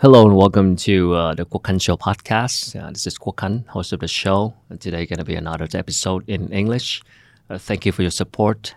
[0.00, 2.80] Hello and welcome to uh, the Kwok Show podcast.
[2.80, 4.54] Uh, this is Kwok host of the show.
[4.78, 7.02] Today going to be another episode in English.
[7.50, 8.76] Uh, thank you for your support.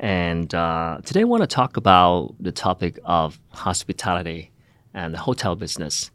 [0.00, 4.50] And uh, today I want to talk about the topic of hospitality
[4.92, 6.10] and the hotel business.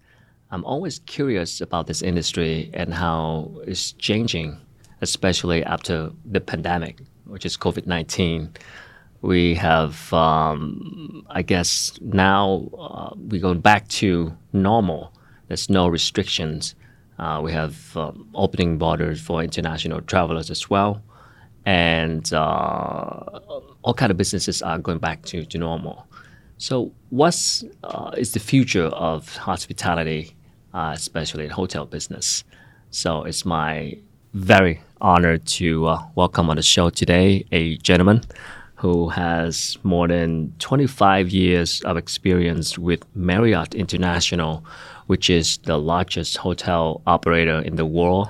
[0.52, 4.60] I'm always curious about this industry and how it's changing,
[5.00, 8.50] especially after the pandemic, which is COVID 19
[9.22, 15.14] we have, um, I guess, now uh, we're going back to normal.
[15.48, 16.76] There's no restrictions.
[17.20, 21.04] Uh, we have um, opening borders for international travelers as well,
[21.66, 23.40] and uh,
[23.84, 26.08] all kind of businesses are going back to, to normal.
[26.58, 30.36] So, what's uh, is the future of hospitality,
[30.74, 32.44] uh, especially in hotel business?
[32.90, 33.98] So, it's my
[34.34, 38.24] very honor to uh, welcome on the show today a gentleman
[38.82, 44.66] who has more than 25 years of experience with Marriott International,
[45.06, 48.30] which is the largest hotel operator in the world.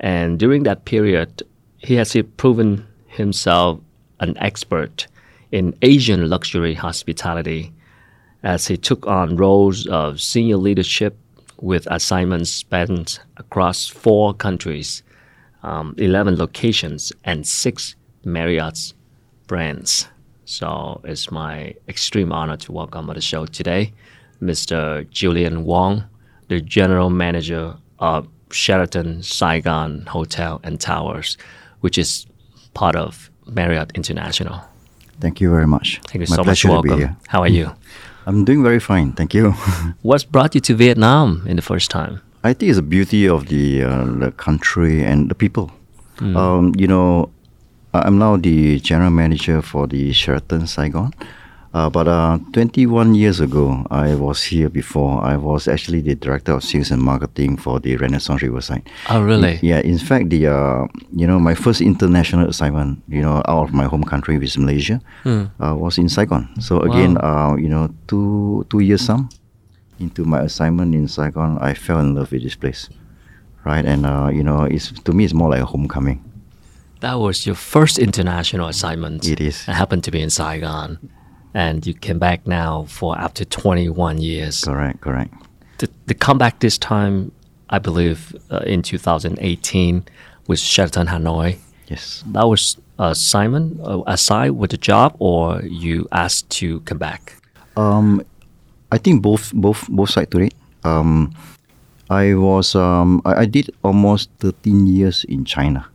[0.00, 1.42] And during that period,
[1.76, 3.78] he has proven himself
[4.20, 5.08] an expert
[5.52, 7.70] in Asian luxury hospitality
[8.42, 11.18] as he took on roles of senior leadership
[11.60, 15.02] with assignments spent across four countries,
[15.62, 18.94] um, 11 locations, and six Marriott's
[19.46, 20.08] brands.
[20.44, 23.92] So it's my extreme honor to welcome on the show today
[24.42, 25.08] Mr.
[25.10, 26.04] Julian Wong,
[26.48, 31.36] the general manager of Sheraton Saigon Hotel and Towers,
[31.80, 32.26] which is
[32.74, 34.60] part of Marriott International.
[35.20, 36.00] Thank you very much.
[36.06, 36.64] Thank you my so much.
[36.64, 37.16] Welcome.
[37.28, 37.72] How are you?
[38.26, 39.12] I'm doing very fine.
[39.12, 39.52] Thank you.
[40.02, 42.20] What's brought you to Vietnam in the first time?
[42.44, 45.70] I think it's the beauty of the, uh, the country and the people.
[46.18, 46.36] Mm.
[46.36, 47.30] Um, you know,
[48.04, 51.12] I'm now the general manager for the Sheraton Saigon.
[51.74, 55.22] Uh, but uh, 21 years ago, I was here before.
[55.22, 58.88] I was actually the director of sales and marketing for the Renaissance Riverside.
[59.10, 59.58] Oh, really?
[59.60, 59.80] yeah.
[59.80, 63.84] In fact, the uh, you know my first international assignment, you know, out of my
[63.84, 65.50] home country, which is Malaysia, mm.
[65.58, 66.48] was in Saigon.
[66.62, 67.52] So again, wow.
[67.52, 69.28] Uh, you know, two two years some
[69.98, 72.88] into my assignment in Saigon, I fell in love with this place,
[73.64, 73.84] right?
[73.84, 76.24] And uh, you know, it's to me, it's more like a homecoming.
[77.06, 79.28] That was your first international assignment.
[79.28, 79.62] It is.
[79.68, 80.98] It happened to be in Saigon.
[81.54, 84.64] And you came back now for after 21 years.
[84.64, 85.32] Correct, correct.
[85.78, 87.30] The, the comeback this time,
[87.70, 90.04] I believe, uh, in 2018
[90.48, 91.58] with Sheraton Hanoi.
[91.86, 92.24] Yes.
[92.26, 97.36] That was uh, Simon uh, aside with the job, or you asked to come back?
[97.76, 98.20] Um,
[98.90, 100.54] I think both both both sides to it.
[100.82, 101.30] Um,
[102.10, 105.86] I was um, I, I did almost 13 years in China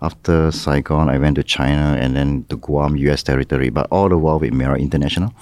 [0.00, 3.22] after Saigon, I went to China and then to Guam, U.S.
[3.22, 5.32] territory, but all the while with Marriott International.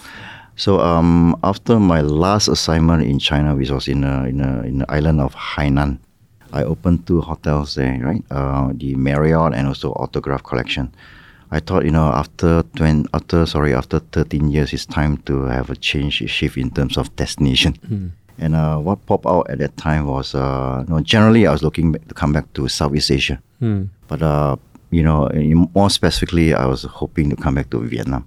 [0.57, 4.79] So um, after my last assignment in China, which was in a, in, a, in
[4.79, 5.99] the island of Hainan,
[6.53, 8.25] I opened two hotels there, right?
[8.31, 10.93] Uh, the Marriott and also Autograph Collection.
[11.51, 15.71] I thought, you know, after 20, after sorry, after 13 years, it's time to have
[15.71, 17.75] a change, shift in terms of destination.
[17.87, 18.11] Mm.
[18.39, 21.63] And uh, what popped out at that time was, uh, you know, generally I was
[21.63, 23.41] looking to come back to Southeast Asia.
[23.63, 23.89] Mm.
[24.09, 24.57] But, uh,
[24.91, 25.29] you know,
[25.75, 28.27] more specifically, I was hoping to come back to Vietnam.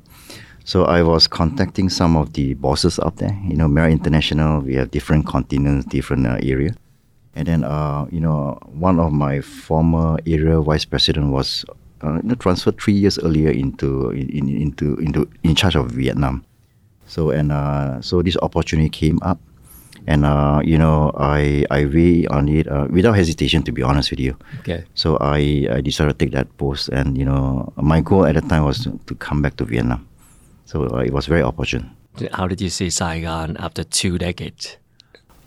[0.65, 3.37] So I was contacting some of the bosses up there.
[3.47, 6.75] You know, Marriott International, we have different continents, different uh, area.
[7.35, 11.65] And then, uh, you know, one of my former area vice president was
[12.01, 16.43] uh, transferred three years earlier into in, into into in charge of Vietnam.
[17.07, 19.39] So and uh, so this opportunity came up,
[20.09, 24.09] and uh, you know I I weigh on it uh, without hesitation to be honest
[24.09, 24.35] with you.
[24.65, 24.83] Okay.
[24.97, 28.41] So I I decided to take that post, and you know my goal at the
[28.41, 30.09] time was to, to come back to Vietnam.
[30.65, 31.93] So uh, it was very opportune.
[32.33, 34.77] How did you see Saigon after two decades?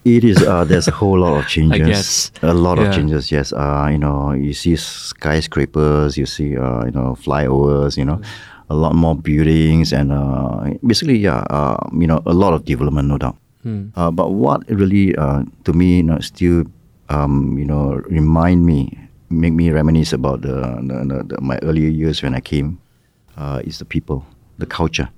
[0.04, 0.38] It is.
[0.42, 1.82] Uh, there's a whole lot of changes.
[1.82, 2.30] I guess.
[2.42, 2.86] A lot yeah.
[2.86, 3.30] of changes.
[3.30, 3.52] Yes.
[3.52, 6.16] Uh, you know, you see skyscrapers.
[6.16, 7.98] You see, uh, you know, flyovers.
[7.98, 8.22] You know,
[8.70, 13.08] a lot more buildings, and uh, basically, yeah, uh, you know, a lot of development,
[13.08, 13.36] no doubt.
[13.62, 13.88] Hmm.
[13.94, 16.64] Uh, but what really, uh, to me, you know, still,
[17.08, 18.98] um, you know, remind me,
[19.30, 22.78] make me reminisce about the, the, the my earlier years when I came,
[23.36, 24.26] uh, is the people,
[24.58, 25.08] the culture,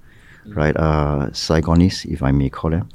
[0.46, 0.76] right?
[0.76, 2.88] Uh, Saigonese, if I may call them,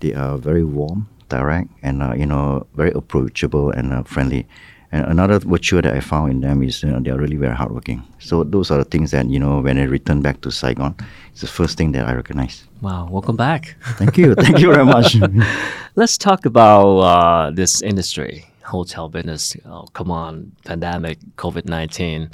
[0.00, 4.46] they are very warm, direct, and uh, you know, very approachable and uh, friendly.
[4.92, 7.56] And another virtue that I found in them is you know, they are really very
[7.56, 8.06] hardworking.
[8.18, 10.94] So those are the things that you know when I return back to Saigon,
[11.30, 12.64] it's the first thing that I recognize.
[12.82, 13.76] Wow, welcome back.
[13.96, 15.16] Thank you, thank you very much.
[15.96, 19.56] Let's talk about uh, this industry, hotel business.
[19.64, 22.30] Oh, come on, pandemic, COVID nineteen.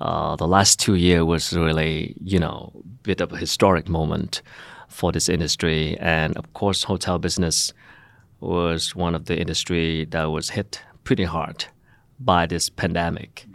[0.00, 2.72] Uh, the last two years was really, you know,
[3.02, 4.40] bit of a historic moment
[4.88, 7.74] for this industry, and of course, hotel business
[8.40, 11.66] was one of the industry that was hit pretty hard
[12.20, 13.46] by this pandemic.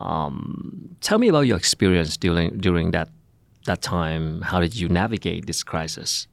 [0.00, 3.08] Um, tell me about your experience during during that
[3.66, 4.42] that time.
[4.42, 6.26] How did you navigate this crisis?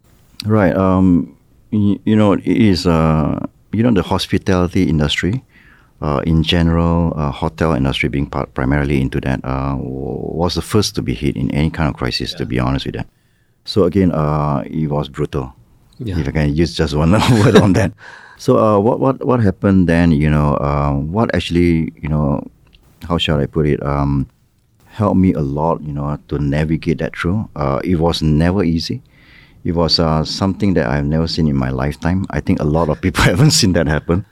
[0.45, 0.75] Right.
[0.75, 1.35] Um,
[1.71, 5.43] you, you know, it is uh, you know the hospitality industry.
[6.01, 10.95] Uh, in general, uh, hotel industry being part, primarily into that uh, was the first
[10.95, 12.31] to be hit in any kind of crisis.
[12.31, 12.39] Yeah.
[12.39, 13.07] To be honest with that,
[13.63, 15.55] so again, uh, it was brutal.
[16.03, 16.19] Yeah.
[16.19, 17.11] If I can use just one
[17.43, 17.93] word on that.
[18.37, 20.11] So uh, what what what happened then?
[20.11, 22.45] You know, uh, what actually you know,
[23.07, 23.81] how shall I put it?
[23.83, 24.27] Um,
[24.87, 25.81] helped me a lot.
[25.81, 27.49] You know, to navigate that through.
[27.55, 29.01] Uh, it was never easy.
[29.63, 32.25] It was uh, something that I've never seen in my lifetime.
[32.31, 34.25] I think a lot of people haven't seen that happen.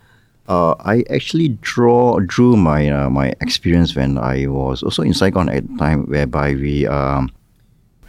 [0.49, 5.47] Uh, I actually draw drew my uh, my experience when I was also in Saigon
[5.47, 7.31] at the time, whereby we um,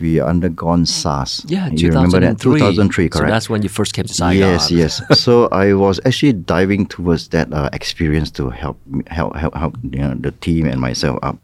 [0.02, 1.44] we undergone SARS.
[1.49, 3.16] Yeah, you remember that 2003, correct?
[3.16, 4.37] So that's when you first came to Saigon.
[4.37, 5.00] Yes, yes.
[5.19, 10.00] so I was actually diving towards that uh, experience to help help help help you
[10.00, 11.38] know, the team and myself up.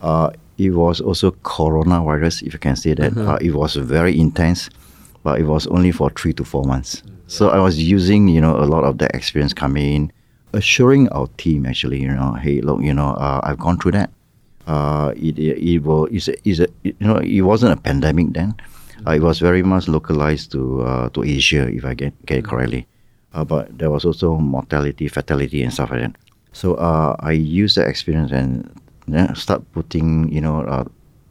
[0.00, 3.12] Uh, it was also coronavirus, if you can say that.
[3.12, 3.28] Mm-hmm.
[3.28, 4.70] Uh, it was very intense,
[5.22, 7.02] but it was only for three to four months.
[7.04, 7.12] Yeah.
[7.26, 10.12] So I was using you know a lot of that experience coming in,
[10.52, 14.10] assuring our team actually you know hey look you know uh, I've gone through that
[14.66, 18.54] uh, it, it, will, it's, a, it's a, you know, it wasn't a pandemic then.
[19.06, 22.44] Uh, it was very much localized to uh, to Asia, if I get, get it
[22.44, 22.86] correctly.
[23.34, 26.16] Uh, but there was also mortality, fatality, and stuff like that.
[26.52, 28.64] So uh, I used that experience and
[29.36, 30.84] start putting, you know, uh,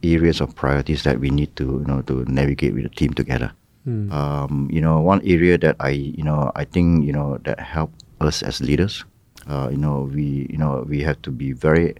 [0.03, 3.51] areas of priorities that we need to, you know, to navigate with the team together.
[3.87, 4.11] Mm.
[4.13, 8.03] Um, you know, one area that I, you know, I think, you know, that helped
[8.21, 9.03] us as leaders.
[9.47, 11.95] Uh, you know, we, you know, we have to be very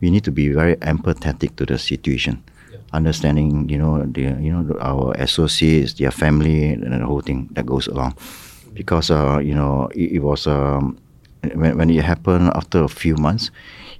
[0.00, 2.42] we need to be very empathetic to the situation,
[2.72, 2.78] yeah.
[2.92, 7.66] understanding you know the you know our associates, their family, and the whole thing that
[7.66, 8.16] goes along,
[8.74, 10.98] because uh, you know it, it was um,
[11.54, 13.50] when when it happened after a few months,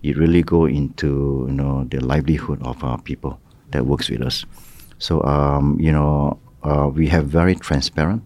[0.02, 3.38] it really go into you know the livelihood of our people
[3.70, 4.44] that works with us.
[4.98, 8.24] So um, you know uh, we have very transparent,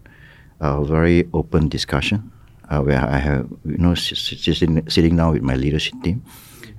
[0.61, 2.31] uh, very open discussion
[2.69, 6.23] uh, where I have you know sitting sitting down with my leadership team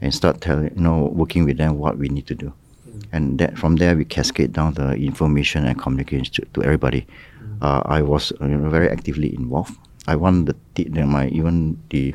[0.01, 2.53] and start telling, you know, working with them what we need to do.
[2.89, 3.03] Mm.
[3.13, 7.07] And that from there we cascade down the information and communication to, to everybody.
[7.41, 7.63] Mm.
[7.63, 9.77] Uh, I was you know, very actively involved.
[10.07, 12.15] I want the, the my even the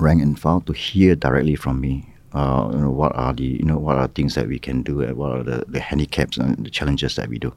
[0.00, 2.08] rank and file to hear directly from me.
[2.32, 5.02] Uh, you know, what are the you know what are things that we can do
[5.02, 7.52] and what are the, the handicaps and the challenges that we do.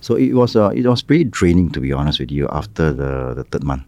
[0.00, 3.34] So it was uh, it was pretty draining to be honest with you after the,
[3.34, 3.84] the third month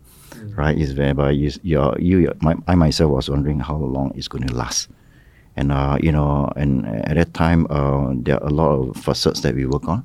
[0.54, 0.76] right?
[0.76, 4.54] Is whereby you, you, you my, I myself was wondering how long it's going to
[4.54, 4.88] last.
[5.56, 9.40] And, uh, you know, and at that time, uh, there are a lot of facets
[9.40, 10.04] that we work on.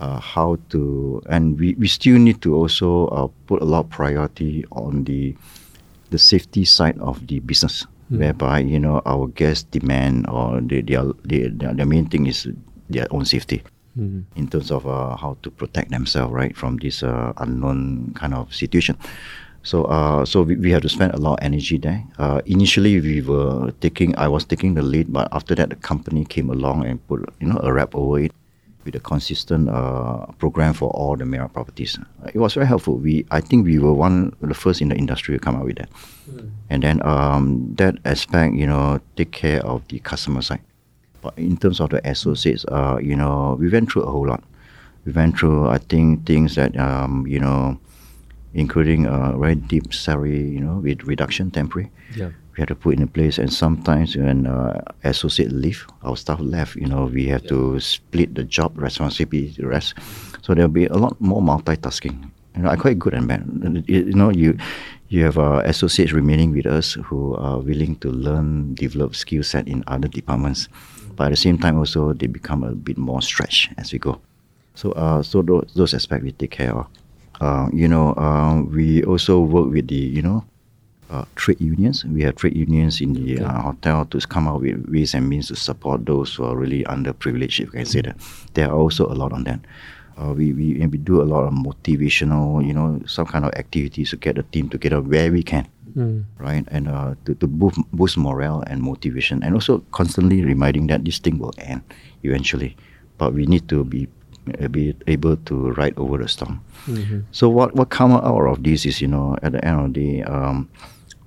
[0.00, 3.90] Uh, how to, and we, we still need to also uh, put a lot of
[3.90, 5.36] priority on the,
[6.08, 8.18] the safety side of the business, mm.
[8.18, 12.48] whereby, you know, our guests demand or they, they are, they, their main thing is
[12.88, 13.62] their own safety.
[13.98, 14.22] Mm.
[14.36, 18.54] in terms of uh, how to protect themselves right from this uh, unknown kind of
[18.54, 18.96] situation
[19.62, 22.02] so, uh, so we, we have to spend a lot of energy there.
[22.18, 26.24] Uh, initially, we were taking, I was taking the lead, but after that, the company
[26.24, 28.32] came along and put, you know, a wrap over it
[28.84, 31.98] with a consistent uh, program for all the Marriott properties.
[32.32, 32.96] It was very helpful.
[32.96, 35.64] We, I think, we were one of the first in the industry to come up
[35.64, 35.90] with that.
[36.30, 36.50] Mm.
[36.70, 40.62] And then um, that aspect, you know, take care of the customer side.
[41.20, 44.42] But in terms of the associates, uh, you know, we went through a whole lot.
[45.04, 47.78] We went through, I think, things that, um, you know
[48.54, 51.90] including a very deep salary, you know, with reduction temporary.
[52.16, 52.30] Yeah.
[52.56, 56.74] We had to put in place, and sometimes when uh, associate leave, our staff left,
[56.74, 57.50] you know, we have yeah.
[57.50, 59.94] to split the job responsibility the rest.
[60.42, 62.30] So there'll be a lot more multitasking.
[62.56, 63.46] You know, I quite good and bad.
[63.86, 64.58] You know, you
[65.08, 69.68] you have uh, associates remaining with us who are willing to learn, develop skill set
[69.68, 71.14] in other departments, mm-hmm.
[71.14, 74.20] but at the same time also they become a bit more stretched as we go.
[74.74, 76.86] So uh, so those, those aspects we take care of.
[77.40, 80.44] Uh, you know, uh, we also work with the, you know,
[81.10, 82.04] uh, trade unions.
[82.04, 83.44] We have trade unions in the okay.
[83.44, 86.84] uh, hotel to come up with ways and means to support those who are really
[86.84, 88.16] underprivileged, if I can say that.
[88.54, 89.60] There are also a lot on that.
[90.20, 94.10] Uh, we, we, we do a lot of motivational, you know, some kind of activities
[94.10, 95.66] to get the team together where we can,
[95.96, 96.22] mm.
[96.38, 96.64] right?
[96.68, 101.18] And uh, to, to boost, boost morale and motivation, and also constantly reminding that this
[101.18, 101.80] thing will end
[102.22, 102.76] eventually.
[103.16, 104.08] But we need to be
[104.70, 106.60] be able to ride over the storm.
[106.86, 107.20] Mm-hmm.
[107.32, 110.00] So what what come out of this is you know at the end of the
[110.00, 110.68] day, um,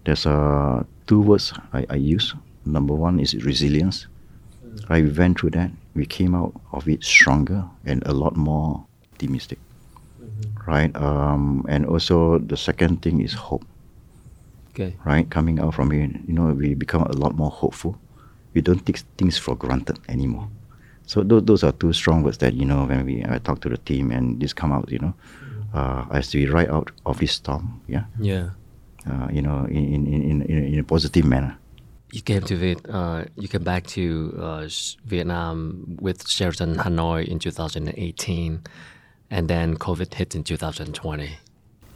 [0.06, 2.34] there's uh, two words I, I use.
[2.66, 4.08] Number one is resilience.
[4.66, 4.94] Mm-hmm.
[4.94, 5.72] I went through that.
[5.96, 9.60] We came out of it stronger and a lot more optimistic,
[10.22, 10.70] mm-hmm.
[10.70, 10.96] right?
[10.96, 13.64] Um, and also the second thing is hope.
[14.74, 14.96] Okay.
[15.06, 15.30] right?
[15.30, 17.96] Coming out from it, you know, we become a lot more hopeful.
[18.56, 20.50] We don't take things for granted anymore.
[21.14, 23.70] So those, those are two strong words that you know when we I talk to
[23.70, 25.14] the team and this come out, you know,
[25.74, 28.50] uh, as we ride out of this storm, yeah, Yeah.
[29.06, 31.54] uh, you know, in in, in, in, in a positive manner.
[32.12, 34.04] You came to Viet, uh, you came back to
[34.42, 34.68] uh,
[35.06, 38.62] Vietnam with Sheraton Hanoi in 2018,
[39.32, 41.30] and then COVID hit in 2020.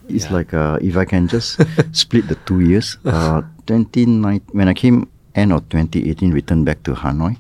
[0.09, 0.33] It's Yeah.
[0.33, 1.57] like uh, if I can just
[1.91, 2.97] split the two years.
[3.05, 7.38] Uh, 2019 when I came end of 2018, returned back to Hanoi.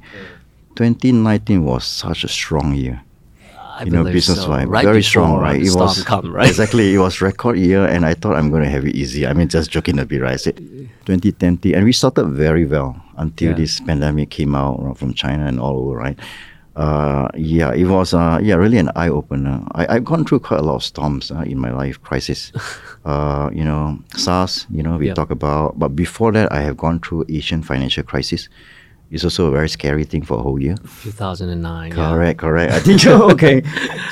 [0.77, 3.01] 2019 was such a strong year.
[3.77, 4.49] I you know, business so.
[4.49, 5.61] wise, Right very strong, right?
[5.61, 6.47] It was come, right?
[6.47, 6.93] exactly.
[6.93, 9.27] It was record year, and I thought I'm going to have it easy.
[9.27, 10.33] I mean, just joking a bit, right?
[10.33, 10.57] I said
[11.05, 13.55] 2020, and we started very well until Yeah.
[13.57, 16.17] this pandemic came out from China and all over, right?
[16.75, 19.63] Uh, yeah, it was uh, yeah really an eye opener.
[19.73, 22.51] I, I've gone through quite a lot of storms uh, in my life, crisis.
[23.05, 24.67] uh, you know, SARS.
[24.69, 28.47] You know, we talk about, but before that, I have gone through Asian financial crisis.
[29.09, 30.75] It's also a very scary thing for a whole year.
[31.03, 31.89] 2009.
[31.89, 31.95] yeah.
[31.95, 32.73] Correct, correct.
[32.73, 33.61] I think okay.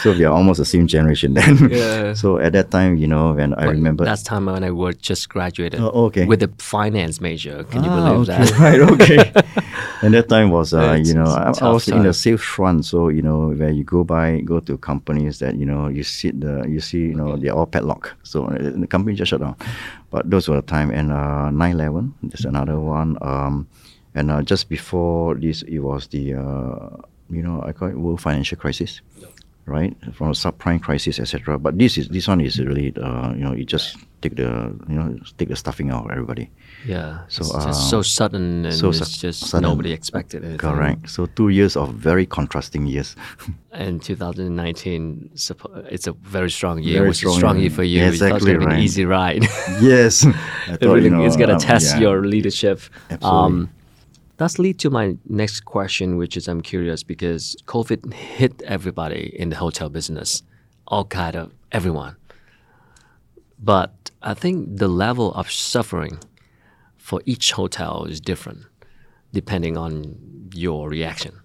[0.01, 1.69] so we are almost the same generation then.
[1.69, 2.13] Yeah.
[2.21, 5.27] So at that time, you know, when I remember that's time when I was just
[5.27, 5.79] graduated.
[5.81, 6.25] Oh, okay.
[6.25, 7.63] With a finance major.
[7.65, 8.59] Can you Ah, believe okay, that?
[8.59, 9.19] Right, okay.
[10.01, 12.85] and that time was, uh, It's- you know, I, I was in the sales front,
[12.85, 16.31] so you know, where you go by, go to companies that you know, you see,
[16.31, 18.15] the, you see, you know, they're all padlock.
[18.23, 19.55] So uh, the company just shut down.
[20.11, 23.67] But those were the time, and uh, 9/11, there's another one, um,
[24.15, 26.97] and uh, just before this, it was the, uh,
[27.29, 29.01] you know, I call it world financial crisis.
[29.67, 31.57] Right from a subprime crisis, etc.
[31.57, 34.93] But this is this one is really, uh, you know, you just take the, you
[34.93, 36.51] know, take the stuffing out of everybody.
[36.85, 37.21] Yeah.
[37.29, 39.67] So, it's just so um, sudden and so it's su- just sudden.
[39.67, 40.59] nobody expected it.
[40.59, 41.09] Correct.
[41.09, 43.15] So two years of very contrasting years.
[43.71, 46.93] And 2019, it's a very strong year.
[46.99, 47.69] Very it was a strong strong year.
[47.71, 47.99] for you.
[48.01, 48.83] Yeah, You thought it was exactly going to be an right.
[48.83, 49.43] easy ride.
[49.81, 50.25] yes.
[50.67, 52.01] I It really- you know, it's going to um, test yeah.
[52.01, 52.81] your leadership.
[53.09, 53.69] Um, Absolutely.
[54.37, 59.49] That's lead to my next question, which is I'm curious because COVID hit everybody in
[59.49, 60.43] the hotel business,
[60.87, 62.15] all kind of everyone.
[63.59, 66.19] But I think the level of suffering
[66.97, 68.65] for each hotel is different,
[69.31, 71.39] depending on your reaction,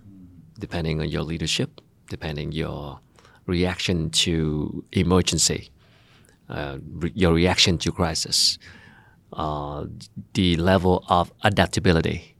[0.58, 2.98] depending on your leadership, depending your
[3.46, 5.70] reaction to emergency,
[6.48, 8.58] uh, re- your reaction to crisis,
[9.34, 9.86] uh,
[10.34, 12.34] the level of adaptability,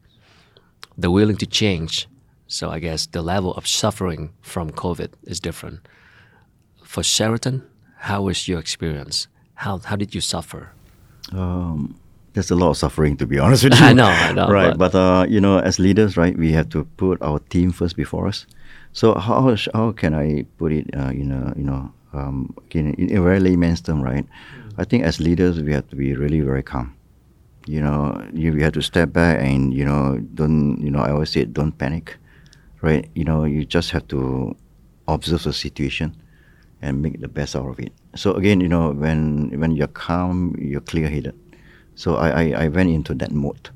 [1.00, 2.06] the willing to change.
[2.46, 5.80] So I guess the level of suffering from COVID is different.
[6.84, 7.62] For Sheraton,
[7.98, 9.28] how was your experience?
[9.54, 10.62] How how did you suffer?
[11.32, 11.94] Um,
[12.32, 13.86] there's a lot of suffering, to be honest with you.
[13.86, 16.68] I know, I know, right, but- but, uh, you know, as leaders, right, we have
[16.70, 18.46] to put our team first before us.
[18.92, 23.16] So how how can I put it uh, in a you know um, in, in
[23.16, 24.26] a very layman's term, right?
[24.78, 26.94] I think as leaders, we have to be really very calm.
[27.66, 31.10] You know, you we have to step back and you know don't you know I
[31.12, 32.16] always say don't panic,
[32.80, 33.08] right?
[33.14, 34.56] You know, you just have to
[35.06, 36.16] observe the situation
[36.80, 37.92] and make the best out of it.
[38.16, 41.36] So again, you know, when when you're calm, you're clear-headed.
[41.94, 43.68] So I, I, I went into that mode,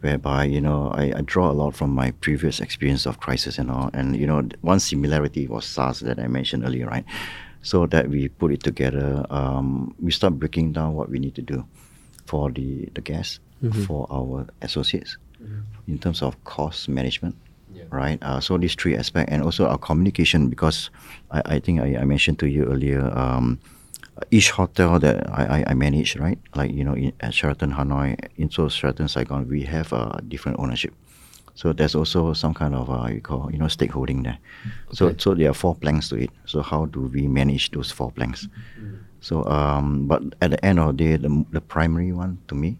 [0.00, 3.70] whereby you know I, I draw a lot from my previous experience of crisis and
[3.70, 3.88] all.
[3.94, 7.06] And you know, one similarity was SARS that I mentioned earlier, right?
[7.62, 11.42] So that we put it together, um, we start breaking down what we need to
[11.42, 11.64] do
[12.26, 13.40] for the the guests,
[13.70, 15.16] for our associates,
[15.86, 17.36] in terms of cost management,
[17.90, 18.18] right?
[18.22, 20.90] Uh, so these three aspects, and also our communication, because
[21.30, 23.58] I, I think I, I mentioned to you earlier, um,
[24.30, 26.38] each hotel that I, I, I manage, right?
[26.54, 30.94] Like you know, in, at Sheraton Hanoi, into Sheraton Saigon, we have a different ownership.
[31.54, 34.38] So there's also some kind of uh, you call you know stakeholding there.
[34.92, 35.16] So Okay.
[35.18, 36.30] so there are four planks to it.
[36.46, 38.48] So how do we manage those four planks?
[39.24, 42.76] So um, but at the end of the day, the, the primary one to me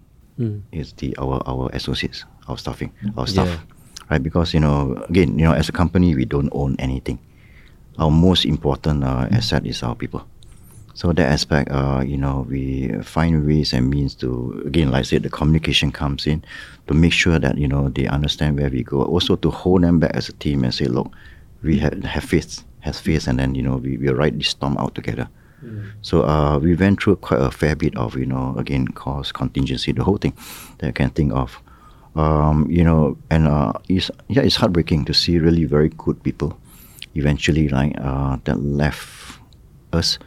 [0.76, 3.58] is the our our associates, our staffing, our staff, Yeah.
[4.12, 4.22] right?
[4.22, 7.16] Because you know again you know as a company we don't own anything.
[7.96, 10.26] Our most important uh, asset is our people.
[10.94, 15.02] So that aspect, uh, you know, we find ways and means to again, like I
[15.08, 16.44] said, the communication comes in
[16.86, 19.00] to make sure that you know they understand where we go.
[19.02, 21.08] Also to hold them back as a team and say, look,
[21.64, 24.76] we have have faith, have faith, and then you know we will ride this storm
[24.76, 25.26] out together.
[26.02, 29.92] So uh, we went through quite a fair bit of you know again cost contingency,
[29.92, 30.35] the whole thing
[30.78, 31.61] that I can think of.
[32.16, 36.59] Um, you know, and uh, it's yeah, it's heartbreaking to see really very good people
[37.14, 39.38] eventually like uh, that left
[39.92, 40.18] us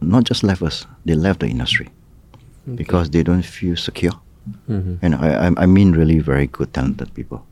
[0.00, 1.88] not just left us, they left the industry
[2.74, 4.12] because they don't feel secure.
[5.02, 7.44] And I, I, mean really very good, talented people.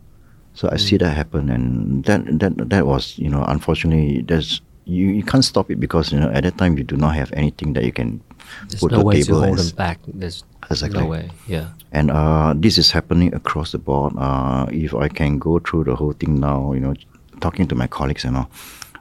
[0.55, 5.07] So I see that happen, and that that that was you know unfortunately that's you,
[5.19, 7.75] you can't stop it because you know at that time you do not have anything
[7.75, 8.21] that you can
[8.69, 9.99] There's put no the way to table hold and them back.
[10.07, 11.01] There's Exactly.
[11.01, 11.31] no way.
[11.47, 11.69] Yeah.
[11.93, 14.13] and uh, this is happening across the board.
[14.19, 16.95] Uh, if I can go through the whole thing now, you know,
[17.41, 18.51] talking to my colleagues and all,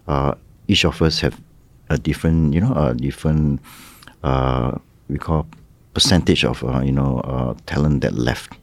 [0.07, 0.33] uh,
[0.67, 1.35] each of us have
[1.89, 3.59] a different, you know, a different,
[4.23, 4.71] uh,
[5.09, 5.45] we call
[5.93, 8.53] percentage of, uh, you know, uh, talent that left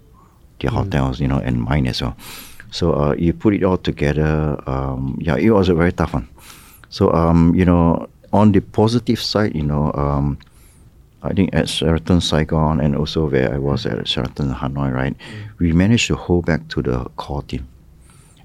[0.61, 2.17] the hotels, you know, and mine as well.
[2.71, 4.57] So uh, you put it all together.
[4.67, 6.29] Um, yeah, it was a very tough one.
[6.95, 10.39] So um, you know, on the positive side, you know, um,
[11.25, 15.17] I think at Sheraton Saigon and also where I was at Sheraton Hanoi, right,
[15.59, 17.67] we managed to hold back to the core team.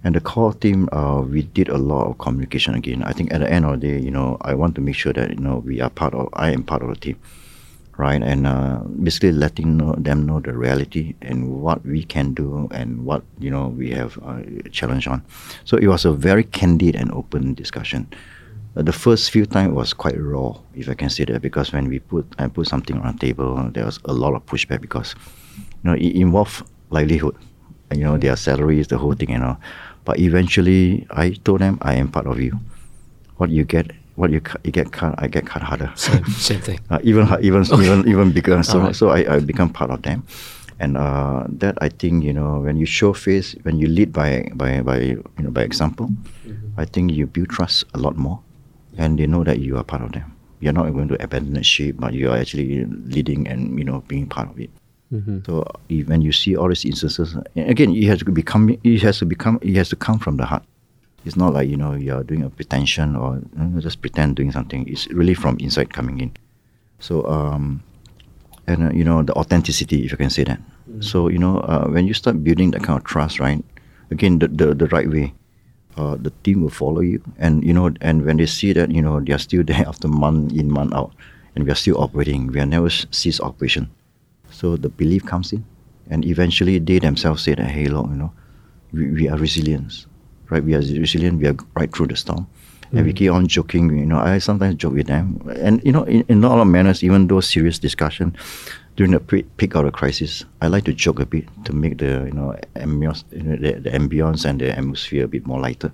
[0.03, 3.03] And the core team, uh, we did a lot of communication again.
[3.03, 5.13] I think at the end of the day, you know, I want to make sure
[5.13, 6.29] that you know we are part of.
[6.33, 7.19] I am part of the team,
[7.97, 8.23] right?
[8.23, 13.05] And uh, basically letting know, them know the reality and what we can do and
[13.05, 14.41] what you know we have uh,
[14.71, 15.21] challenge on.
[15.65, 18.09] So it was a very candid and open discussion.
[18.75, 21.89] Uh, the first few times was quite raw, if I can say that, because when
[21.89, 25.15] we put I put something on the table, there was a lot of pushback because
[25.57, 27.35] you know it involved livelihood,
[27.93, 29.57] you know their salaries, the whole thing, you know.
[30.05, 32.59] But eventually, I told them I am part of you.
[33.37, 35.91] What you get, what you you get cut, I get cut harder.
[35.95, 36.79] Same, same thing.
[36.89, 38.61] uh, even even even even bigger.
[38.63, 38.95] So Alright.
[38.95, 40.23] so I, I become part of them,
[40.79, 44.49] and uh, that I think you know when you show face, when you lead by
[44.53, 46.09] by by you know by example,
[46.77, 48.39] I think you build trust a lot more,
[48.99, 50.35] and they know that you are part of them.
[50.59, 54.03] You're not going to abandon the ship, but you are actually leading and you know
[54.07, 54.69] being part of it.
[55.11, 55.39] Mm-hmm.
[55.47, 55.65] So
[56.05, 59.57] when you see all these instances, again, it has to become, it has to become,
[59.63, 60.63] it has to come from the heart.
[61.25, 64.35] It's not like you know you are doing a pretension or you know, just pretend
[64.35, 64.87] doing something.
[64.87, 66.31] It's really from inside coming in.
[66.99, 67.81] So um,
[68.67, 70.59] and uh, you know the authenticity, if you can say that.
[70.99, 73.63] So you know uh, when you start building that kind of trust, right?
[74.11, 75.33] Again, the the, the right way.
[75.97, 79.01] Uh, the team will follow you, and you know, and when they see that you
[79.01, 81.13] know they are still there after month in month out,
[81.55, 83.89] and we are still operating, we are never cease operation.
[84.51, 85.65] So the belief comes in,
[86.09, 88.31] and eventually they themselves say that, hey, look, you know,
[88.91, 90.05] we, we are resilient,
[90.49, 90.63] right?
[90.63, 91.39] We are resilient.
[91.39, 92.47] We are right through the storm,
[92.91, 93.97] and we keep on joking.
[93.97, 97.03] You know, I sometimes joke with them, and you know, in, in all of manners,
[97.03, 98.35] even though serious discussion
[98.95, 101.99] during the pre- peak of the crisis, I like to joke a bit to make
[101.99, 105.59] the you know ambience, you know, the, the ambience and the atmosphere a bit more
[105.59, 105.91] lighter.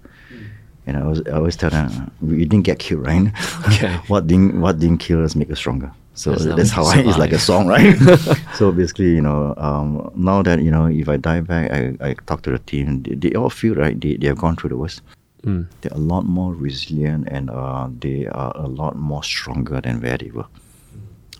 [0.87, 3.31] And I always, I always tell them, we didn't get killed, right?
[3.67, 3.93] Okay.
[4.07, 5.91] what didn't what didn't kill us make us stronger.
[6.15, 7.95] So That's that's, how how I, it's like a song, right?
[8.55, 12.13] so basically, you know, um, now that you know, if I dive back, I, I
[12.25, 13.03] talk to the team.
[13.03, 13.99] They, they all feel right.
[13.99, 15.01] They, they have gone through the worst.
[15.45, 15.67] Mm.
[15.81, 20.17] They're a lot more resilient and uh, they are a lot more stronger than where
[20.17, 20.47] they were.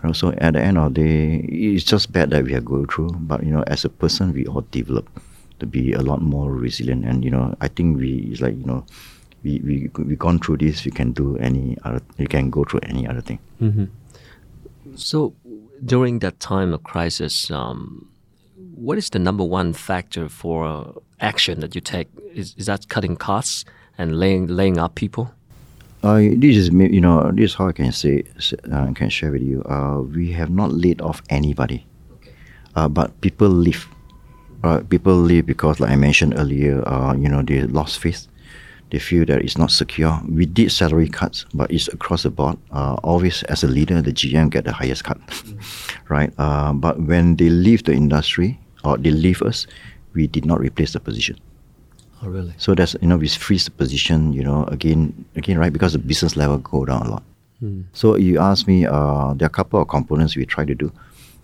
[0.04, 2.62] You know, So at the end of the day, it's just bad that we are
[2.62, 3.12] going through.
[3.20, 5.10] But you know, as a person, we all develop
[5.60, 7.06] to be a lot more resilient.
[7.06, 8.86] And you know, I think we it's like you know,
[9.44, 10.86] we we we gone through this.
[10.86, 12.02] We can do any other.
[12.20, 13.40] We can go through any other thing.
[13.60, 13.86] Mm-hmm.
[14.96, 15.34] So
[15.84, 18.08] during that time of crisis, um,
[18.76, 22.08] what is the number one factor for uh, action that you take?
[22.34, 23.66] Is, is that cutting costs
[23.98, 25.32] and laying laying up people?
[26.04, 28.24] I this is you know this is how I can say
[28.72, 29.64] uh, can share with you.
[29.64, 31.86] Uh, we have not laid off anybody,
[32.76, 33.88] uh, but people leave.
[34.64, 38.28] Uh, people leave because, like I mentioned earlier, uh, you know they lost faith.
[38.92, 40.22] They feel that it's not secure.
[40.30, 42.58] We did salary cuts, but it's across the board.
[42.72, 45.18] Uh, always, as a leader, the GM get the highest cut,
[46.10, 46.32] right?
[46.38, 49.66] Uh, but when they leave the industry or they leave us,
[50.14, 51.38] we did not replace the position.
[52.26, 52.54] Oh, really?
[52.58, 56.00] So that's you know we freeze the position, you know, again again right because the
[56.00, 57.24] business level go down a lot.
[57.94, 60.92] So you ask me, uh, there are a couple of components we try to do.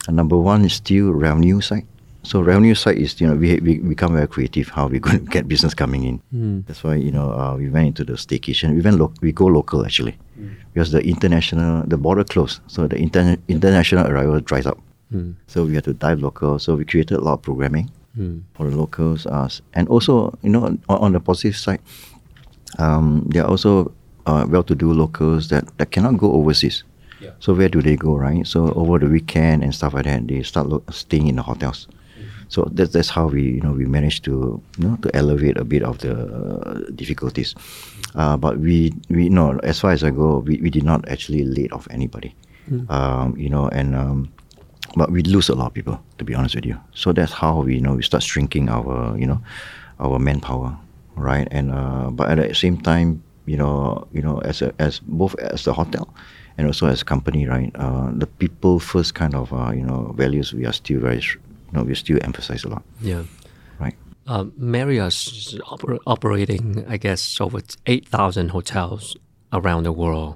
[0.07, 1.87] And number one is still revenue side.
[2.23, 5.31] So revenue side is you know we we become very creative how we going to
[5.31, 6.21] get business coming in.
[6.33, 6.65] Mm.
[6.67, 8.75] That's why you know uh, we went into the staycation.
[8.75, 10.17] We went lo- we go local actually
[10.73, 14.79] because the international the border closed, so the interna- international arrival dries up.
[15.13, 15.35] Mm.
[15.47, 16.59] So we had to dive local.
[16.59, 18.41] So we created a lot of programming Mm.
[18.55, 19.25] for the locals.
[19.25, 21.79] Uh, s- and also, you know, on, on the positive side,
[22.79, 23.91] um, there are also
[24.25, 26.83] uh, well-to-do locals that, that cannot go overseas.
[27.21, 27.31] Yeah.
[27.39, 28.45] So where do they go, right?
[28.47, 31.87] So over the weekend and stuff like that, they start lo- staying in the hotels.
[32.49, 35.63] So that's that's how we you know we managed to you know to elevate a
[35.63, 37.55] bit of the uh, difficulties.
[38.13, 41.07] Uh, but we we you know as far as I go, we, we did not
[41.07, 42.35] actually laid off anybody.
[42.89, 44.33] Um, you know, and um,
[44.95, 46.77] but we lose a lot of people to be honest with you.
[46.93, 49.41] So that's how we you know we start shrinking our you know
[49.99, 50.77] our manpower,
[51.15, 51.47] right?
[51.51, 55.35] And uh, but at the same time, you know, you know, as a as both
[55.39, 56.13] as the hotel
[56.57, 57.71] and also as a company, right?
[57.75, 61.39] Uh, the people first kind of uh, you know values we are still very you
[61.73, 63.23] know we still emphasize a lot, Yeah.
[63.79, 63.95] right?
[64.27, 69.17] Um, Marriott's oper- operating, I guess, over 8,000 hotels
[69.51, 70.35] around the world.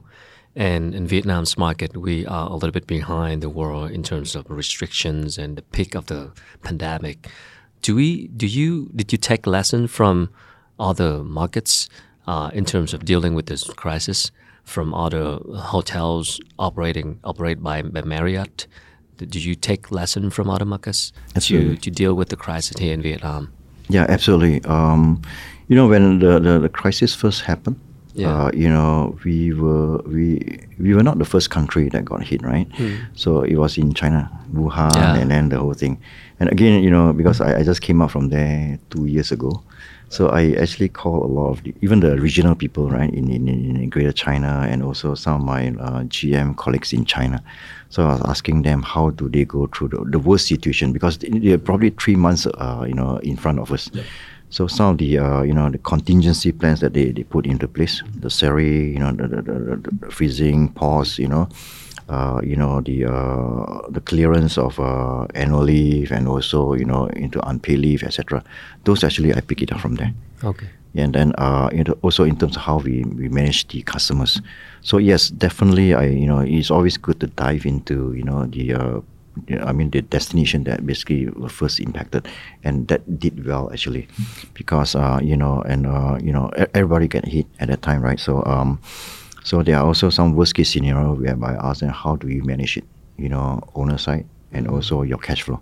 [0.55, 4.45] And in Vietnam's market, we are a little bit behind the world in terms of
[4.49, 6.31] restrictions and the peak of the
[6.63, 7.27] pandemic.
[7.81, 8.27] Do we?
[8.27, 8.89] Do you?
[8.95, 10.29] Did you take lesson from
[10.79, 11.89] other markets
[12.25, 14.31] uh, in terms of dealing with this crisis
[14.63, 18.67] from other hotels operating operated by, by Marriott?
[19.17, 23.01] Did you take lesson from other markets to, to deal with the crisis here in
[23.01, 23.51] Vietnam?
[23.87, 24.63] Yeah, absolutely.
[24.65, 25.21] Um,
[25.67, 27.79] you know, when the, the, the crisis first happened,
[28.15, 28.45] Yeah.
[28.45, 30.39] uh, you know, we were we
[30.79, 32.67] we were not the first country that got hit, right?
[33.13, 34.95] So it was in China, Wuhan.
[34.95, 35.15] Yeah.
[35.21, 35.97] and then the whole thing.
[36.39, 39.63] And again, you know, because I, I just came out from there two years ago,
[40.09, 43.47] so I actually call a lot of the, even the regional people, right, in, in,
[43.47, 47.41] in Greater China, and also some of my uh, GM colleagues in China.
[47.89, 51.17] So I was asking them how do they go through the, the worst situation because
[51.19, 53.89] they- they're probably three months, uh, you know, in front of us.
[54.49, 57.67] So some of the uh, you know the contingency plans that they, they put into
[57.67, 61.49] place, the SERI, you know, the, the, the, the freezing, pause, you know,
[62.09, 67.07] uh, you know the uh, the clearance of uh, annual leave and also you know
[67.07, 68.43] into unpaid leave, etc.
[68.83, 70.67] Those actually I pick it up from there Okay.
[70.95, 74.41] and then uh, you know, also in terms of how we, we manage the customers.
[74.81, 78.73] So yes, definitely, I you know it's always good to dive into you know the
[78.73, 79.01] uh,
[79.61, 82.27] I mean the destination that basically were first impacted,
[82.63, 84.07] and that did well actually,
[84.53, 88.19] because uh, you know and uh, you know everybody get hit at that time, right?
[88.19, 88.79] So um,
[89.43, 92.43] so there are also some worst case scenario whereby I ask them how do you
[92.43, 92.83] manage it,
[93.17, 95.61] you know, owner side and also your cash flow.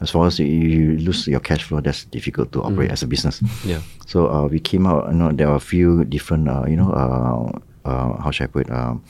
[0.00, 3.42] As far as you lose your cash flow, that's difficult to operate as a business.
[3.66, 3.82] Yeah.
[4.06, 5.08] So uh, we came out.
[5.10, 6.48] You know, there are a few different.
[6.48, 8.66] Uh, you know, uh, uh, how should I put?
[8.66, 9.02] it, Um,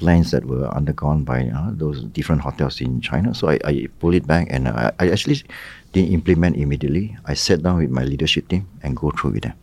[0.00, 3.34] plans that were undergone by uh, those different hotels in China.
[3.34, 5.44] So I, I pull it back and I, I actually
[5.92, 7.16] didn't implement immediately.
[7.26, 9.56] I sat down with my leadership team and go through with them.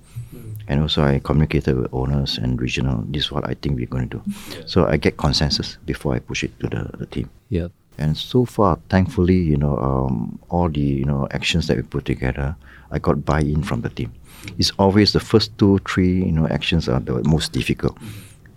[0.69, 3.03] And also I communicated with owners and regional.
[3.07, 4.21] This is what I think we're going to do.
[4.67, 7.29] So I get consensus before I push it to the, the team.
[7.49, 7.69] Yeah.
[7.97, 12.05] And so far, thankfully, you know, um, all the you know actions that we put
[12.05, 12.55] together,
[12.91, 14.11] I got buy-in from the team.
[14.59, 17.97] It's always the first two, three, you know, actions are the most difficult,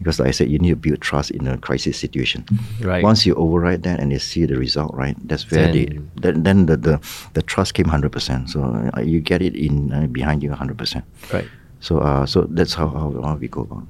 [0.01, 2.45] because like I said, you need to build trust in a crisis situation.
[2.81, 3.05] Right.
[3.05, 5.17] Once you override that and you see the result, right?
[5.29, 6.95] That's where the Then- then, then the, the
[7.37, 8.49] the trust came hundred percent.
[8.51, 8.59] So
[8.97, 11.05] uh, you get it in uh, behind you hundred percent.
[11.33, 11.47] Right.
[11.81, 13.83] So uh, so that's how, how how we go about.
[13.83, 13.89] it.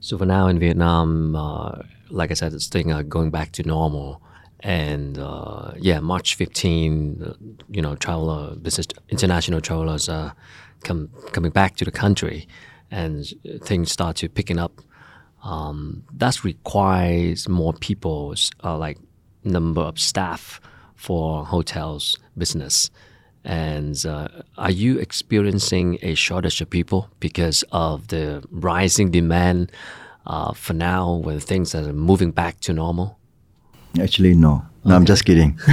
[0.00, 3.62] So for now in Vietnam, uh, like I said, it's thing uh, going back to
[3.62, 4.20] normal.
[4.60, 7.32] And uh, yeah, March 15, uh,
[7.70, 10.34] you know, traveler, business, international travelers are
[10.82, 12.46] come, coming back to the country
[12.90, 13.26] and
[13.62, 14.80] things start to picking up.
[15.46, 18.98] Um, that requires more people, uh, like
[19.44, 20.60] number of staff
[20.96, 22.90] for hotels business.
[23.44, 24.26] And uh,
[24.58, 29.70] are you experiencing a shortage of people because of the rising demand
[30.26, 33.16] uh, for now when things are moving back to normal?
[34.00, 34.64] Actually, no.
[34.84, 35.58] No, I'm just kidding.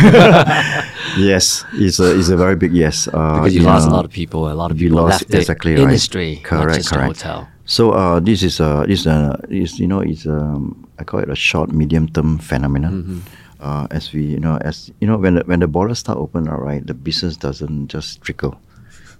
[1.17, 3.07] yes, it's a it's a very big yes.
[3.07, 5.21] Uh, Because you you lost a lot of people, a lot of you people lost
[5.21, 5.81] left the exactly right.
[5.81, 7.19] industry, not Correct, just correct.
[7.19, 7.47] the hotel.
[7.65, 11.29] So uh, this is a this uh, is you know it's um, I call it
[11.29, 13.03] a short medium term phenomenon.
[13.03, 13.19] Mm-hmm.
[13.63, 16.49] Uh, as we you know as you know when the, when the borders start open,
[16.49, 18.59] all right, the business doesn't just trickle.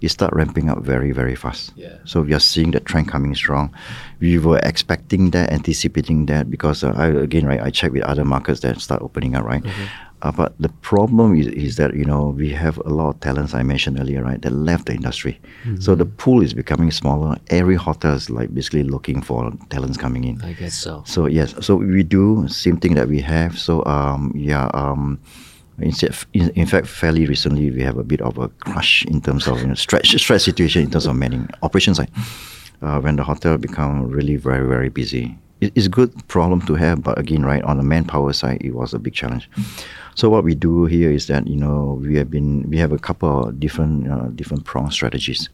[0.02, 1.72] It start ramping up very very fast.
[1.76, 1.96] Yeah.
[2.04, 3.72] So we are seeing the trend coming strong.
[4.20, 8.24] We were expecting that, anticipating that because uh, I again right I check with other
[8.24, 9.64] markets that start opening up right.
[10.24, 13.52] Uh, but the problem is, is that you know we have a lot of talents
[13.52, 15.38] I mentioned earlier right that left the industry.
[15.80, 17.36] So the pool is becoming smaller.
[17.50, 20.40] Every hotel is like basically looking for talents coming in.
[20.42, 21.02] I guess so.
[21.06, 23.58] So yes, so we do same thing that we have.
[23.58, 25.20] So um, yeah, um,
[25.78, 29.46] instead, in, in fact, fairly recently we have a bit of a crush in terms
[29.46, 32.10] of you know, stretch stretch situation in terms of manning operations side.
[32.80, 36.74] Uh, when the hotel become really very very busy, it, it's a good problem to
[36.74, 39.48] have, but again, right on the manpower side, it was a big challenge.
[40.14, 42.98] So what we do here is that you know we have been we have a
[42.98, 45.48] couple of different uh, different prong strategies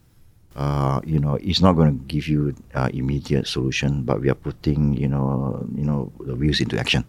[0.57, 4.35] uh, you know, it's not going to give you uh, immediate solution, but we are
[4.35, 7.05] putting, you know, you know, the wheels into action.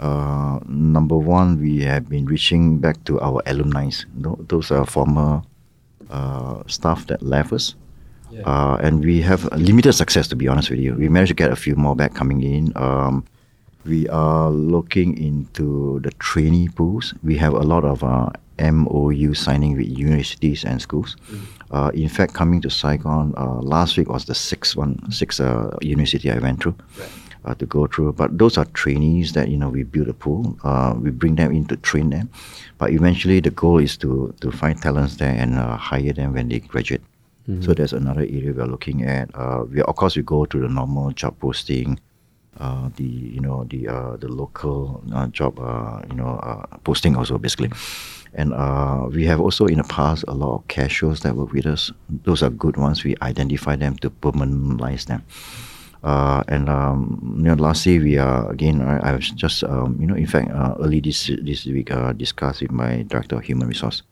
[0.00, 3.90] Uh, number one, we have been reaching back to our alumni.
[4.14, 5.42] Those are former
[6.10, 7.74] uh, staff that left us.
[8.44, 10.94] Uh, and we have limited success, to be honest with you.
[10.94, 12.72] We managed to get a few more back coming in.
[12.74, 13.24] Um,
[13.84, 17.14] we are looking into the trainee pools.
[17.22, 21.16] We have a lot of uh, MOU signing with universities and schools.
[21.70, 25.70] Uh, in fact, coming to Saigon uh, last week was the sixth one, sixth uh,
[25.82, 26.76] university I went through
[27.44, 28.12] uh, to go through.
[28.12, 30.56] But those are trainees that you know we build a pool.
[30.64, 32.30] Uh, we bring them in to train them.
[32.78, 36.48] But eventually, the goal is to to find talents there and uh, hire them when
[36.48, 37.02] they graduate.
[37.60, 39.28] So that's another area we are looking at.
[39.34, 42.00] Uh, we of course we go to the normal job posting,
[42.60, 47.16] uh, the you know the uh, the local uh, job uh, you know uh, posting
[47.16, 47.70] also basically,
[48.34, 51.66] and uh, we have also in the past a lot of casuals that work with
[51.66, 51.92] us.
[52.08, 53.04] Those are good ones.
[53.04, 55.22] We identify them to permanentize them.
[56.04, 58.82] Uh, and um, you know, lastly, we are again.
[58.82, 62.12] I, I was just um, you know, in fact, uh, early this this week, uh,
[62.12, 64.02] discussed with my director of human resource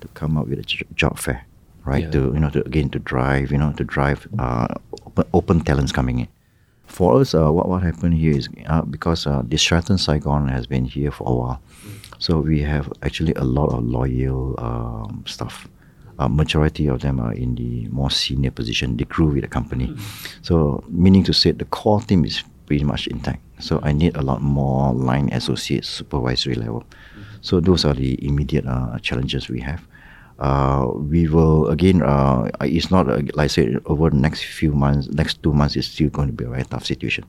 [0.00, 1.46] to come up with a job fair,
[1.84, 2.04] right?
[2.04, 2.10] Yeah.
[2.10, 4.68] To you know, to again to drive, you know, to drive uh,
[5.06, 6.28] open, open talents coming in.
[6.92, 10.66] For us, uh, what what happened here is uh, because uh, the Sheraton Saigon has
[10.66, 11.62] been here for a while,
[12.18, 15.66] so we have actually a lot of loyal um, staff.
[16.18, 18.98] Uh, majority of them are in the more senior position.
[18.98, 19.96] They grew with the company,
[20.42, 23.40] so meaning to say the core team is pretty much intact.
[23.58, 26.84] So I need a lot more line associates, supervisory level.
[27.40, 29.80] So those are the immediate uh, challenges we have.
[30.38, 32.02] Uh, we will again.
[32.02, 35.08] Uh, it's not uh, like I said over the next few months.
[35.08, 37.24] Next two months is still going to be a very tough situation.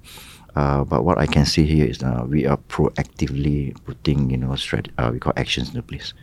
[0.56, 4.50] Uh, but what I can see here is uh, we are proactively putting you know
[4.50, 6.14] strat- uh, we call actions into place,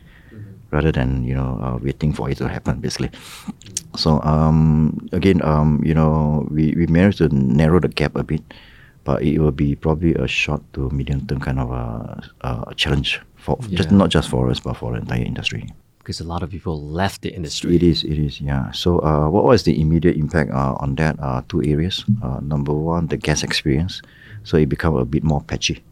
[0.70, 3.10] rather than you know uh, waiting for it to happen basically.
[3.96, 8.42] So um, again, um, you know, we, we managed to narrow the gap a bit,
[9.02, 13.20] but it will be probably a short to medium term kind of a, a challenge
[13.34, 15.66] for just not just for us but for the entire industry.
[16.10, 17.76] Because a lot of people left the industry.
[17.76, 18.72] It is, it is, yeah.
[18.72, 21.14] So, uh, what was the immediate impact uh, on that?
[21.20, 22.04] Uh, two areas.
[22.20, 24.02] Uh, number one, the guest experience.
[24.42, 25.84] So it become a bit more patchy,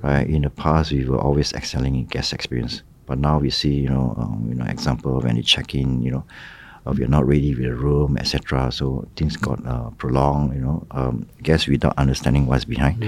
[0.00, 0.26] right?
[0.26, 3.90] In the past, we were always excelling in guest experience, but now we see, you
[3.90, 6.24] know, um, you know, example when you check in, you know,
[6.86, 8.72] uh, we are not ready with the room, etc.
[8.72, 10.86] So things got uh, prolonged, you know.
[10.92, 13.04] Um, guests without understanding what's behind,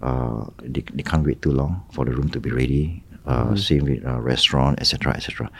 [0.00, 3.02] uh, they, they can't wait too long for the room to be ready.
[3.26, 5.50] Uh, Same with uh, restaurant, etc., etc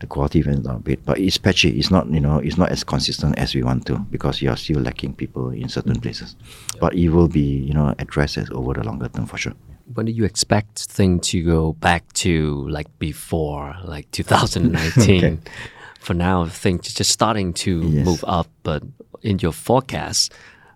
[0.00, 1.70] the quality went down a bit, but it's patchy.
[1.78, 4.56] It's not, you know, it's not as consistent as we want to because you are
[4.56, 6.02] still lacking people in certain mm-hmm.
[6.02, 6.36] places.
[6.80, 9.54] But it will be, you know, addressed as over the longer term for sure.
[9.92, 15.42] When do you expect things to go back to like before, like 2019?
[16.00, 18.04] For now, things just starting to Yes.
[18.04, 18.82] move up, but
[19.22, 20.34] in your forecast,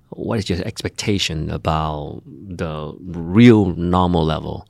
[0.09, 4.67] what is your expectation about the real normal level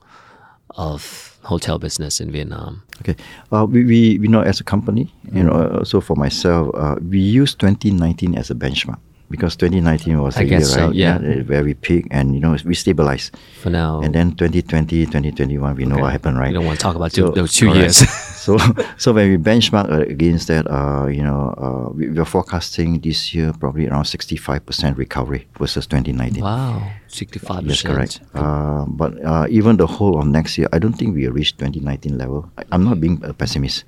[0.71, 2.83] of hotel business in Vietnam?
[3.01, 3.15] Okay,
[3.51, 6.95] uh, we, we we know as a company, you know, uh, so for myself, uh,
[7.09, 10.95] we use 2019 as a benchmark because 2019 was I a year, so, right?
[10.95, 11.15] yeah.
[11.15, 13.31] uh, where we peak and you know we stabilize.
[13.61, 16.49] For now, And then 2020, 2021, we know what happened, right?
[16.49, 18.01] We don't want to talk about two- those two correct.
[18.01, 18.03] years.
[18.49, 18.57] so,
[18.97, 23.33] so when we benchmark against that, uh, you know, uh, we, we are forecasting this
[23.33, 26.43] year probably around 65% recovery versus 2019.
[26.43, 27.67] wow, 65%.
[27.67, 28.21] Yes, correct.
[28.33, 32.17] Uh, but uh, even the whole of next year, I don't think we reach 2019
[32.17, 32.49] level.
[32.57, 33.83] I, I'm not being a pessimist,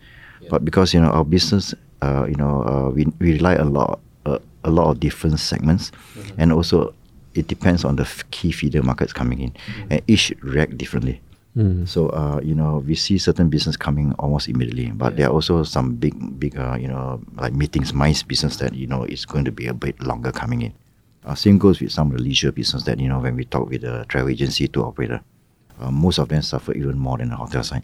[0.49, 3.99] but because you know our business, uh, you know, uh, we, we rely a lot,
[4.25, 5.91] uh, a lot of different segments,
[6.37, 6.93] and also
[7.33, 9.53] it depends on the f- key feeder markets coming in,
[9.89, 11.21] and each react differently.
[11.85, 15.63] So uh, you know we see certain business coming almost immediately, but there are also
[15.63, 19.43] some big, big, uh, you know, like meetings, MICE business that you know is going
[19.45, 20.73] to be a bit longer coming in.
[21.25, 23.69] Uh, same goes with some of the leisure business that you know when we talk
[23.69, 25.19] with the travel agency to operator,
[25.81, 27.83] uh, most of them suffer even more than the hotel side.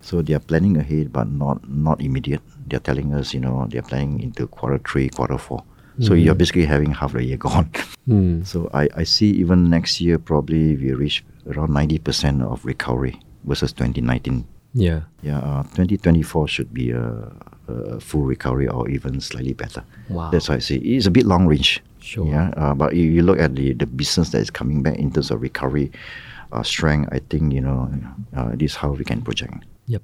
[0.00, 2.42] So they are planning ahead, but not not immediate.
[2.68, 5.64] They are telling us, you know, they are planning into quarter three, quarter four.
[6.00, 7.70] So you're basically having half the year gone.
[8.44, 13.20] So I, I see even next year probably we reach around ninety percent of recovery
[13.44, 14.46] versus 2019.
[14.74, 15.00] Yeah.
[15.22, 17.32] Yeah, uh, 2024 should be a,
[17.68, 19.82] a full recovery or even slightly better.
[20.08, 20.30] Wow.
[20.30, 21.82] That's why I say it's a bit long range.
[22.00, 22.26] Sure.
[22.26, 25.10] Yeah, uh, but you, you look at the, the business that is coming back in
[25.10, 25.90] terms of recovery
[26.52, 27.90] uh, strength, I think, you know,
[28.36, 29.64] uh, this is how we can project.
[29.86, 30.02] Yep.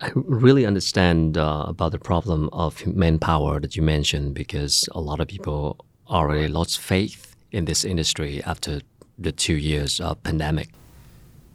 [0.00, 5.20] I really understand uh, about the problem of manpower that you mentioned because a lot
[5.20, 8.80] of people already lost faith in this industry after
[9.18, 10.70] the two years of pandemic.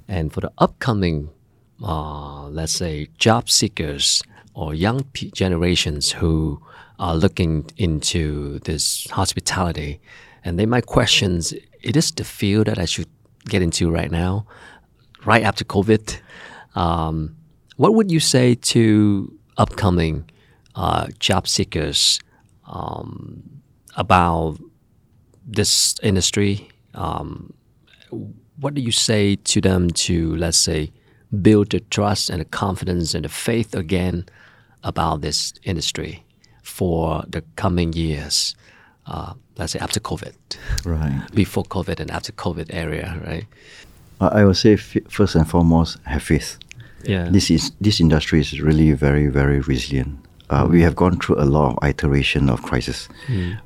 [0.08, 1.30] And for the upcoming,
[1.84, 6.62] uh, let's say, job seekers or young pe- generations who
[6.98, 10.02] are looking into this hospitality,
[10.44, 11.42] and they might question,
[11.82, 13.08] it is the field that I should
[13.46, 14.46] get into right now,
[15.26, 16.20] right after COVID.
[16.76, 17.36] Um,
[17.78, 20.30] what would you say to upcoming
[20.76, 22.20] uh, job seekers
[22.68, 23.62] um,
[23.96, 24.60] about
[25.46, 26.69] this industry?
[26.94, 27.54] Um,
[28.60, 30.92] what do you say to them to, let's say,
[31.42, 34.26] build the trust and the confidence and the faith again
[34.84, 36.24] about this industry
[36.64, 38.56] for the coming years?
[39.06, 40.34] Uh, let's say after COVID,
[40.86, 41.22] Right.
[41.34, 43.46] before COVID and after COVID area, right?
[44.22, 46.58] I would say f- first and foremost, have faith.
[47.06, 47.30] Yeah.
[47.32, 50.20] This is this industry is really very very resilient.
[50.50, 53.08] Uh, We have gone through a lot of iteration of crisis.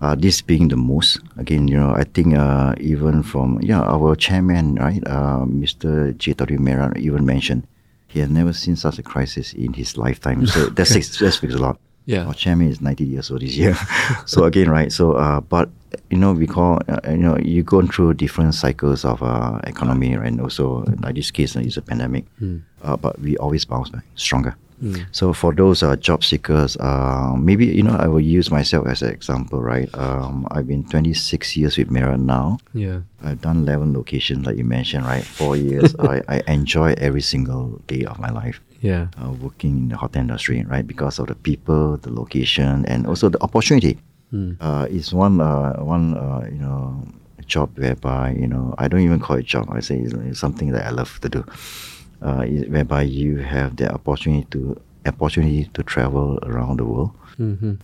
[0.02, 1.19] Uh, this being the most.
[1.38, 6.15] Again, you know, I think uh, even from yeah, our chairman, right, uh, Mr.
[6.17, 6.34] J.
[6.34, 6.60] W.
[6.60, 7.63] Marriott, even mentioned
[8.08, 10.46] he has never seen such a crisis in his lifetime.
[10.46, 11.80] So that speaks that speaks a lot.
[12.06, 12.26] Yeah.
[12.28, 13.78] Our chairman is 90 years old this year.
[14.26, 14.91] so again, right.
[14.91, 15.69] So, uh, but
[16.12, 20.15] you know, we call uh, you know you go through different cycles of uh, economy,
[20.17, 20.28] right?
[20.28, 22.26] And also, like this case, is a pandemic.
[22.84, 24.56] Uh, but we always bounce back stronger.
[25.12, 29.02] So for those uh, job seekers, uh, maybe you know I will use myself as
[29.02, 29.88] an example, right?
[29.96, 32.58] Um, I've been 26 years with Marriott now.
[32.74, 33.02] Yeah.
[33.24, 35.24] I've done 11 locations, like you mentioned, right?
[35.24, 35.96] Four years.
[36.00, 39.08] I, I enjoy every single day of my life Yeah.
[39.22, 40.86] uh, working in the hotel industry, right?
[40.86, 43.98] Because of the people, the location, and also the opportunity.
[44.60, 47.06] Uh, it's one uh, one uh, you know
[47.46, 49.69] job whereby you know I don't even call it job.
[49.72, 51.46] I say it's, it's something that I love to do.
[52.24, 57.12] Uh, whereby you have the opportunity to opportunity to travel around the world.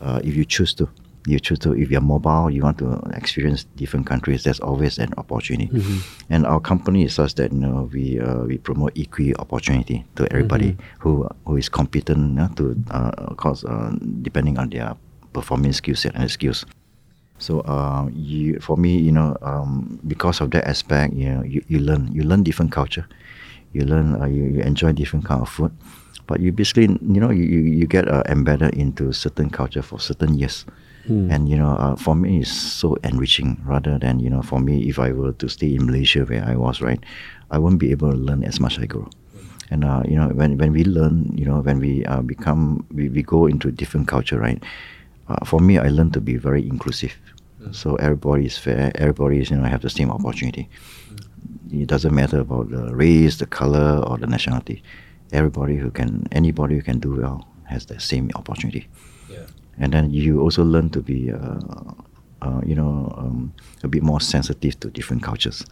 [0.01, 0.87] Uh, if you choose to,
[1.27, 1.75] you choose to.
[1.75, 4.43] If you're mobile, you want to experience different countries.
[4.45, 5.67] There's always an opportunity.
[6.29, 10.23] And our company is such that you know we uh, we promote equal opportunity to
[10.31, 14.95] everybody who who is competent you know, to uh, of course uh, depending on their
[15.33, 16.65] performance skill set and skills.
[17.39, 21.63] So uh, you, for me, you know, um, because of that aspect, you know, you,
[21.71, 23.07] you learn, you learn different culture,
[23.73, 25.71] you learn, uh, you, you enjoy different kind of food,
[26.27, 29.99] but you basically, you know, you, you, you get uh, embedded into certain culture for
[29.99, 30.65] certain years.
[31.31, 33.57] And you know, uh, for me, it's so enriching.
[33.65, 36.55] Rather than you know, for me, if I were to stay in Malaysia where I
[36.55, 37.01] was, right,
[37.49, 39.09] I won't be able to learn as much as I grow.
[39.71, 43.09] And uh, you know, when when we learn, you know, when we uh, become, we,
[43.09, 44.61] we go into different culture, right?
[45.29, 47.17] Uh, for me, I learned to be very inclusive.
[47.71, 48.91] So everybody is fair.
[48.95, 50.69] Everybody is, you know, have the same opportunity.
[51.71, 54.83] It doesn't matter about the race, the color, or the nationality.
[55.31, 58.87] Everybody who can, anybody who can do well, has the same opportunity.
[59.29, 59.45] Yeah.
[59.77, 61.59] And then you also learn to be, uh,
[62.41, 65.65] uh, you know, um, a bit more sensitive to different cultures.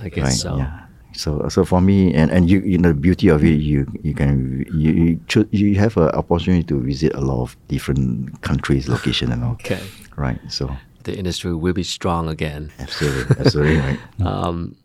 [0.00, 0.32] I guess right?
[0.32, 0.56] so.
[0.56, 0.86] Yeah.
[1.12, 4.14] So, so for me, and, and you, you know, the beauty of it, you you
[4.14, 8.88] can you you, choo- you have an opportunity to visit a lot of different countries,
[8.88, 9.52] location, and all.
[9.54, 9.80] Okay.
[10.16, 10.38] Right.
[10.48, 10.70] So,
[11.02, 12.70] The industry will be strong again.
[12.78, 13.98] absolutely, absolutely right.
[14.24, 14.76] Um,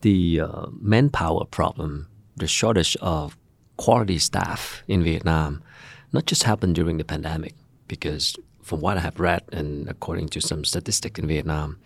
[0.00, 3.36] the uh, manpower problem, the shortage of
[3.76, 5.62] quality staff in Vietnam,
[6.12, 7.54] not just happened during the pandemic,
[7.88, 11.78] because from what I have read and according to some statistics in Vietnam,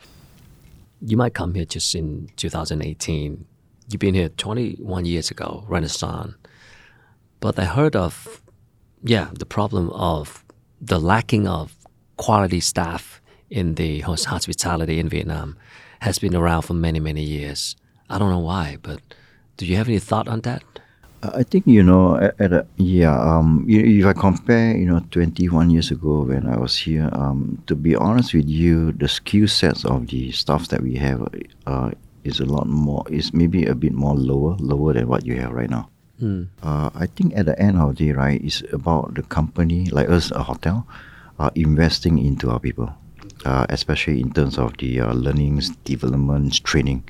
[1.00, 3.44] you might come here just in 2018.
[3.88, 6.34] You've been here 21 years ago, Renaissance.
[7.40, 8.42] But I heard of,
[9.02, 10.44] yeah, the problem of
[10.80, 11.76] the lacking of
[12.16, 15.56] quality staff in the hospitality in Vietnam
[16.00, 17.76] has been around for many, many years.
[18.10, 19.00] I don't know why, but
[19.56, 20.62] do you have any thought on that?
[21.32, 25.70] I think you know at, at a, yeah um if I compare you know 21
[25.70, 29.86] years ago when I was here um to be honest with you the skill sets
[29.86, 31.26] of the stuff that we have
[31.66, 31.92] uh,
[32.24, 35.52] is a lot more is maybe a bit more lower lower than what you have
[35.52, 35.88] right now.
[36.62, 40.08] Uh, I think at the end of the day right it's about the company like
[40.10, 40.86] us a hotel
[41.38, 42.92] uh, investing into our people
[43.44, 47.02] uh, especially in terms of the uh, learnings developments training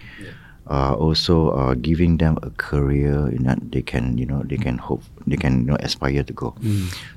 [0.71, 4.79] uh, also uh, giving them a career in that they can you know they can
[4.79, 6.55] hope they can you know aspire to go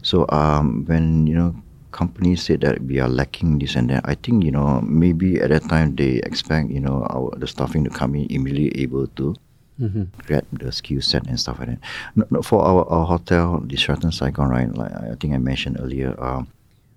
[0.01, 1.55] so um, when you know
[1.91, 5.49] companies say that we are lacking this and that i think you know maybe at
[5.49, 9.33] that time they expect you know our the staffing to come in immediately able to
[10.25, 11.79] grab the skill set and stuff like that
[12.15, 15.77] no, no, for our, our hotel the Sheraton Saigon right like i think i mentioned
[15.79, 16.47] earlier um,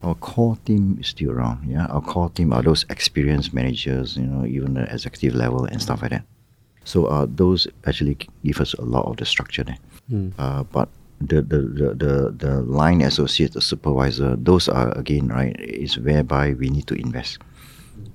[0.02, 1.68] our core team is still around.
[1.68, 5.80] Yeah, our core team are those experienced managers, you know, even the executive level and
[5.80, 6.24] stuff like that.
[6.90, 9.78] So uh, those actually give us a lot of the structure there.
[10.38, 10.88] Uh, but
[11.20, 16.54] the, the, the, the, the line associate, the supervisor, those are again right is whereby
[16.54, 17.38] we need to invest.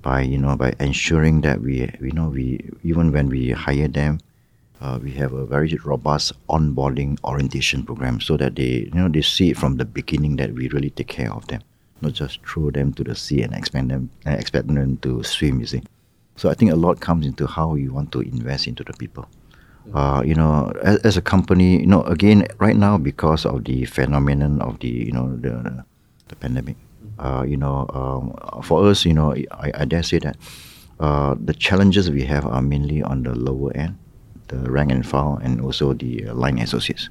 [0.02, 4.20] By you know by ensuring that we you know we even when we hire them
[4.82, 9.22] uh, we have a very robust onboarding orientation program so that they you know they
[9.22, 11.62] see from the beginning that we really take care of them
[12.02, 15.66] not just throw them to the sea and expect them expect them to swim you
[15.66, 15.82] see
[16.36, 19.28] so i think a lot comes into how you want to invest into the people
[19.94, 23.86] uh, you know as, as a company you know again right now because of the
[23.86, 25.84] phenomenon of the you know the,
[26.28, 26.76] the pandemic
[27.20, 30.38] uh, you know um, for us you know i, I dare say that
[31.00, 33.98] uh, the challenges we have are mainly on the lower end
[34.48, 37.10] the rank and file and also the line associates.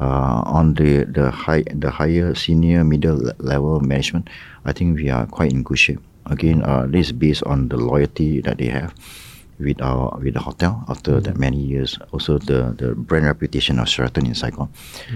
[0.00, 4.28] Uh, on the the high the higher senior middle level management,
[4.64, 6.00] I think we are quite in good shape.
[6.26, 8.94] Again, uh, this is based on the loyalty that they have
[9.58, 11.98] with our with the hotel after that many years.
[12.12, 14.68] Also the the brand reputation of Sheraton in Saigon,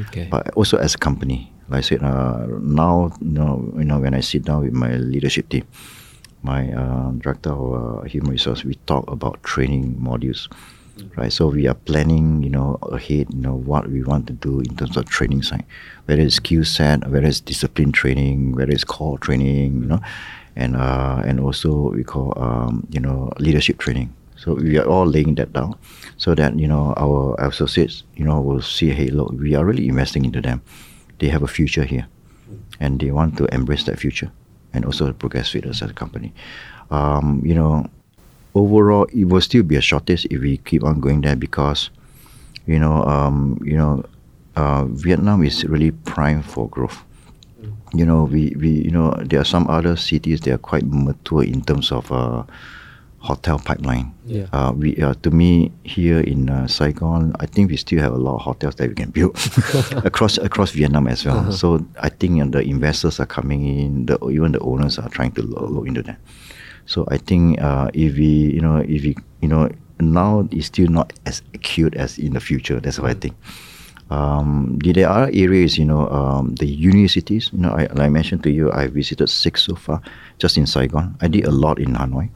[0.09, 0.29] Okay.
[0.31, 1.53] but also as a company.
[1.69, 4.97] Like I said, uh, now you know, you know when I sit down with my
[4.99, 5.65] leadership team,
[6.43, 10.47] my uh, director of uh, human resource, we talk about training modules,
[11.17, 11.33] right?
[11.33, 14.77] So we are planning, you know, ahead, you know, what we want to do in
[14.77, 15.65] terms of training side,
[16.07, 20.01] whether it's skill set, whether it's discipline training, whether it's core training, you know,
[20.57, 24.13] and uh, and also we call um, you know leadership training.
[24.37, 25.77] So we are all laying that down,
[26.17, 29.89] so that you know our associates, you know, will see, hey, look, we are really
[29.89, 30.63] investing into them.
[31.19, 32.07] They have a future here,
[32.81, 34.31] and they want to embrace that future
[34.77, 36.33] and also progress with us as a company.
[36.91, 37.89] Um, you know,
[38.55, 41.91] overall, it will still be a shortage if we keep on going there because,
[42.67, 44.05] you know, um, you know,
[44.55, 47.03] uh, Vietnam is really prime for growth.
[47.97, 51.43] You know, we, we you know there are some other cities that are quite mature
[51.45, 52.45] in terms of uh,
[53.19, 54.15] hotel pipeline.
[54.27, 54.47] Yeah.
[54.53, 58.19] Uh, we uh, to me here in uh, Saigon, I think we still have a
[58.19, 59.37] lot of hotels that we can build
[60.05, 61.51] across across Vietnam as well.
[61.53, 64.07] So I think the investors are coming in.
[64.07, 66.19] The even the owners are trying to look, look into that.
[66.87, 69.69] So I think uh, if we you know if we you know
[69.99, 72.81] now it's still not as acute as in the future.
[72.81, 73.35] That's what I think.
[74.11, 77.51] Um, the- there are areas, you know, um, the universities.
[77.53, 80.01] You know, I, like I mentioned to you, I visited six so far,
[80.39, 81.17] just in Saigon.
[81.21, 82.31] I did a lot in Hanoi.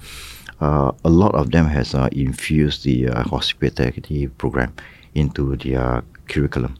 [0.60, 4.72] Uh, a lot of them has uh, infused the uh, hospitality program
[5.14, 6.76] into their curriculum.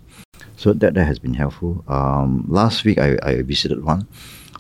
[0.56, 1.82] So that, that has been helpful.
[1.88, 4.06] Um, last week I, I visited one.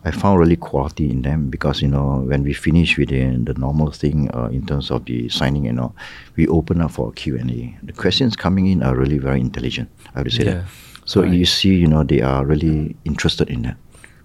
[0.04, 3.54] I found really quality in them because you know when we finish with the, the
[3.58, 5.94] normal thing uh, in terms of the signing and all,
[6.36, 7.76] we open up for Q and A.
[7.82, 9.90] The questions coming in are really very intelligent.
[10.14, 10.54] I would say Yeah.
[10.54, 10.64] that.
[11.04, 11.32] So Right.
[11.32, 13.76] you see, you know, they are really interested in that.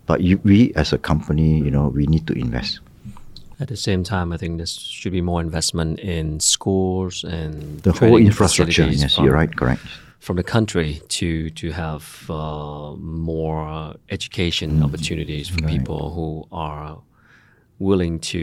[0.05, 2.79] But you, we as a company, you know, we need to invest.
[3.59, 7.91] At the same time, I think there should be more investment in schools and The
[7.93, 8.83] whole infrastructure.
[8.87, 9.53] Yes, you're right.
[9.55, 9.81] Correct.
[10.25, 11.27] From the country to
[11.61, 15.67] to have uh, more education opportunities for Mm-hmm.
[15.67, 15.79] Right.
[15.79, 16.97] people who are
[17.79, 18.41] willing to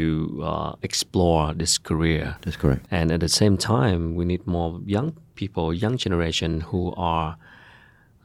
[0.51, 2.37] uh, explore this career.
[2.43, 2.83] That's correct.
[2.91, 7.37] And at the same time, we need more young people, young generation who are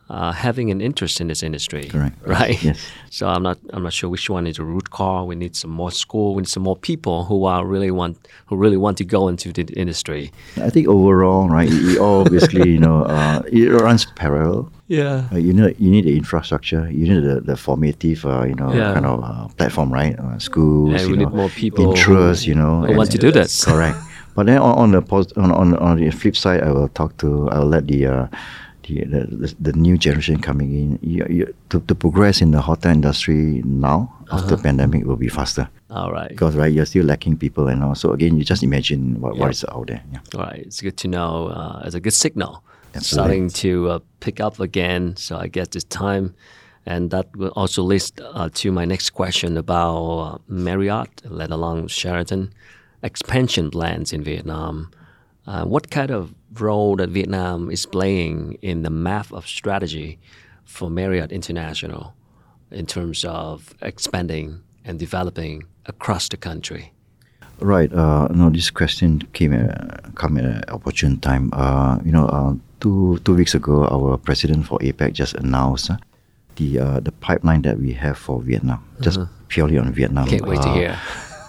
[0.10, 1.86] uh, having an interest in this industry.
[1.86, 2.16] Correct.
[2.26, 2.62] Right.
[2.64, 2.80] Yes.
[3.10, 5.26] So I'm not I'm not sure which one is the root cause.
[5.28, 6.36] We need some more school.
[6.36, 9.52] We need some more people who are really want who really want to go into
[9.52, 10.32] the industry.
[10.62, 14.70] I think overall, right, we all basically, you know, uh, it runs parallel.
[14.88, 15.28] Yeah.
[15.32, 16.90] Uh, you know, you need the infrastructure.
[16.92, 18.94] You need the, the formative, uh, you know, Yeah.
[18.94, 20.18] kind of uh, platform, right?
[20.20, 23.10] Uh, schools, And you we know, need more people who- interest, you know, who want
[23.12, 23.66] to do this.
[23.66, 23.98] Correct.
[24.36, 27.18] But then on, on the pos- on, on on the flip side, I will talk
[27.18, 27.50] to.
[27.50, 28.30] I will let the.
[28.88, 32.92] The, the, the, new generation coming in you, you, to, to progress in the hotel
[32.94, 34.64] industry now after Uh-huh.
[34.64, 36.30] pandemic will be faster All right.
[36.30, 39.42] because right you're still lacking people and all so again you just imagine what, Yeah.
[39.42, 40.20] what is out there yeah.
[40.36, 40.64] All right.
[40.66, 41.48] It's good to know.
[41.48, 42.64] Uh, it's a good signal.
[42.96, 43.50] Absolutely.
[43.50, 45.16] Starting to uh, pick up again.
[45.18, 46.34] So I guess it's time.
[46.86, 51.88] And that will also lead uh, to my next question about uh, Marriott, let alone
[51.90, 52.54] Sheraton,
[53.04, 54.90] expansion plans in Vietnam.
[55.46, 60.20] Uh, what kind of role that Vietnam is playing in the map of strategy
[60.66, 62.14] for Marriott International
[62.72, 66.92] in terms of expanding and developing across the country?
[67.60, 67.92] Right.
[67.92, 71.50] Uh, no, this question came at, come at an opportune time.
[71.54, 75.98] Uh, you know, uh, two two weeks ago, our president for APEC just announced uh,
[76.58, 80.28] the uh, the pipeline that we have for Vietnam, just purely on Vietnam.
[80.28, 81.00] Can't wait to Uh, hear.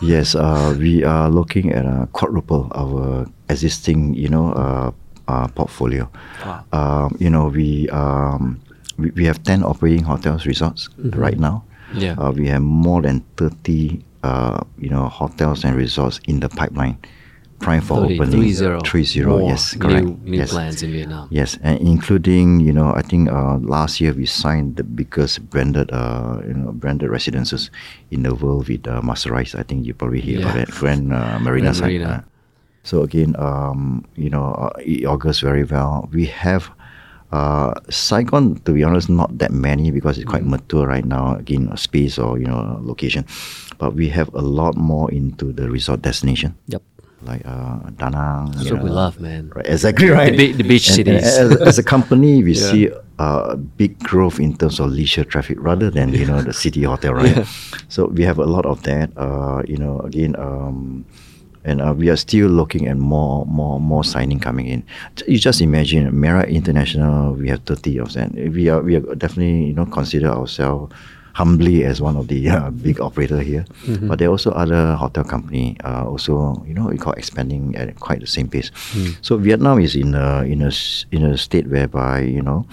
[0.00, 4.90] Yes, uh, we are looking at a quadruple our existing, you know, uh,
[5.26, 6.08] uh, portfolio.
[6.44, 6.64] Wow.
[6.72, 8.60] Um, you know, we, um,
[8.96, 11.64] we we have ten operating hotels resorts right now.
[11.90, 11.98] Mm-hmm.
[11.98, 12.14] Yeah.
[12.18, 16.98] Uh, we have more than thirty, uh, you know, hotels and resorts in the pipeline,
[17.58, 18.30] prime for 30, opening.
[18.40, 18.80] three zero.
[18.80, 20.06] Three zero, Yes, correct.
[20.06, 20.50] New, new yes.
[20.50, 21.28] plans in Vietnam.
[21.30, 25.90] Yes, and including you know I think uh, last year we signed the biggest branded
[25.92, 27.70] uh, you know branded residences
[28.10, 29.58] in the world with uh, Masterise.
[29.58, 30.64] I think you probably hear about Yeah.
[30.64, 31.72] that Grand uh, Marina.
[31.72, 31.80] Grand.
[31.80, 32.24] Marina.
[32.84, 36.08] So again, um, you know, uh, it augurs very well.
[36.10, 36.70] We have
[37.32, 41.36] uh, Saigon, to be honest, not that many because it's quite mature right now.
[41.36, 43.26] Again, space or you know location,
[43.76, 46.82] but we have a lot more into the resort destination Yep.
[47.22, 48.50] Like uh, Da Nang.
[48.52, 49.50] That's what we love, man.
[49.54, 50.36] Right, exactly right.
[50.36, 51.38] be- the beach And- and cities.
[51.38, 52.70] as, as a company, we Yeah.
[52.70, 56.82] see uh, big growth in terms of leisure traffic rather than you know the city
[56.84, 57.36] hotel, right?
[57.36, 57.44] Yeah.
[57.88, 59.10] So we have a lot of that.
[59.16, 61.04] Uh, you know, again, um,
[61.64, 64.84] and uh, we are still looking at more, more, more signing coming in.
[65.26, 68.32] You just imagine, Marriott International, we have thirty of them.
[68.54, 70.94] We are, we are definitely you know consider ourselves
[71.38, 73.64] humbly as one of the uh, big operator here.
[73.86, 74.08] Mm-hmm.
[74.08, 76.34] But there are also other hotel company uh, also
[76.66, 78.70] you know we call expanding at quite the same pace.
[78.98, 79.16] Mm.
[79.22, 80.72] So Vietnam is in a in a
[81.14, 82.66] in a state whereby you know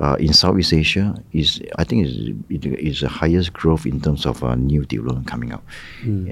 [0.00, 2.14] uh, in Southeast Asia is I think is
[2.48, 5.62] it is the highest growth in terms of uh, new development coming out.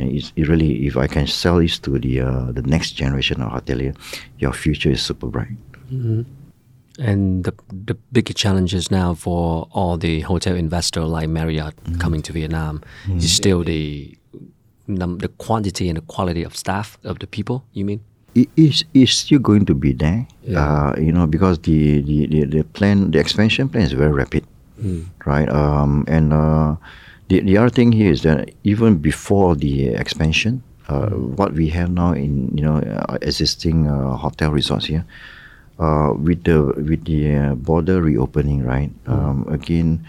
[0.01, 3.43] And it's it really if I can sell this to the uh, the next generation
[3.43, 3.95] of hotelier,
[4.39, 5.55] your future is super bright.
[6.99, 12.33] And the the bigger challenges now for all the hotel investor like Marriott coming to
[12.33, 14.19] Vietnam is still the
[14.89, 17.65] the quantity and the quality of staff of the people.
[17.73, 18.01] You mean?
[18.35, 20.27] it is is still going to be there.
[20.55, 24.45] Uh, you know, because the, the, the, the plan, the expansion plan is very rapid,
[25.27, 25.49] right?
[25.49, 26.77] Um, and uh,
[27.29, 31.91] the the other thing here is that even before the expansion, uh, what we have
[31.91, 35.05] now in you know uh, existing uh, hotel resorts here,
[35.79, 38.91] uh, with the with the uh, border reopening, right?
[39.07, 40.05] Um, again.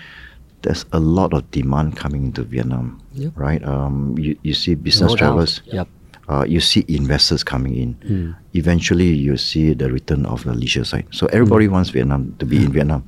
[0.62, 3.32] There's a lot of demand coming into Vietnam, Yep.
[3.40, 3.64] right?
[3.64, 5.88] Um, you, you see business No travelers, Yep.
[6.28, 8.36] uh, you see investors coming in.
[8.54, 11.08] Eventually, you see the return of the leisure side.
[11.12, 13.04] So everybody wants Vietnam to be in Vietnam,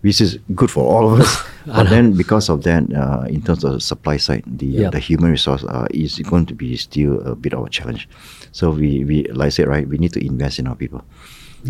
[0.00, 1.44] which is good for all of us.
[1.66, 4.92] but then, because of that, uh, in terms of the supply side, the uh, Yep.
[4.92, 8.08] the human resource uh, is going to be still a bit of a challenge.
[8.50, 11.04] So we, we like I said, right, we need to invest in our people,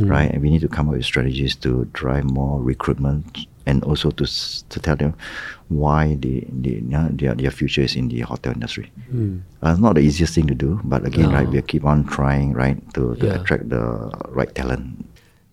[0.00, 4.10] right, and we need to come up with strategies to drive more recruitment and also
[4.12, 4.24] to
[4.68, 5.14] to tell them
[5.68, 6.80] why the, the
[7.12, 8.90] their their future is in the hotel industry.
[9.62, 12.52] Uh, it's not the easiest thing to do, but again, right, we keep on trying,
[12.52, 13.40] right, to, to Yeah.
[13.40, 15.04] attract the right talent.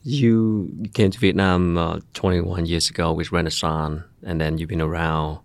[0.04, 4.82] You you came to Vietnam uh, 21 years ago with Renaissance, and then you've been
[4.82, 5.40] around,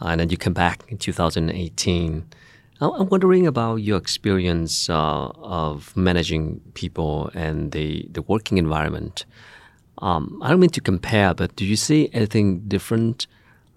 [0.00, 2.24] uh, and then you come back in 2018.
[2.80, 9.26] I'm wondering about your experience uh, of managing people and the, the working environment.
[9.98, 13.26] Um, I don't mean to compare, but do you see anything different?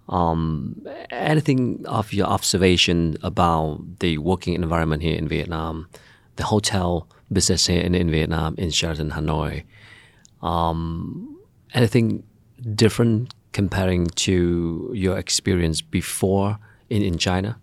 [0.07, 5.89] Um, anything of your observation about the working environment here in Vietnam,
[6.37, 9.63] the hotel business here in, in Vietnam, in Sheraton Hanoi?
[10.41, 11.37] Um,
[11.73, 12.23] anything
[12.73, 16.57] different comparing to your experience before
[16.89, 17.57] in, in China?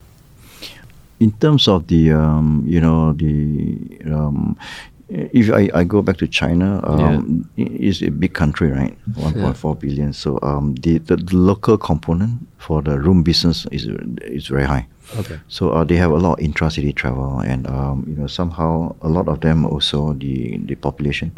[1.20, 3.76] In terms of the, um, you know, the,
[4.10, 4.56] um,
[5.08, 8.96] if I, I go back to China, um, i- it's a big country, right?
[9.16, 10.12] 1.4 billion.
[10.12, 13.86] So um, the, the local component for the room business is
[14.22, 14.86] is very high.
[15.18, 15.38] Okay.
[15.48, 19.08] So uh, they have a lot of intra-city travel, and um, you know somehow a
[19.08, 21.32] lot of them also the the population.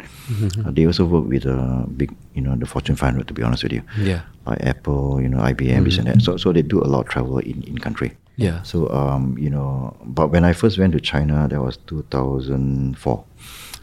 [0.65, 3.27] uh, they also work with uh, big, you know, the Fortune 500.
[3.27, 4.21] To be honest with you, Yeah.
[4.45, 6.21] like Apple, you know, IBM, this and that.
[6.21, 8.13] So so they do a lot of travel in in country.
[8.35, 8.63] Yeah.
[8.63, 13.25] So um, you know, but when I first went to China, that was 2004,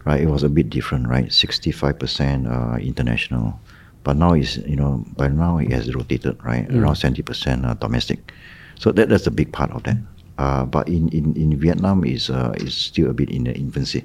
[0.05, 0.21] right?
[0.21, 1.27] It was a bit different, right?
[1.27, 3.59] 65% uh, international,
[4.03, 6.69] but now is you know by now it has rotated, right?
[6.71, 8.33] Around 70% uh, domestic.
[8.79, 9.99] So that that's a big part of that.
[10.39, 14.05] Uh, but in, in, in Vietnam is uh, is still a bit in the infancy.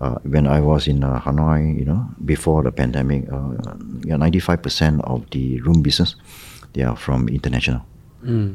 [0.00, 3.52] Uh, when I was in uh, Hanoi, you know, before the pandemic, uh,
[4.04, 6.16] yeah, 95% of the room business,
[6.72, 7.82] they are from international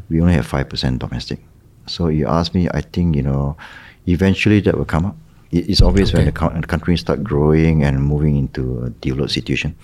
[0.09, 1.39] we only have five percent domestic.
[1.87, 3.55] So you ask me, I think you know,
[4.07, 5.15] eventually that will come up.
[5.51, 9.31] It- It's always when the, co- the country start growing and moving into a developed
[9.33, 9.75] situation,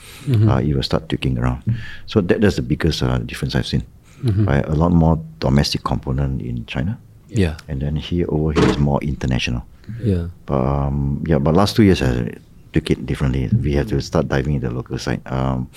[0.48, 1.64] uh, it will start tweaking around.
[2.06, 3.84] So that, that's the biggest uh, difference I've seen.
[4.24, 6.98] Right, a lot more domestic component in China,
[7.30, 7.54] Yeah.
[7.70, 9.62] and then here over here is more international.
[10.02, 10.28] Yeah.
[10.50, 12.34] But um, yeah, but last two years I
[12.74, 13.46] took it differently.
[13.62, 15.22] We have to start diving into the local side.
[15.30, 15.70] Um,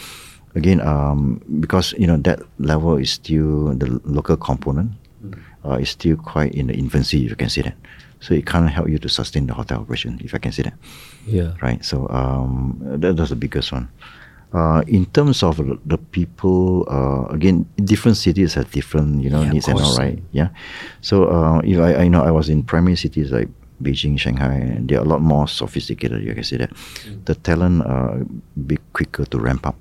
[0.55, 4.92] again, um, because you know that level is still the local component
[5.64, 7.74] uh, is still quite in the infancy, if you can say that.
[8.20, 10.74] So it can't help you to sustain the hotel operation, if I can say that.
[11.26, 11.53] Yeah.
[11.62, 11.82] Right.
[11.84, 13.88] So um, that, that's the biggest one.
[14.53, 19.53] Uh, in terms of the- people, uh, again, different cities have different, you know, Yeah,
[19.53, 20.18] needs and all, right?
[20.32, 20.48] Yeah.
[21.01, 23.48] So uh, if I, I know I was in primary cities like
[23.80, 26.22] Beijing, Shanghai, and they're a lot more sophisticated.
[26.22, 26.70] You can say that.
[27.24, 28.24] The talent uh,
[28.66, 29.76] be quicker to ramp up.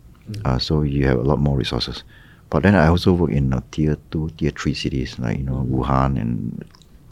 [0.46, 2.04] Uh, so you have a lot more resources.
[2.50, 5.66] But then I also work in uh, tier two, tier three cities like you know
[5.70, 6.64] Wuhan and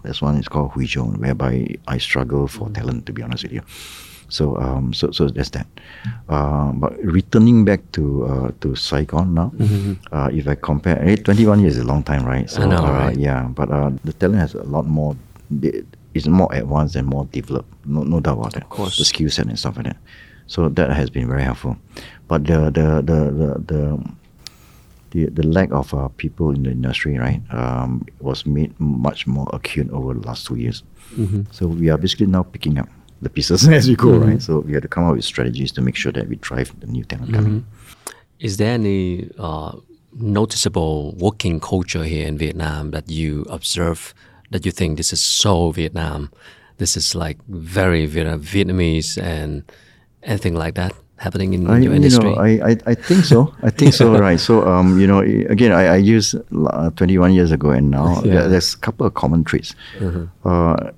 [0.03, 3.05] this one is called Huizhou, whereby I struggle for talent.
[3.05, 3.61] To be honest with you.
[4.30, 5.68] So um, so so that's that.
[6.28, 9.51] Uh, but returning back to uh, to Saigon now,
[10.11, 12.49] uh, if I compare, eh, 21 years is a long time, right?
[12.49, 13.18] So I know, uh, right?
[13.18, 15.15] yeah, but uh, the talent has a lot more.
[16.13, 17.70] It's more advanced and more developed.
[17.86, 18.63] No, no doubt about that.
[18.63, 18.97] Of course.
[18.97, 19.97] the skill set and stuff like that.
[20.47, 21.78] So that has been very helpful.
[22.28, 23.82] But the the the the, the
[25.12, 29.48] the, the lack of uh, people in the industry, right, um, was made much more
[29.54, 30.84] acute over the last two years.
[31.52, 32.90] So we are basically now picking up
[33.22, 34.42] the pieces as we go, right?
[34.42, 36.88] So we have to come up with strategies to make sure that we drive the
[36.88, 37.66] new talent coming.
[38.40, 39.78] Is there any uh,
[40.14, 44.14] noticeable working culture here in Vietnam that you observe
[44.52, 46.30] that you think this is so Vietnam?
[46.78, 49.64] This is like very Viet- Vietnamese and
[50.22, 50.92] anything like that?
[51.18, 53.53] Happening in I, your you know, I, I, I think so.
[53.63, 54.39] I think so, right.
[54.39, 58.34] So, um, you know, again, I, I use uh, 21 years ago and now Yeah.
[58.34, 59.74] there- there's a couple of common traits.
[60.45, 60.91] Uh,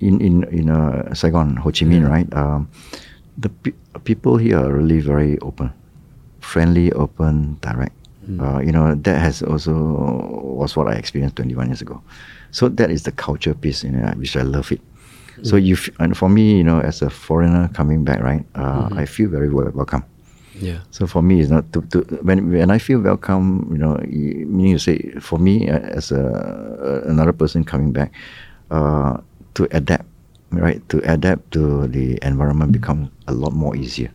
[0.00, 2.26] in in in uh, Saigon, Ho Chi Minh, right?
[2.34, 2.66] Um,
[3.38, 5.70] the pe- people here are really very open,
[6.40, 7.94] friendly, open, direct.
[8.40, 9.70] Uh, you know that has also
[10.58, 12.00] was what I experienced 21 years ago.
[12.50, 14.80] So that is the culture piece, you know, which I love it.
[15.42, 18.44] So you f- and for me, you know, as a foreigner coming back, right?
[18.54, 20.04] Uh, I feel very wel- welcome.
[20.60, 20.80] yeah.
[20.92, 23.96] So for me, it's not to, to when when I feel welcome, you know,
[24.46, 26.22] meaning to say for me uh, as a
[27.08, 28.12] another person coming back,
[28.70, 29.16] uh,
[29.54, 30.04] to adapt,
[30.52, 30.78] right?
[30.90, 34.12] To adapt to the environment becomes a lot more easier,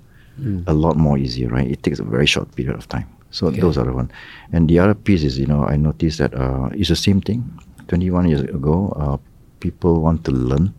[0.68, 1.68] a lot more easier, right?
[1.70, 3.07] It takes a very short period of time.
[3.34, 3.59] So Okay.
[3.59, 4.09] those are the one,
[4.53, 7.43] and the other piece is you know I noticed that uh, it's the same thing.
[7.89, 9.18] Twenty one years ago, uh,
[9.59, 10.74] people want to learn.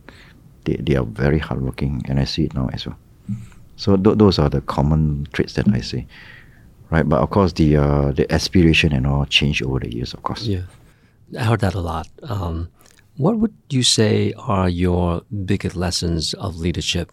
[0.69, 2.99] They they are very hardworking, and I see it now as well.
[3.77, 6.07] So th- those are the common traits that I see,
[6.91, 7.09] right?
[7.09, 10.43] But of course, the uh, the aspiration and all change over the years, of course.
[10.43, 10.65] Yeah,
[11.39, 12.09] I heard that a lot.
[12.23, 12.69] Um,
[13.17, 17.13] what would you say are your biggest lessons of leadership?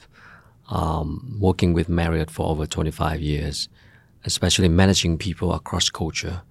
[0.68, 3.70] Um, working with Marriott for over 25 years,
[4.24, 6.42] especially managing people across culture.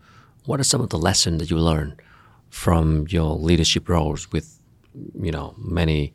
[0.47, 2.01] What are some of the lessons that you learned
[2.49, 4.61] from your leadership roles with,
[5.21, 6.15] you know, many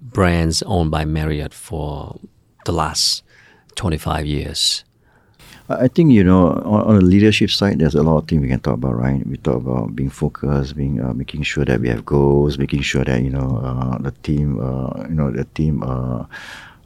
[0.00, 2.18] brands owned by Marriott for
[2.64, 3.22] the last
[3.76, 4.84] 25 years?
[5.68, 8.42] I I think you know on, on the leadership side, there's a lot of things
[8.42, 9.26] we can talk about, right?
[9.26, 13.04] We talk about being focused, being uh, making sure that we have goals, making sure
[13.04, 16.24] that you know uh, the team, uh, you know the team, uh,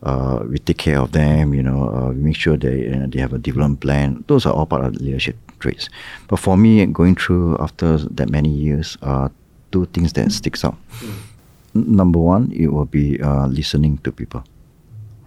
[0.02, 1.54] uh, we take care of them.
[1.54, 4.24] You know, uh, we make sure they uh, they have a development plan.
[4.26, 5.88] Those are all part of the leadership traits.
[6.28, 9.28] But for me, going through after that many years, uh,
[9.72, 10.76] two things that sticks out.
[11.02, 11.29] N-
[11.74, 14.44] Number one, it will be uh, listening to people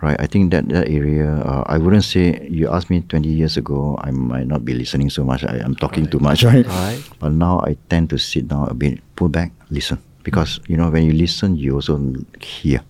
[0.03, 0.19] right?
[0.19, 3.95] I think that that area, uh, I wouldn't say you asked me 20 years ago,
[4.03, 5.47] I might not be listening so much.
[5.47, 6.67] I, I'm talking too much, right?
[6.67, 7.01] Alright.
[7.19, 10.91] But now I tend to sit down a bit, pull back, listen, because you know
[10.91, 11.95] when you listen, you also
[12.43, 12.83] hear,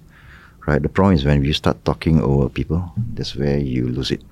[0.66, 0.82] right?
[0.82, 4.26] The problem is when you start talking over people, that's where you lose it.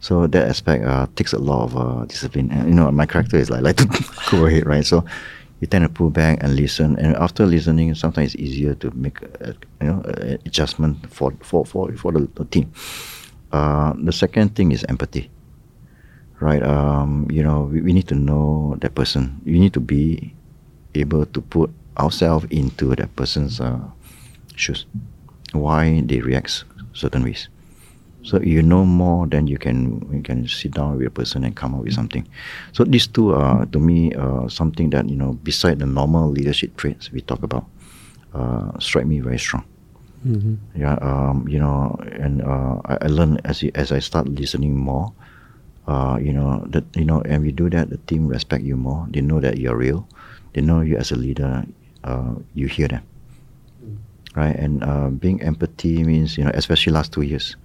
[0.00, 2.50] So that aspect uh, takes a lot of uh, discipline.
[2.52, 3.88] And you know, my character is like like to
[4.30, 4.84] go ahead, right?
[4.84, 5.04] So
[5.60, 6.98] you tend to pull back and listen.
[6.98, 10.02] And after listening, sometimes it's easier to make a, you know
[10.44, 12.72] adjustment for for for for the, the team.
[13.52, 15.30] Uh, the second thing is empathy,
[16.40, 16.62] right?
[16.62, 19.40] Um, you know, we, we need to know that person.
[19.44, 20.34] We need to be
[20.94, 23.80] able to put ourselves into that person's uh,
[24.56, 24.86] shoes.
[25.52, 27.48] Why they react certain ways.
[28.22, 31.56] So you know more, then you can you can sit down with a person and
[31.56, 32.28] come up with something.
[32.72, 36.76] So these two are to me uh, something that you know beside the normal leadership
[36.76, 37.64] traits we talk about,
[38.34, 39.64] uh, strike me very strong.
[40.76, 44.76] Yeah, um, you know, and uh, I, I learn as you, as I start listening
[44.76, 45.12] more.
[45.88, 47.90] Uh, you know that you know, and we do that.
[47.90, 49.06] The team respect you more.
[49.10, 50.06] They know that you're real.
[50.52, 51.64] They know you as a leader.
[52.04, 53.02] Uh, you hear them,
[54.36, 54.54] right?
[54.56, 57.56] And uh, being empathy means you know, especially last two years,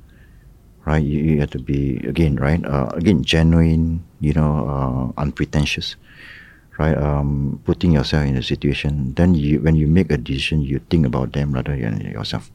[0.86, 1.04] right?
[1.04, 2.64] You, you have to be again, right?
[2.64, 4.04] Uh, again, genuine.
[4.22, 5.96] You know, uh, unpretentious,
[6.80, 6.98] right?
[6.98, 9.14] Um, putting yourself in a situation.
[9.14, 12.50] Then you, when you make a decision, you think about them rather than yourself.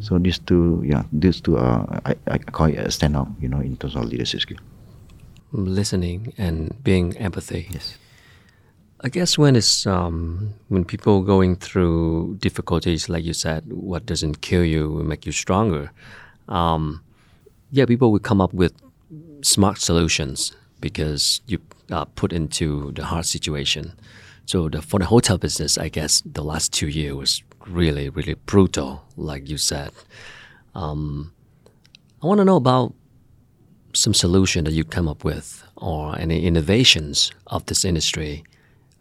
[0.00, 3.60] So these two, yeah, these two are I, I call it a standout, you know,
[3.60, 4.58] in terms of leadership skill.
[5.52, 7.68] Listening and being empathy.
[7.70, 7.96] Yes.
[9.02, 14.40] I guess when it's um, when people going through difficulties, like you said, what doesn't
[14.40, 15.92] kill you will make you stronger.
[16.48, 17.04] Um,
[17.74, 18.72] yeah, people will come up with
[19.42, 21.58] smart solutions because you
[21.90, 23.92] uh, put into the hard situation.
[24.46, 28.34] So the, for the hotel business, I guess the last two years was really, really
[28.34, 29.90] brutal, like you said.
[30.76, 31.32] Um,
[32.22, 32.94] I want to know about
[33.92, 38.44] some solution that you come up with or any innovations of this industry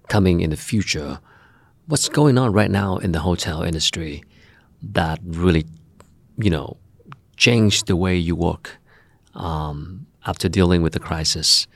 [0.07, 1.19] coming in the future.
[1.85, 4.23] What's going on right now in the hotel industry
[4.81, 5.65] that really,
[6.39, 6.77] you know,
[7.45, 8.65] changed the way you work
[9.35, 11.67] um, after dealing with the crisis?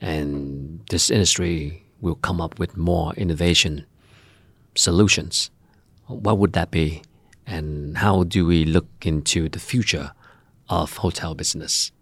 [0.00, 3.86] And this industry will come up with more innovation
[4.74, 5.50] solutions.
[6.06, 7.02] What would that be?
[7.46, 10.10] And how do we look into the future
[10.68, 11.92] of hotel business?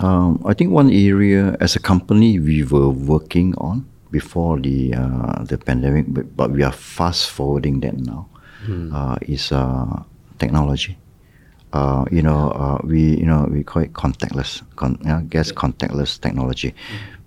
[0.00, 5.42] Um, I think one area as a company we were working on before the uh,
[5.50, 8.28] the pandemic, but, but we are fast forwarding that now,
[8.94, 10.02] uh, is uh,
[10.38, 10.98] technology.
[11.72, 16.20] Uh, you know, uh, we you know we call it contactless, con- uh, guest contactless
[16.20, 16.74] technology,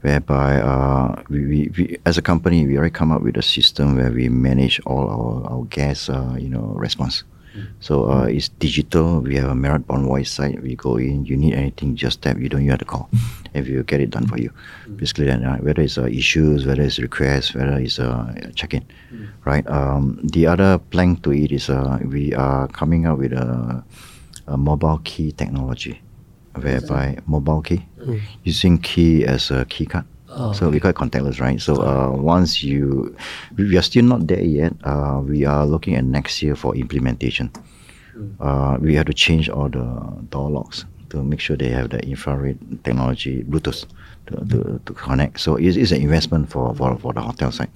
[0.02, 3.96] whereby uh, we, we, we as a company we already come up with a system
[3.96, 7.24] where we manage all our our guests uh, you know response.
[7.82, 9.20] So uh, it's digital.
[9.20, 10.62] We have a Marriott Bonvoy site.
[10.62, 11.26] We go in.
[11.26, 12.38] You need anything, just tap.
[12.40, 13.10] You don't even have to call.
[13.54, 14.52] If you get it done for you,
[14.96, 18.86] basically, then uh, whether it's uh, issues, whether it's requests, whether it's uh, check-in,
[19.44, 19.68] right?
[19.68, 23.84] Um, the other plank to it is uh, we are coming up with a,
[24.50, 26.02] a mobile key technology,
[26.56, 27.86] whereby mobile key
[28.44, 30.06] using key as a key card.
[30.54, 31.60] so we call it contactless, right?
[31.62, 33.16] So uh, once you,
[33.58, 34.74] we are still not there yet.
[34.84, 37.52] Uh, we are looking at next year for implementation.
[38.40, 39.86] Uh, we have to change all the
[40.30, 43.86] door locks to make sure they have the infrared technology, Bluetooth,
[44.28, 45.40] to, to, to connect.
[45.40, 47.72] So it's, it's an investment for, for, for the hotel side.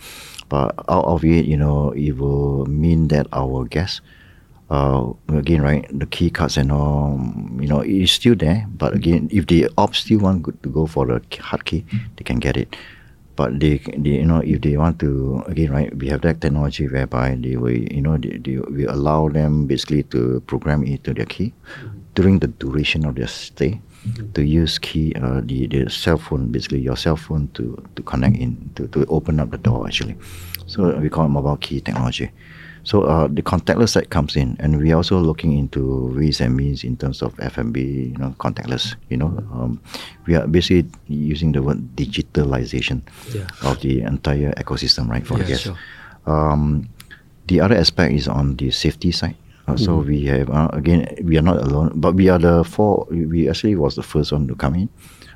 [0.49, 4.01] But out of it, you know, it will mean that our guests
[4.73, 7.19] uh, again, right, the key cards and all,
[7.61, 8.65] you know, it's still there.
[8.75, 11.85] But again, if they opt still want to go for the hard key,
[12.17, 12.75] they can get it.
[13.35, 16.87] But they, they, you know, if they want to, again, right, we have that technology
[16.87, 21.13] whereby they will, you know, they, they we allow them basically to program it to
[21.13, 21.53] their key
[22.15, 23.81] during the duration of their stay.
[24.33, 28.35] To use key, uh, the, the cell phone, basically your cell phone to, to connect
[28.35, 30.17] in, to, to open up the door actually.
[30.67, 32.29] So we call it mobile key technology.
[32.83, 36.55] So uh, the contactless side comes in, and we are also looking into ways and
[36.55, 37.79] means in terms of F&B,
[38.11, 38.95] you know, contactless.
[39.09, 39.79] You know, um,
[40.27, 43.01] we are basically using the word digitalization
[43.33, 43.47] Yeah.
[43.63, 45.63] of the entire ecosystem, right, for the guests.
[45.63, 45.77] sure.
[46.27, 46.89] Um,
[47.47, 49.35] the other aspect is on the safety side.
[49.67, 53.07] Uh, So we have uh, again we are not alone, but we are the four.
[53.11, 54.89] We actually was the first one to come in.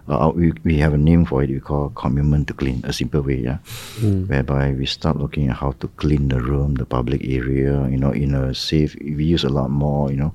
[0.07, 1.49] Uh, uh, we we have a name for it.
[1.49, 2.81] We call commitment to clean.
[2.83, 3.59] A simple way, yeah,
[3.99, 4.23] hmm.
[4.27, 7.87] whereby we start looking at how to clean the room, the public area.
[7.89, 8.95] You know, in a safe.
[9.01, 10.11] We use a lot more.
[10.11, 10.33] You know,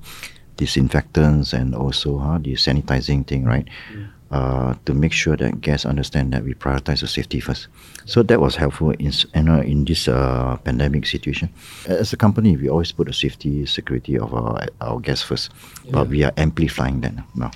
[0.57, 3.67] disinfectants and also huh, the sanitizing thing, right?
[3.91, 4.12] Hmm.
[4.33, 7.67] Uh, to make sure that guests understand that we prioritize the safety first.
[8.05, 11.53] So that was helpful in you know, in this uh, pandemic situation.
[11.85, 15.51] As a company, we always put the safety, security of our our guests first,
[15.91, 17.51] but we are amplifying that now.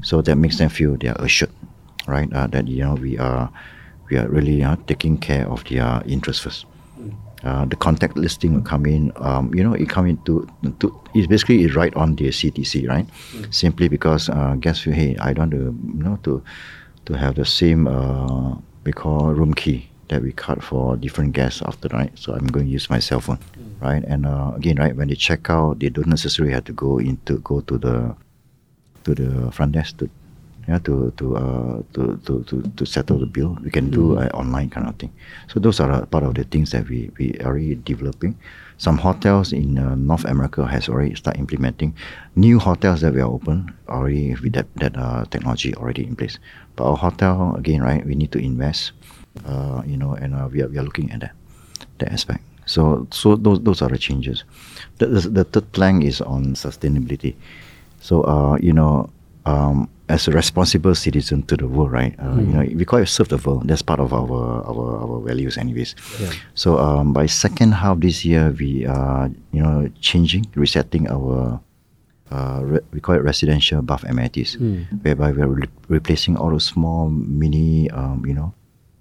[0.00, 1.52] So that makes them feel they are assured,
[2.08, 2.32] right?
[2.32, 3.52] Uh, that you know we are
[4.08, 6.64] we are really uh, taking care of their interests first.
[7.46, 9.12] Uh, the contact listing will come in.
[9.16, 10.48] Um, you know, it come into
[10.80, 13.06] to, it's basically it's right on the CTC, right?
[13.50, 15.62] Simply because uh, guests feel, hey, I don't want to
[15.96, 16.42] you know to
[17.06, 21.62] to have the same uh, we call room key that we cut for different guests
[21.62, 22.18] after night.
[22.18, 23.38] So I'm going to use my cell phone,
[23.80, 24.02] right?
[24.02, 27.38] And uh, again, right when they check out, they don't necessarily have to go into
[27.46, 28.14] go to the
[29.04, 30.10] to the front desk to
[30.68, 34.28] yeah to to uh to to to, to settle the bill we can do uh,
[34.34, 35.12] online kind of thing
[35.48, 38.36] so those are part of the things that we we are already developing
[38.78, 41.94] some hotels in uh, north america has already start implementing
[42.34, 46.38] new hotels that we are open already with that that uh, technology already in place
[46.74, 48.92] but our hotel again right we need to invest
[49.46, 51.32] uh, you know and uh, we, are, we are looking at that
[51.98, 52.42] that aspect.
[52.66, 54.44] So, so those those are the changes.
[54.98, 57.34] The, the, the third plank is on sustainability.
[58.00, 59.10] So, uh, you know,
[59.44, 62.14] um, as a responsible citizen to the world, right?
[62.18, 63.66] Uh, You know, we call it serve the world.
[63.68, 65.94] That's part of our our, our values, anyways.
[66.22, 66.30] Yeah.
[66.54, 71.60] So, um, by second half this year, we are you know changing, resetting our.
[72.26, 74.58] Uh, re- we call it residential bath amenities,
[75.02, 78.50] whereby we're re- replacing all those small mini, um, you know,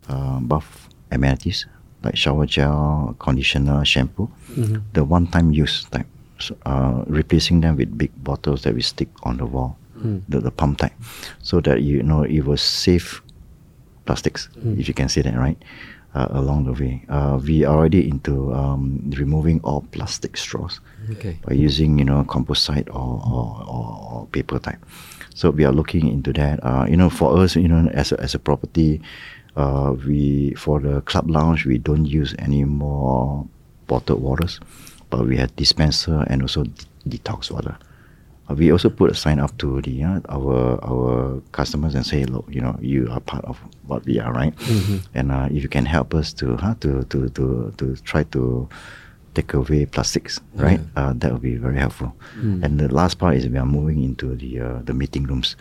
[0.10, 1.66] uh, bath amenities
[2.06, 4.30] like shower gel, conditioner, shampoo,
[4.94, 6.06] the one-time use type.
[6.38, 9.74] So, uh, replacing them with big bottles that we stick on the wall,
[10.30, 10.94] the, the pump type,
[11.42, 13.22] so that you know it will save
[14.06, 14.50] plastics,
[14.80, 15.58] if you can say that, right?
[16.16, 20.80] Uh, along the way, uh, we are already into um, removing all plastic straws
[21.12, 21.38] Okay.
[21.46, 24.80] by using you know composite or, or, or, or paper type.
[25.36, 26.60] So we are looking into that.
[26.64, 29.02] Uh, you know, for us, you know, as a, as a property,
[29.58, 33.46] uh, we for the club lounge we don't use any more
[33.88, 34.62] bottled waters,
[35.10, 37.76] but we have dispenser and also de- detox water.
[38.50, 42.26] Uh, we also put a sign up to the uh, our our customers and say,
[42.26, 44.54] look, you know, you are part of what we are, right?
[45.14, 48.68] And uh, if you can help us to huh, to, to to to try to
[49.34, 50.80] take away plastics, right?
[50.96, 52.14] Uh, that would be very helpful.
[52.64, 55.56] And the last part is we are moving into the uh, the meeting rooms.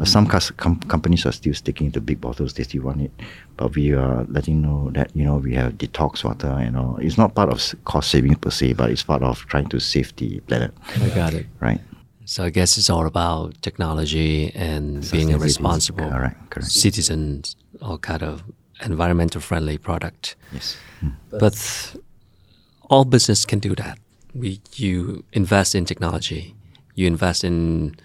[0.00, 3.10] Uh, some com- companies are still sticking to big bottles; they still want it,
[3.56, 6.60] but we are letting know that you know we have detox water.
[6.64, 9.68] You know, it's not part of cost saving per se, but it's part of trying
[9.70, 10.72] to save the planet,
[11.02, 11.46] I got it.
[11.60, 11.80] right?
[12.24, 16.70] So I guess it's all about technology and being a responsible Correct, correct.
[16.70, 17.42] citizen
[17.82, 18.42] or kind of
[18.82, 20.36] environmental friendly product.
[20.52, 20.76] Yes.
[21.30, 21.96] But
[22.88, 23.98] all business can do that.
[24.34, 26.54] We you invest in technology,
[26.94, 27.96] you invest in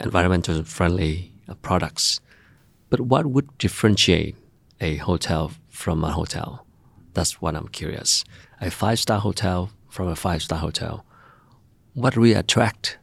[0.00, 2.20] environmental friendly uh, products.
[2.90, 4.36] But what would differentiate
[4.80, 6.64] a hotel from a hotel?
[7.14, 8.24] That's what I'm curious.
[8.60, 11.04] A five star hotel from a five star hotel.
[11.94, 12.98] what really attract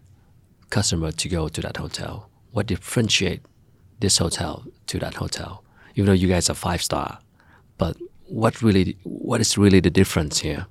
[0.75, 2.29] customer to go to that hotel?
[2.51, 3.41] What differentiate
[4.01, 4.53] this hotel
[4.87, 5.63] to that hotel?
[5.95, 7.19] Even though you guys are five star,
[7.77, 7.95] but
[8.27, 10.67] what really what is really the difference here?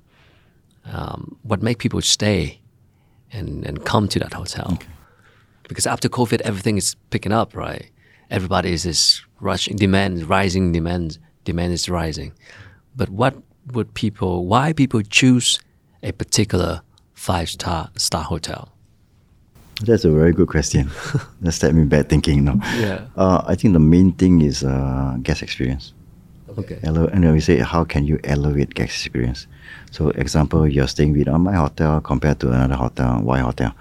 [0.85, 2.61] Um, what make people stay
[3.31, 4.77] and, and come to that hotel?
[5.67, 7.89] Because after COVID, everything is picking up, right?
[8.29, 12.31] Everybody is, is rushing, demand rising, demand demand is rising.
[12.95, 13.33] But what
[13.73, 14.45] would people?
[14.45, 15.59] Why people choose
[16.03, 16.81] a particular
[17.15, 18.74] five star star hotel?
[19.81, 20.89] That's a very good question.
[21.41, 22.43] That set me back thinking.
[22.45, 22.99] No, Yeah.
[23.17, 25.93] uh, I think the main thing is uh, guest experience.
[26.57, 26.79] Okay.
[26.83, 29.47] Ele- and then we say, how can you elevate guest experience?
[29.91, 33.71] So, example, you're staying with uh, my hotel compared to another hotel, Y hotel.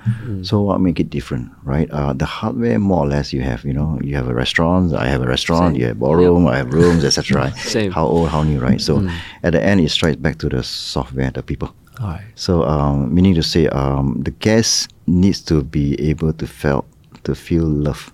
[0.43, 1.89] So, what make it different, right?
[1.91, 5.07] Uh, the hardware, more or less, you have, you know, you have a restaurant, I
[5.07, 5.81] have a restaurant, Same.
[5.81, 7.43] you have ballroom, I have rooms, etc.
[7.43, 7.57] Right?
[7.77, 7.93] Same.
[7.93, 8.81] How old, how new, right?
[8.81, 9.09] So,
[9.45, 11.71] at the end, it strikes back to the software, the people.
[12.01, 12.25] All right.
[12.35, 16.85] So, um, meaning to say, um, the guest needs to be able to feel
[17.25, 18.13] to feel love.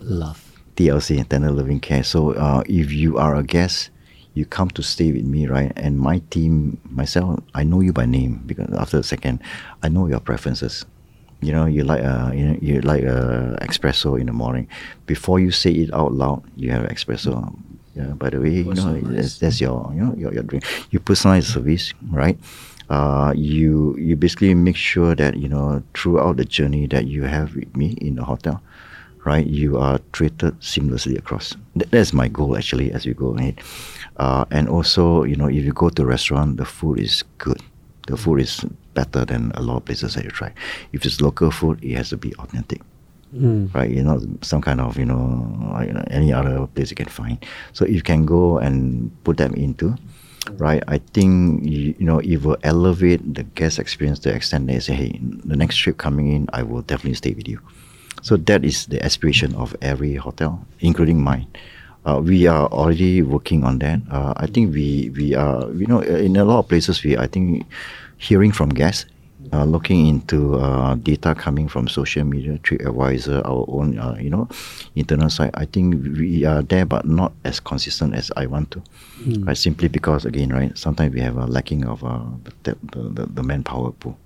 [0.00, 0.42] Love.
[0.76, 2.04] TLC, tender loving care.
[2.04, 3.90] So uh, if you are a guest,
[4.34, 5.72] you come to stay with me, right?
[5.76, 9.40] And my team, myself, I know you by name because after a second,
[9.82, 10.84] I know your preferences.
[11.40, 14.68] You know, you like a you know you like a espresso in the morning.
[15.06, 17.54] Before you say it out loud, you have espresso.
[17.94, 20.64] Yeah, by the way, you know that's, that's your you know your, your drink.
[20.90, 22.38] You personalize the service, right?
[22.88, 27.54] Uh, you you basically make sure that you know throughout the journey that you have
[27.56, 28.62] with me in the hotel,
[29.24, 29.46] right?
[29.46, 31.56] You are treated seamlessly across.
[31.74, 33.60] Th- that's my goal actually as we go ahead.
[34.16, 37.60] Uh, and also, you know, if you go to a restaurant, the food is good.
[38.06, 38.64] The food is
[38.94, 40.52] better than a lot of places that you try.
[40.92, 42.80] If it's local food, it has to be authentic
[43.74, 43.90] right?
[43.90, 47.08] You know, some kind of you know, like, you know, any other place you can
[47.08, 47.44] find.
[47.72, 49.96] So you can go and put them into,
[50.58, 50.82] right?
[50.88, 54.94] I think you, know it will elevate the guest experience to the extent they say,
[54.94, 57.60] hey, the next trip coming in, I will definitely stay with you.
[58.22, 61.46] So that is the aspiration of every hotel, including mine.
[62.04, 64.00] Uh, we are already working on that.
[64.10, 67.26] Uh, I think we we are you know in a lot of places we I
[67.26, 67.66] think
[68.18, 69.06] hearing from guests,
[69.52, 74.48] uh, looking into uh, data coming from social media, TripAdvisor, our own uh, you know
[74.94, 75.50] internal site.
[75.54, 78.82] I think we are there, but not as consistent as I want to.
[79.44, 82.24] Right, simply because again, right, sometimes we have a lacking of uh,
[82.64, 84.18] the, the, the, the manpower pool.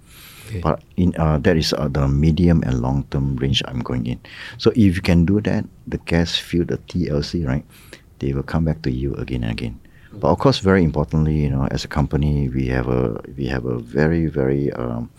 [0.48, 0.60] Okay.
[0.60, 4.18] But in uh, that is uh, the medium and long term range I'm going in.
[4.58, 7.64] So if you can do that, the guests feel the TLC, right?
[8.18, 9.80] They will come back to you again and again.
[10.12, 13.64] But of course, very importantly, you know, as a company, we have a we have
[13.64, 15.10] a very very um,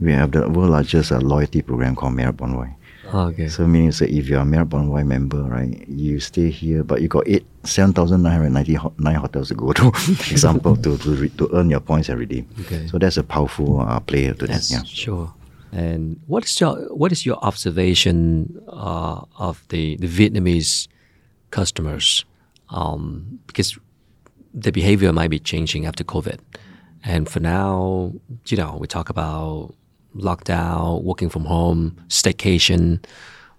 [0.00, 2.74] we have the world largest uh, loyalty program called Marriott Bonvoy.
[3.12, 3.48] Okay.
[3.48, 7.08] So meaning say if you're a Marriott Bonvoy member, right, you stay here, but you
[7.08, 10.96] got eight seven thousand nine hundred ninety nine hotels to go to, for example, to
[10.98, 12.48] to, re, to earn your points and redeem.
[12.60, 12.86] Okay.
[12.88, 14.68] So that's a powerful uh, player to that.
[14.70, 14.82] Yeah.
[14.84, 15.34] sure.
[15.70, 20.88] And what is your what is your observation uh, of the, the Vietnamese
[21.50, 22.24] customers?
[22.70, 23.78] Um, because
[24.54, 26.38] the behavior might be changing after COVID,
[27.04, 28.12] and for now,
[28.46, 29.74] you know, we talk about
[30.16, 33.04] lockdown, working from home, staycation.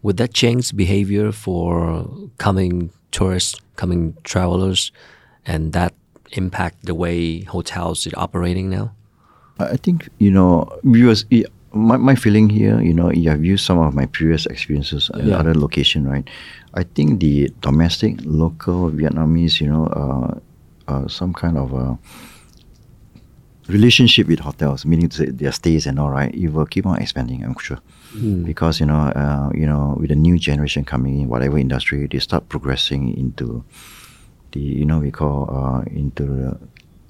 [0.03, 4.91] Would that change behavior for coming tourists, coming travelers,
[5.45, 5.93] and that
[6.31, 8.93] impact the way hotels are operating now?
[9.59, 11.25] I think you know viewers.
[11.73, 15.27] My, my feeling here, you know, you have used some of my previous experiences in
[15.27, 15.39] Yeah.
[15.39, 16.23] other location, right?
[16.73, 20.39] I think the domestic, local Vietnamese, you know, uh,
[20.87, 21.97] uh, some kind of a
[23.67, 26.33] relationship with hotels, meaning their stays and all, right?
[26.35, 27.79] It will keep on expanding, I'm sure,
[28.45, 32.19] because you know, uh, you know, with the new generation coming in, whatever industry, they
[32.19, 33.63] start progressing into
[34.51, 36.57] the you know we call uh, into the,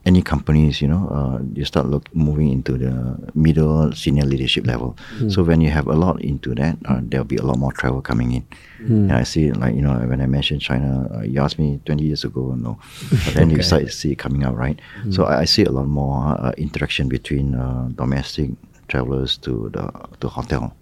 [0.05, 2.93] any companies you know uh, you start look moving into the
[3.33, 4.95] middle senior leadership level.
[5.29, 8.01] So when you have a lot into that uh, there'll be a lot more travel
[8.01, 8.43] coming in.
[8.87, 12.03] And I see like you know when I mentioned China uh, you asked me 20
[12.03, 12.77] years ago no.
[13.25, 13.63] But then you Okay.
[13.65, 14.79] start to see it coming out right?
[15.09, 18.51] So I, I see a lot more uh, interaction between uh, domestic
[18.87, 19.89] travelers to the
[20.21, 20.73] to hotel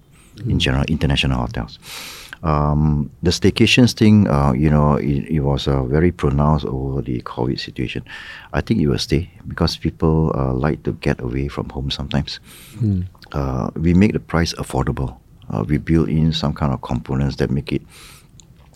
[0.49, 1.79] in general international hotels
[2.43, 7.21] um, the staycations thing, uh, you know, it, it was uh, very pronounced over the
[7.21, 8.03] COVID situation.
[8.53, 12.39] I think it will stay because people uh, like to get away from home sometimes.
[13.31, 15.17] Uh, we make the price affordable.
[15.49, 17.81] Uh, we build in some kind of components that make it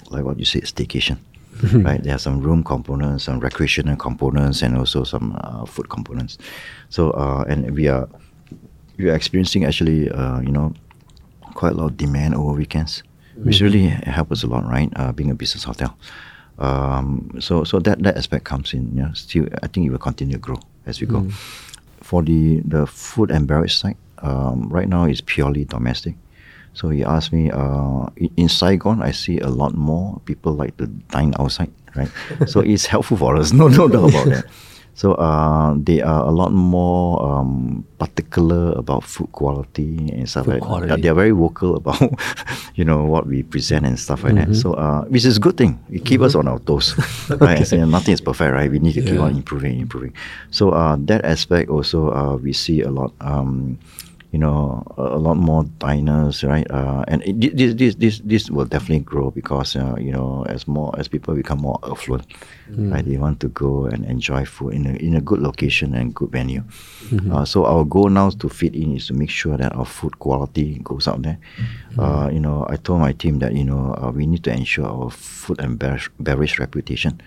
[0.10, 1.18] like what you said, staycation.
[1.84, 2.02] right?
[2.04, 6.38] There are some room components, some recreational components, and also some uh, food components.
[6.90, 8.08] So, uh, and we are
[8.98, 10.74] we are experiencing actually, uh, you know,
[11.56, 13.02] quite a lot of demand over weekends,
[13.44, 14.92] which really help us a lot, right?
[14.96, 15.98] Uh, being a business hotel.
[16.60, 18.92] Um, so, so that that aspect comes in.
[18.96, 21.20] Yeah, still, I think it will continue to grow as we go.
[22.02, 26.16] For the the food and beverage side, Um, right now, it's purely domestic.
[26.74, 30.78] So he asked me, uh, in, in Saigon, I see a lot more people like
[30.78, 32.10] to dine outside, right?
[32.50, 34.46] so it's helpful for us, no, no doubt about that.
[34.98, 40.58] So uh, they are a lot more um, particular about food quality and stuff Food
[40.58, 40.88] like quality.
[40.90, 41.02] that.
[41.06, 42.02] They are very vocal about,
[42.76, 44.52] you know, what we present and stuff like Mm-hmm.
[44.54, 44.58] that.
[44.58, 45.78] So uh, which is a good thing.
[45.94, 46.98] It keep us on our toes.
[47.30, 47.62] right?
[47.86, 48.72] Nothing is perfect, right?
[48.74, 50.14] We need to keep on improving, improving.
[50.50, 53.14] So uh, that aspect also uh, we see a lot.
[53.22, 53.78] Um,
[54.38, 56.70] you know, a, a lot more diners, right?
[56.70, 60.68] Uh, and it, this, this, this, this will definitely grow because uh, you know, as
[60.68, 62.24] more as people become more affluent,
[62.94, 63.04] right?
[63.04, 66.30] They want to go and enjoy food in a in a good location and good
[66.30, 66.62] venue.
[67.34, 70.20] Uh, so our goal now to fit in is to make sure that our food
[70.20, 71.40] quality goes out there.
[71.98, 74.86] Uh, you know, I told my team that you know uh, we need to ensure
[74.86, 77.20] our food and beverage, beverage reputation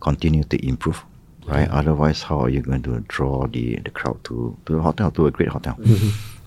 [0.00, 1.00] continue to improve.
[1.48, 1.68] Right.
[1.70, 5.26] Otherwise, how are you going to draw the, the crowd to, to the hotel, to
[5.26, 5.74] a great hotel?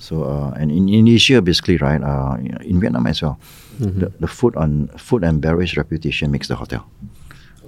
[0.03, 3.39] So, uh, and in Indonesia, basically, right, uh, in Vietnam as well,
[3.79, 6.83] the, the food on food and beverage reputation makes the hotel,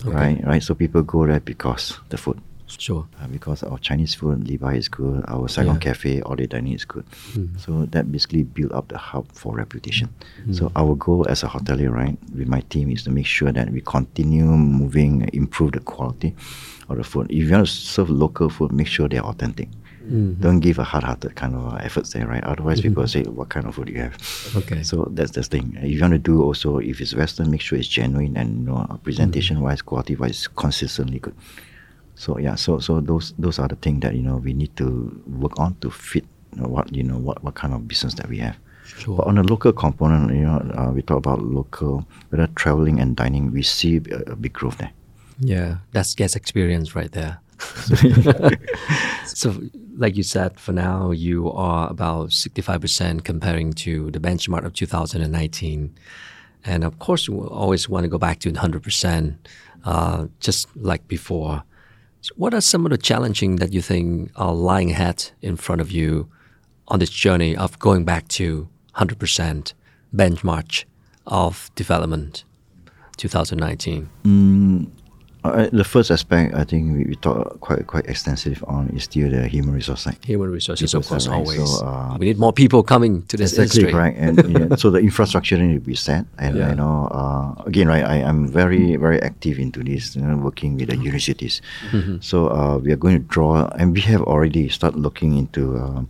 [0.04, 0.44] right?
[0.44, 0.60] Right.
[0.62, 3.08] So people go there because the food, Sure.
[3.22, 5.80] uh, because our Chinese food, Li Bai is good, our Saigon Yeah.
[5.96, 7.06] Cafe, all the dining is good.
[7.58, 10.10] So that basically build up the hub for reputation.
[10.52, 13.72] So our goal as a hotelier, right, with my team is to make sure that
[13.72, 16.36] we continue moving, improve the quality
[16.90, 17.32] of the food.
[17.32, 19.70] If you want to serve local food, make sure they're authentic.
[20.40, 22.44] Don't give a hard-hearted kind of uh, efforts there, right?
[22.44, 24.16] Otherwise, people say, "What kind of food do you have?"
[24.56, 24.84] Okay.
[24.84, 25.78] So that's the thing.
[25.82, 28.66] If you want to do also, if it's Western, make sure it's genuine and you
[28.66, 31.36] know, presentation-wise, quality-wise, consistently good.
[32.16, 35.22] So yeah, so so those those are the things that you know we need to
[35.28, 36.26] work on to fit
[36.56, 38.58] you know, what you know what, what kind of business that we have.
[38.86, 39.18] Sure.
[39.18, 43.16] But on the local component, you know, uh, we talk about local, whether traveling and
[43.16, 44.92] dining, we see a, a big growth there.
[45.40, 47.40] Yeah, that's guest experience right there.
[49.26, 49.62] so,
[49.98, 54.74] like you said, for now you are about sixty-five percent comparing to the benchmark of
[54.74, 55.96] 2019,
[56.66, 59.48] and of course we always want to go back to hundred percent,
[59.86, 61.64] uh, just like before.
[62.22, 65.80] So what are some of the challenging that you think are lying ahead in front
[65.80, 66.28] of you
[66.88, 69.74] on this journey of going back to hundred percent
[70.14, 70.86] benchmark
[71.28, 72.44] of development,
[73.18, 74.10] 2019?
[75.46, 79.30] Uh, the first aspect I think we, we talk quite quite extensive on is still
[79.30, 80.18] the human resource side.
[80.26, 81.80] Human resources, of course, side, always.
[81.80, 84.00] So, uh, we need more people coming to this Exactly industry.
[84.00, 84.36] right, and
[84.72, 86.26] yeah, so the infrastructure needs to be set.
[86.38, 86.70] And Yeah.
[86.70, 90.78] you know, uh, again, right, I am very very active into this, you know, working
[90.78, 91.62] with the universities.
[92.22, 95.78] So uh, we are going to draw, and we have already started looking into.
[95.78, 96.10] Um,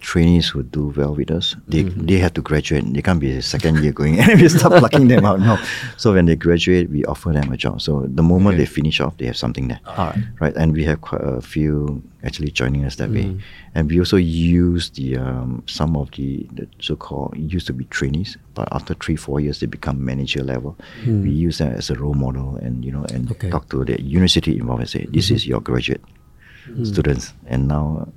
[0.00, 2.06] Trainees who do well with us, they mm-hmm.
[2.06, 2.84] they have to graduate.
[2.94, 5.40] They can't be a second year going, and we start plucking them out.
[5.40, 5.58] No,
[5.96, 7.82] so when they graduate, we offer them a job.
[7.82, 10.18] So the moment they finish off, they have something there All right.
[10.40, 10.56] right?
[10.56, 13.38] And we have quite a few actually joining us that way, mm-hmm.
[13.74, 18.36] and we also use the um, some of the, the so-called used to be trainees,
[18.54, 20.76] but after three four years they become manager level.
[21.04, 21.22] Mm.
[21.22, 23.50] We use that as a role model, and you know, and Okay.
[23.50, 25.34] talk to the university involved and say, "This mm-hmm.
[25.34, 26.02] is your graduate
[26.68, 26.86] mm.
[26.86, 28.08] students, and now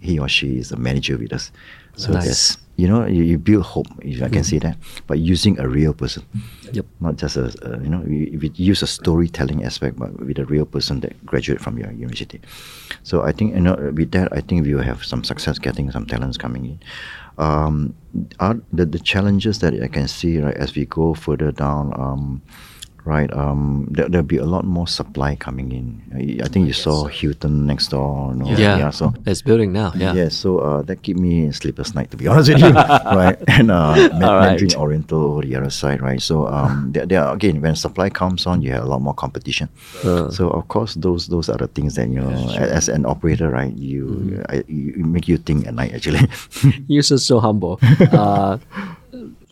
[0.00, 1.52] he or she is a manager with us."
[1.96, 2.56] So Nice.
[2.76, 4.76] you know you, you build hope, if I can say that,
[5.06, 6.24] but using a real person
[6.72, 6.86] Yep.
[7.00, 10.44] not just a, a you know we, we use a storytelling aspect but with a
[10.44, 12.40] real person that graduate from your university
[13.02, 15.90] so i think you know with that i think we will have some success getting
[15.90, 16.78] some talents coming in
[17.44, 17.94] um,
[18.38, 22.40] are the, the challenges that i can see right as we go further down um,
[23.04, 26.72] right um, there, there'll be a lot more supply coming in i, I think you
[26.72, 28.90] saw hilton next door you know, Yeah.
[28.90, 29.92] so It's building now.
[29.96, 30.12] Yeah.
[30.14, 32.70] Yes, so uh, that keep me sleepless night to be honest with you,
[33.22, 33.36] right?
[33.48, 34.56] And uh, Ma- right.
[34.58, 36.20] Mandarin Oriental over the other side, right?
[36.20, 39.14] So um, there, there are, again when supply comes on, you have a lot more
[39.14, 39.68] competition.
[40.04, 40.28] Uh.
[40.30, 42.28] so of course, those those are the things that you know,
[42.58, 43.72] a- as an operator, right?
[43.76, 44.42] You, Mm-hmm.
[44.52, 46.20] I, you make you think at night actually.
[46.88, 47.78] You're so, so humble.
[48.12, 48.58] Uh,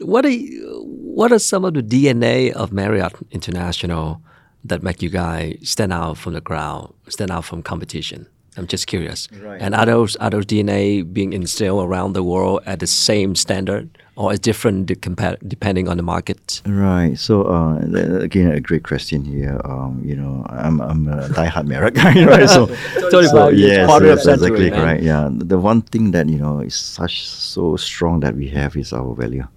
[0.01, 0.88] what are you-
[1.18, 4.22] what are some of the DNA of Marriott International
[4.62, 8.28] that make you guys stand out from the crowd, stand out from competition?
[8.56, 9.26] I'm just curious.
[9.32, 9.60] Right.
[9.60, 13.98] And are those are those DNA being instilled around the world at the same standard,
[14.14, 16.62] or is different de- depending on the market?
[16.64, 17.18] Right.
[17.18, 17.78] So uh,
[18.22, 19.60] again, a great question here.
[19.64, 22.48] Um, you know, I'm I'm a diehard Marriott guy, right?
[22.48, 25.02] So, Totally so yes, yes, exactly right.
[25.02, 25.30] Yeah.
[25.32, 29.16] The one thing that you know is such so strong that we have is our
[29.16, 29.48] value.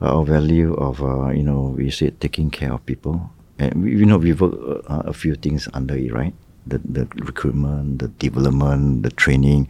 [0.00, 4.06] Our value of uh, you know we say taking care of people, and we, you
[4.06, 4.54] know we work
[4.88, 6.34] uh, a few things under it, right?
[6.66, 9.68] The the recruitment, the development, the training,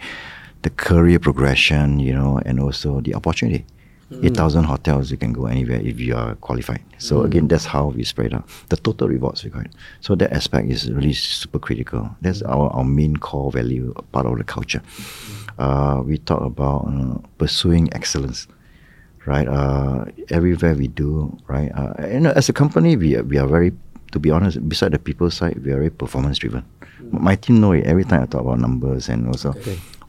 [0.62, 3.64] the career progression, you know, and also the opportunity
[4.10, 6.82] 8,000 hotels, you can go anywhere if you are qualified.
[6.96, 8.48] So again, that's how we spread out.
[8.70, 9.72] The total rewards we it.
[10.00, 12.10] So that aspect is really super critical.
[12.22, 14.82] That's our, our main core value, part of the culture.
[15.58, 18.48] Uh, we talk about uh, pursuing excellence,
[19.28, 19.46] right?
[19.46, 21.68] Uh, everywhere we do, right?
[21.76, 23.72] Uh, and as a company, we are, we are very,
[24.12, 26.64] to be honest, beside the people side, we are very performance driven.
[27.12, 29.52] My team know it every time I talk about numbers and also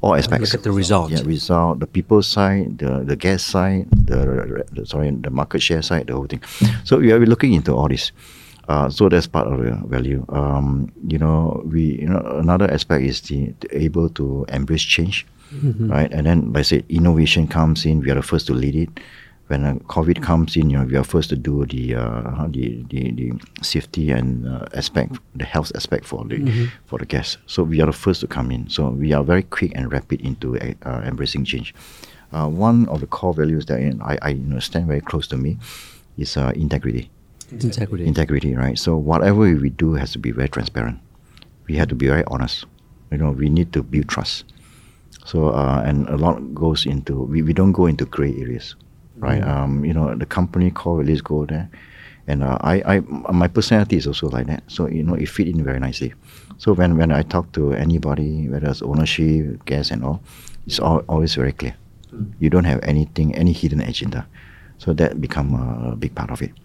[0.02, 0.54] all aspects.
[0.54, 1.12] Look at the result.
[1.12, 5.84] Yeah, result, the people side, the the guest side, the, the sorry, the market share
[5.84, 6.42] side, the whole thing.
[6.88, 8.12] So we are looking into all this.
[8.70, 10.24] Uh, so that's part of the value.
[10.30, 15.26] Um, you know, we you know another aspect is the, the able to embrace change,
[15.90, 16.12] right?
[16.12, 18.90] And then by say innovation comes in, we are the first to lead it.
[19.48, 22.86] When uh, COVID comes in, you know, we are first to do the uh, the,
[22.90, 23.32] the the
[23.64, 26.38] safety and uh, aspect, the health aspect for the
[26.86, 27.38] for the guests.
[27.48, 28.70] So we are the first to come in.
[28.70, 31.74] So we are very quick and rapid into uh, embracing change.
[32.32, 35.38] Uh, one of the core values that I, I you know, stand very close to
[35.38, 35.58] me
[36.16, 37.10] is uh, integrity
[37.52, 38.06] Integrity.
[38.06, 38.78] integrity, right?
[38.78, 41.00] So whatever we do has to be very transparent.
[41.68, 42.66] We have to be very honest.
[43.10, 44.46] You know, we need to build trust.
[45.30, 48.74] So uh, and a lot goes into we, we don't go into gray areas,
[49.22, 49.46] right?
[49.46, 51.70] Um, you know, the company core values go there,
[52.26, 53.00] and uh, I I
[53.30, 54.66] my personality is also like that.
[54.66, 56.18] So you know, it fit in very nicely.
[56.58, 60.18] So when when I talk to anybody, whether it's ownership, guests, and all,
[60.66, 61.78] it's all, always very clear.
[62.42, 64.26] You don't have anything, any hidden agenda.
[64.82, 66.58] So that become a big part of it.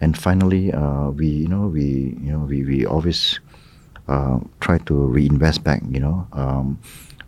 [0.00, 3.38] And finally, uh, we you know we you know we, we always
[4.08, 6.80] uh, try to reinvest back you know um,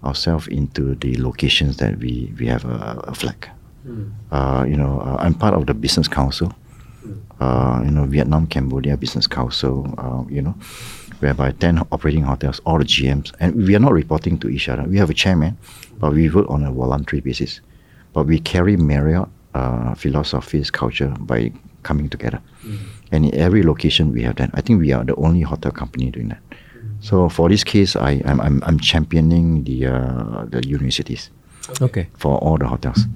[0.04, 3.48] ourselves into the locations that we we have a, a flag.
[4.30, 6.52] Uh, you know, uh, I'm part of the business council.
[7.40, 9.92] Uh, you know, Vietnam Cambodia Business Council.
[9.98, 10.54] Uh, you know,
[11.20, 14.84] whereby ten operating hotels, all the GMs, and we are not reporting to each other.
[14.84, 15.56] We have a chairman,
[16.00, 17.60] but we work on a voluntary basis.
[18.12, 21.52] But we carry Marriott uh, philosophies, culture by
[21.82, 22.40] coming together.
[23.12, 24.50] And in every location we have that.
[24.54, 26.40] I think we are the only hotel company doing that.
[27.00, 31.30] So for this case, I, I'm, I'm, I'm championing the uh, the universities
[31.80, 32.08] Okay.
[32.16, 33.06] for all the hotels.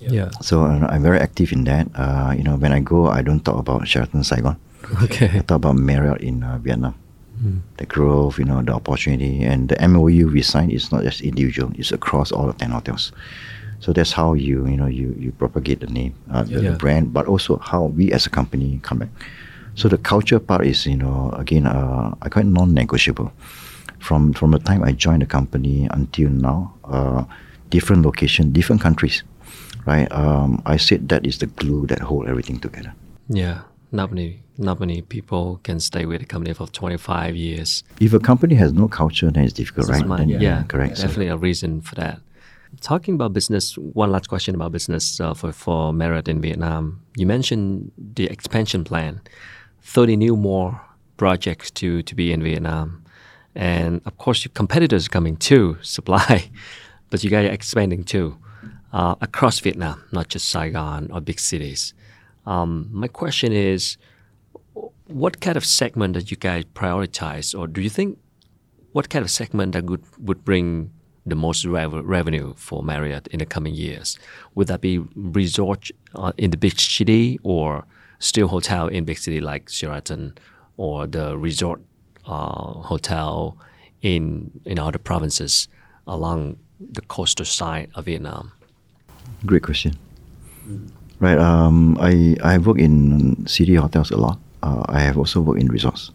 [0.00, 0.30] Yeah.
[0.40, 1.88] So uh, I'm very active in that.
[1.94, 4.56] Uh, you know, when I go, I don't talk about Sheraton Saigon.
[5.02, 5.26] Okay.
[5.32, 6.94] I talk about Marriott in uh, Vietnam.
[7.76, 11.72] The growth, you know, the opportunity, and the MOU we signed is not just individual;
[11.74, 13.12] it's across all the ten hotels.
[13.80, 17.12] So that's how you, you know, you, you propagate the name, uh, the, the brand,
[17.12, 19.08] but also how we as a company come back.
[19.74, 23.32] So the culture part is, you know, again, uh, I quite non-negotiable.
[23.98, 27.24] From from the time I joined the company until now, uh,
[27.70, 29.24] different location, different countries,
[29.86, 30.08] right?
[30.12, 32.92] Um, I said that is the glue that hold everything together.
[33.28, 33.62] Yeah.
[33.92, 37.84] Not many, not many people can stay with a company for 25 years.
[38.00, 40.04] If a company has no culture, then it's difficult, right?
[40.18, 40.96] Then- yeah, correct.
[40.96, 42.18] So- Definitely a reason for that.
[42.80, 47.00] Talking about business, one last question about business uh, for for Marriott in Vietnam.
[47.16, 49.20] You mentioned the expansion plan,
[49.84, 50.80] thirty new more
[51.16, 53.04] projects to to be in Vietnam,
[53.54, 56.50] and of course your competitors are coming too, supply,
[57.10, 58.36] but you guys are expanding too
[58.92, 61.94] uh, across Vietnam, not just Saigon or big cities.
[62.46, 63.96] Um, my question is,
[65.06, 68.18] what kind of segment that you guys prioritize, or do you think
[68.92, 70.92] what kind of segment that would, would bring
[71.26, 74.18] the most rev- revenue for Marriott in the coming years?
[74.54, 77.84] Would that be resort uh, in the big city or
[78.18, 80.34] still hotel in big city like Sheraton
[80.76, 81.80] or the resort
[82.26, 83.56] uh, hotel
[84.02, 85.68] in in other provinces
[86.06, 88.52] along the coastal side of Vietnam?
[89.46, 89.96] Great question.
[91.20, 91.38] Right.
[91.38, 94.38] Um, I I work in city hotels a lot.
[94.62, 96.10] Uh, I have also worked in resorts.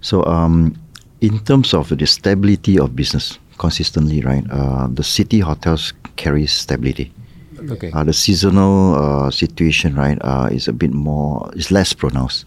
[0.00, 0.76] So um,
[1.20, 4.44] in terms of the stability of business, consistently, right?
[4.50, 7.12] Uh, the city hotels carry stability.
[7.70, 7.90] Okay.
[7.92, 12.44] Uh, the seasonal uh, situation, right, uh, is a bit more, is less pronounced,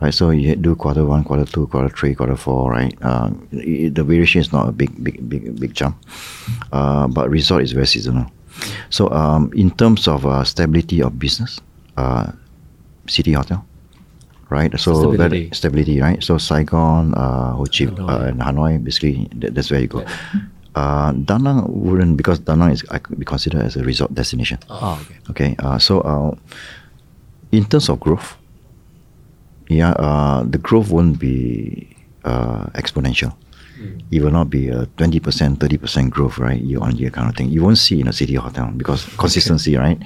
[0.00, 0.12] right?
[0.14, 2.94] So you do quarter one, quarter two, quarter three, quarter four, right?
[3.02, 5.96] Uh, i- the variation is not a big, big, big, big jump,
[6.72, 8.26] uh, but resort is very seasonal.
[8.90, 11.60] So um, in terms of uh, stability of business,
[11.96, 12.32] uh,
[13.08, 13.64] city hotel,
[14.50, 14.70] right?
[14.78, 15.16] So Stability.
[15.16, 16.22] very stability, right?
[16.22, 18.08] So Saigon, uh, Ho Chi, Hanoi.
[18.10, 20.04] uh, and Hanoi, basically that, that's where you go.
[20.74, 24.14] Uh, Da Nang wouldn't because Da Nang is I could be considered as a resort
[24.14, 24.58] destination.
[24.70, 25.16] Oh, okay.
[25.30, 26.30] Okay, uh, so uh,
[27.50, 28.36] in terms of growth,
[29.68, 33.34] yeah, uh, the growth won't be uh, exponential.
[34.10, 37.28] It will not be a twenty percent, thirty percent growth, right, year on year kind
[37.30, 37.48] of thing.
[37.48, 39.98] You won't see in a city hotel because consistency, right?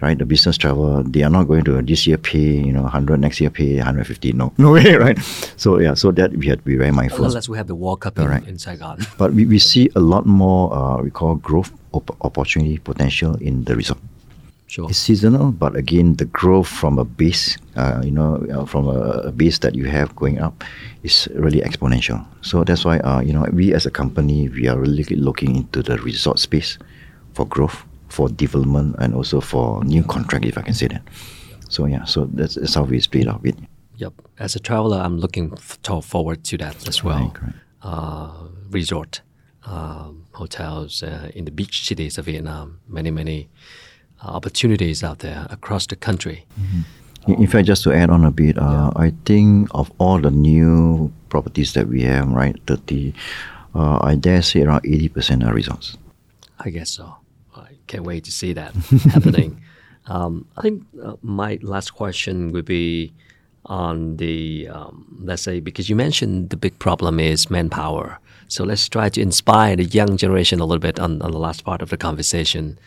[0.00, 3.18] Right, the business travel, they are not going to this year pay, you know, hundred
[3.18, 4.32] next year pay hundred fifty.
[4.32, 5.18] No, no way, right?
[5.56, 7.24] So yeah, so that we have to be very mindful.
[7.24, 8.46] Unless we have the World Cup in, Correct.
[8.46, 8.98] in Saigon.
[9.18, 13.64] But we, we see a lot more, uh, we call growth op- opportunity potential in
[13.64, 13.98] the resort.
[14.68, 14.86] Sure.
[14.90, 19.24] It's seasonal, but again, the growth from a base, uh, you know, uh, from a,
[19.24, 20.62] a base that you have going up,
[21.02, 22.22] is really exponential.
[22.42, 25.82] So that's why, uh, you know, we as a company, we are really looking into
[25.82, 26.76] the resort space
[27.32, 31.02] for growth, for development, and also for new contract, if I can say that.
[31.68, 33.56] So yeah, so that's, that's how we split up it.
[33.96, 34.14] Yep.
[34.38, 37.30] As a traveler, I'm looking f- forward to that as well.
[37.30, 37.56] Correct.
[37.82, 38.30] Uh,
[38.70, 39.22] resort,
[39.64, 42.80] um, hotels uh, in the beach cities of Vietnam.
[42.88, 43.48] Many, many
[44.24, 46.46] uh, opportunities out there across the country.
[47.26, 50.30] In in fact, just to add on a bit, uh, I think of all the
[50.30, 53.12] new properties that we have, right, 30,
[53.74, 55.98] uh, I dare say around 80% are resorts.
[56.58, 57.17] I guess so.
[57.88, 58.74] Can't wait to see that
[59.12, 59.60] happening.
[60.06, 63.12] Um, I think uh, my last question would be
[63.66, 68.18] on the, um, let's say, because you mentioned the big problem is manpower.
[68.48, 71.64] So let's try to inspire the young generation a little bit on, on the last
[71.64, 72.78] part of the conversation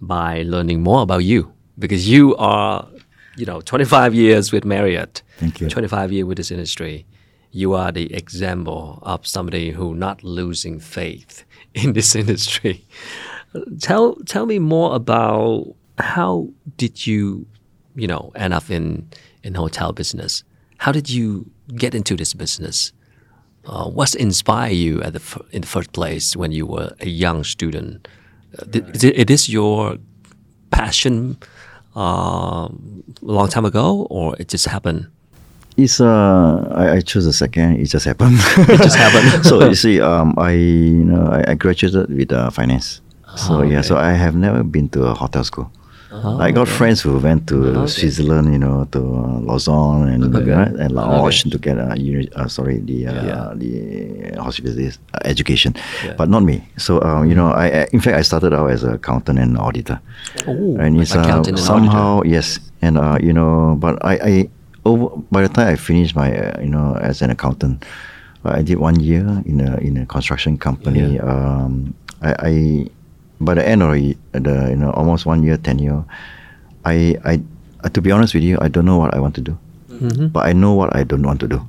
[0.00, 1.52] by learning more about you.
[1.78, 2.88] Because you are,
[3.36, 5.68] you know, 25 years with Marriott, Thank you.
[5.68, 7.06] 25 years with this industry.
[7.50, 11.44] You are the example of somebody who not losing faith
[11.74, 12.86] in this industry.
[13.80, 17.46] Tell tell me more about how did you,
[17.94, 19.08] you know, end up in
[19.42, 20.44] in hotel business?
[20.78, 22.92] How did you get into this business?
[23.66, 27.08] Uh, what inspired you at the f- in the first place when you were a
[27.08, 28.06] young student?
[28.58, 29.98] Uh, it, it is your
[30.70, 31.36] passion
[31.96, 32.70] uh, a
[33.22, 35.08] long time ago, or it just happened?
[35.76, 37.80] It's uh, I, I chose the second.
[37.80, 38.36] It just happened.
[38.68, 39.44] It just happened.
[39.50, 43.00] so you see, um, I you know I, I graduated with uh, finance.
[43.36, 45.70] So Oh, yeah, so I have never been to a hotel school.
[46.10, 47.86] Oh, I got friends who went to Okay.
[47.86, 50.50] Switzerland, you know, to uh, Lausanne and Okay.
[50.50, 51.50] right, and Okay.
[51.50, 51.92] to get a
[52.34, 53.52] uh, sorry the uh, Yeah.
[53.54, 55.74] the hospitality uh, education,
[56.04, 56.14] Yeah.
[56.16, 56.64] but not me.
[56.78, 60.00] So um, you know, I, in fact I started out as an accountant and auditor
[60.46, 64.48] Oh, and it's uh, accountant somehow yes and uh, you know but I, I
[64.84, 67.84] over by the time I finished my uh, you know as an accountant
[68.44, 71.28] uh, I did one year in a in a construction company Yeah.
[71.28, 71.92] um,
[72.22, 72.52] I, I
[73.40, 76.04] by the end of the the, you know almost one year tenure
[76.84, 77.40] I I
[77.84, 79.56] uh, to be honest with you I don't know what I want to do.
[79.98, 80.30] Mhm.
[80.32, 81.60] but I know what I don't want to do.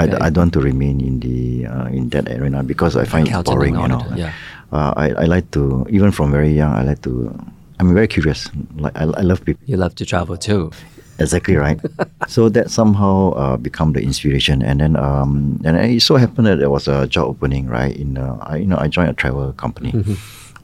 [0.00, 0.16] I, Okay.
[0.20, 3.44] I don't want to remain in the uh, in that arena because I find it
[3.44, 4.04] boring you know.
[4.16, 4.32] yeah.
[4.72, 7.32] uh, I, I like to even from very young I like to
[7.80, 8.50] I'm very curious.
[8.76, 9.62] Like I, I love people.
[9.70, 10.72] You love to travel too.
[11.18, 11.78] exactly right.
[12.26, 14.62] So that somehow uh, become the inspiration.
[14.62, 18.18] And then um, and it so happened that there was a job opening right in
[18.18, 19.92] uh, I you know I joined a travel company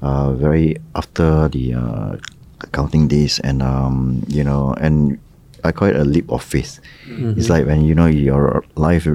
[0.05, 2.16] uh, very after the uh,
[2.60, 5.16] accounting days and um, you know and
[5.64, 6.76] I call it a leap of faith.
[7.09, 9.09] It's like when you know your life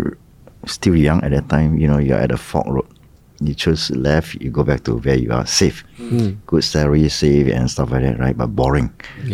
[0.65, 2.89] still young at that time you know you're at a fork road.
[3.39, 5.85] You choose left you go back to where you are safe.
[6.45, 8.35] Good salary safe and stuff like that right?
[8.35, 8.89] But boring.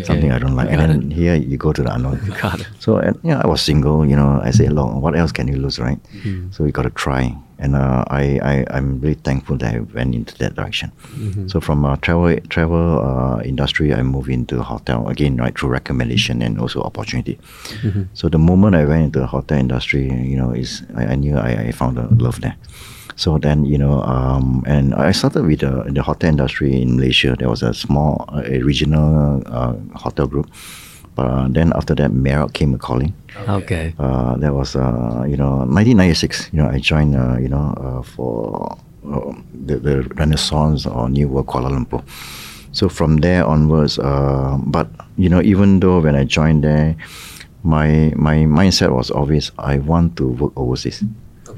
[0.06, 0.69] Something I don't like.
[0.69, 2.19] And then here you go to the unknown.
[2.84, 4.06] So and yeah, I was single.
[4.06, 6.52] You know, I said, "Look, what else can you lose, right?" Mm-hmm.
[6.52, 7.34] So we got to try.
[7.57, 10.91] And uh, I, I I'm really thankful that I went into that direction.
[11.15, 11.48] Mm-hmm.
[11.48, 16.41] So from uh, travel travel uh, industry, I moved into hotel again, right through recommendation
[16.41, 17.40] and also opportunity.
[17.82, 18.03] Mm-hmm.
[18.14, 21.38] So the moment I went into the hotel industry, you know, is I, I knew
[21.38, 22.57] I, I found a love there.
[23.15, 27.36] So then, you know, um, and I started with uh, the hotel industry in Malaysia.
[27.40, 30.52] There was a small, a regional uh, hotel group.
[31.16, 33.14] But uh, then after that, Marriott came a calling.
[33.48, 33.94] Okay.
[33.98, 36.50] Uh, that was, uh, you know, 1996.
[36.52, 38.78] You know, I joined, uh, you know, uh, for
[39.08, 42.04] uh, the, the Renaissance or New World Kuala Lumpur.
[42.74, 46.98] So from there onwards, uh, but you know, even though when I joined there,
[47.64, 51.02] my my mindset was always I want to work overseas.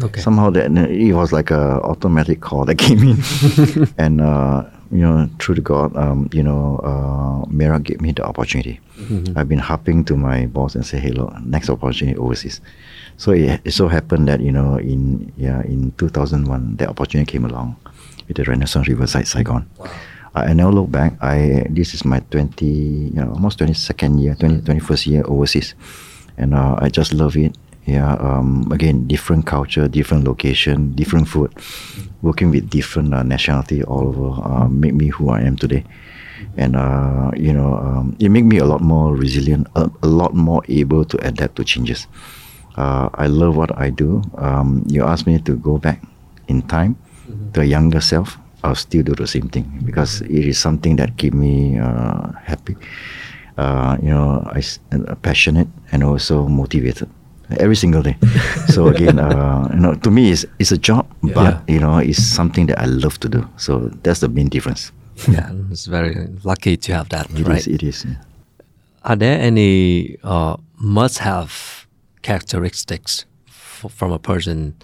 [0.04, 0.22] Okay.
[0.22, 3.18] Somehow that it was like a automatic call that came in,
[3.98, 8.24] and uh, you know, through the God, um, you know, uh, Marriott gave me the
[8.24, 8.80] opportunity.
[9.36, 12.62] I've been harping to my boss and say, "Hey, look, next opportunity overseas."
[13.18, 17.46] So it, it so happened that you know, in yeah, in 2001, that opportunity came
[17.46, 17.76] along
[18.28, 19.70] with the Renaissance Riverside Saigon.
[20.36, 21.14] I, I now look back.
[21.22, 25.76] I this is my 20, you know, almost 22nd year, 20, 21st year overseas,
[26.38, 27.56] and uh, I just love it.
[27.86, 31.54] Yeah, um, again, different culture, different location, different food,
[32.22, 35.86] working with different uh, nationality all over, uh, make me who I am today.
[36.58, 40.34] And uh, you know, um, it make me a lot more resilient, a, a lot
[40.34, 42.08] more able to adapt to changes.
[42.76, 44.22] Uh, I love what I do.
[44.38, 46.02] Um, you ask me to go back
[46.48, 46.96] in time
[47.54, 51.18] to a younger self, I'll still do the same thing because it is something that
[51.18, 52.76] keep me uh, happy.
[53.58, 54.62] Uh, you know, I
[54.94, 57.10] uh, passionate and also motivated
[57.60, 58.18] every single day.
[58.68, 62.22] so again, uh, you know, to me, it's, it's a job, but you know, it's
[62.22, 63.48] something that I love to do.
[63.58, 64.92] So that's the main difference.
[65.28, 67.58] Yeah, it's very lucky to have that, It right?
[67.60, 68.06] is, It is.
[68.06, 68.16] yeah.
[69.04, 71.88] Are there any uh, must-have
[72.22, 74.76] characteristics f- from a person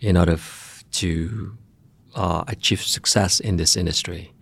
[0.00, 1.56] in order f- to
[2.14, 4.32] uh, achieve success in this industry,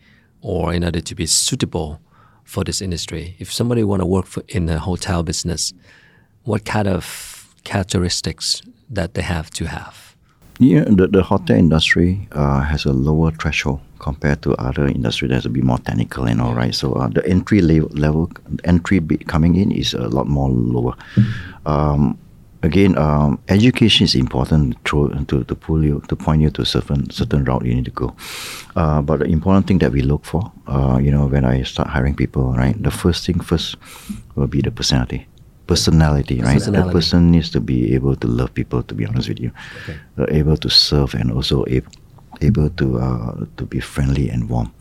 [0.41, 2.01] or in order to be suitable
[2.45, 3.37] for this industry?
[3.39, 5.73] If somebody want to work for, in the hotel business,
[6.43, 8.61] what kind of characteristics
[8.91, 10.04] that they have to have?
[10.61, 15.47] Yeah, the, the hotel industry uh, has a lower threshold compared to other industry that's
[15.47, 16.75] a bit more technical and all right.
[16.75, 18.31] So uh, the entry level, level
[18.63, 20.95] entry coming in is a lot more lower.
[21.67, 22.17] Um,
[22.63, 26.67] again, um, education is important to, to to pull you to point you to a
[26.67, 28.15] certain certain route you need to go.
[28.77, 31.89] Uh, but the important thing that we look for, uh, you know, when I start
[31.89, 33.77] hiring people, right, the first thing first
[34.37, 35.27] will be the personality.
[35.67, 36.61] Personality, right?
[36.61, 38.83] The person needs to be able to love people.
[38.83, 39.51] To be honest with you,
[40.19, 41.89] uh, able to serve and also able,
[42.45, 44.73] able to uh, to be friendly and warm.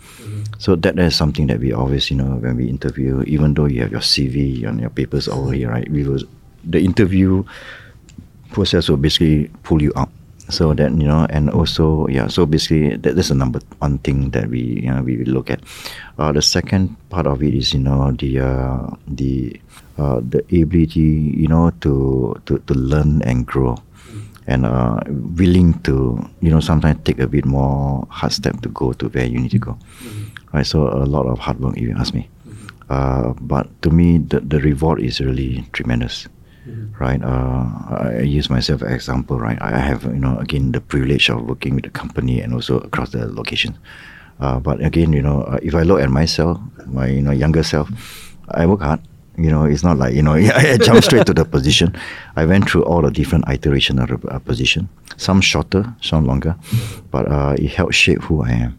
[0.60, 3.82] So that is something that we always, you know, when we interview, even though you
[3.82, 5.88] have your CV and your papers over here, right?
[5.92, 6.24] We will,
[6.64, 7.44] the interview
[8.52, 10.10] process will basically pull you out.
[10.52, 12.28] So that you know, and also yeah.
[12.28, 15.50] So basically, that, that's the number one thing that we you know, we will look
[15.50, 15.64] at.
[16.20, 19.56] Uh, the second part of it is you know the uh, the
[19.98, 23.78] uh, the ability you know to to, to learn and grow,
[24.48, 28.94] and uh, willing to you know sometimes take a bit more hard step to go
[28.94, 29.78] to where you need to go.
[30.54, 30.66] Right.
[30.66, 32.30] So a lot of hard work, if you ask me.
[32.90, 36.28] Uh, but to me, the, the reward is really tremendous
[37.00, 37.22] right?
[37.24, 39.58] Uh, I use myself as example, right?
[39.62, 43.12] I have, you know, again, the privilege of working with the company and also across
[43.12, 43.78] the location.
[44.40, 47.64] Uh, but again, you know, uh, if I look at myself, my you know younger
[47.64, 47.90] self,
[48.50, 49.00] I work hard.
[49.38, 51.96] You know, it's not like you know I jump straight to the position.
[52.36, 54.90] I went through all the different iteration of the uh, position.
[55.18, 56.56] Some shorter, some longer,
[57.12, 58.78] but uh, it helped shape who I am.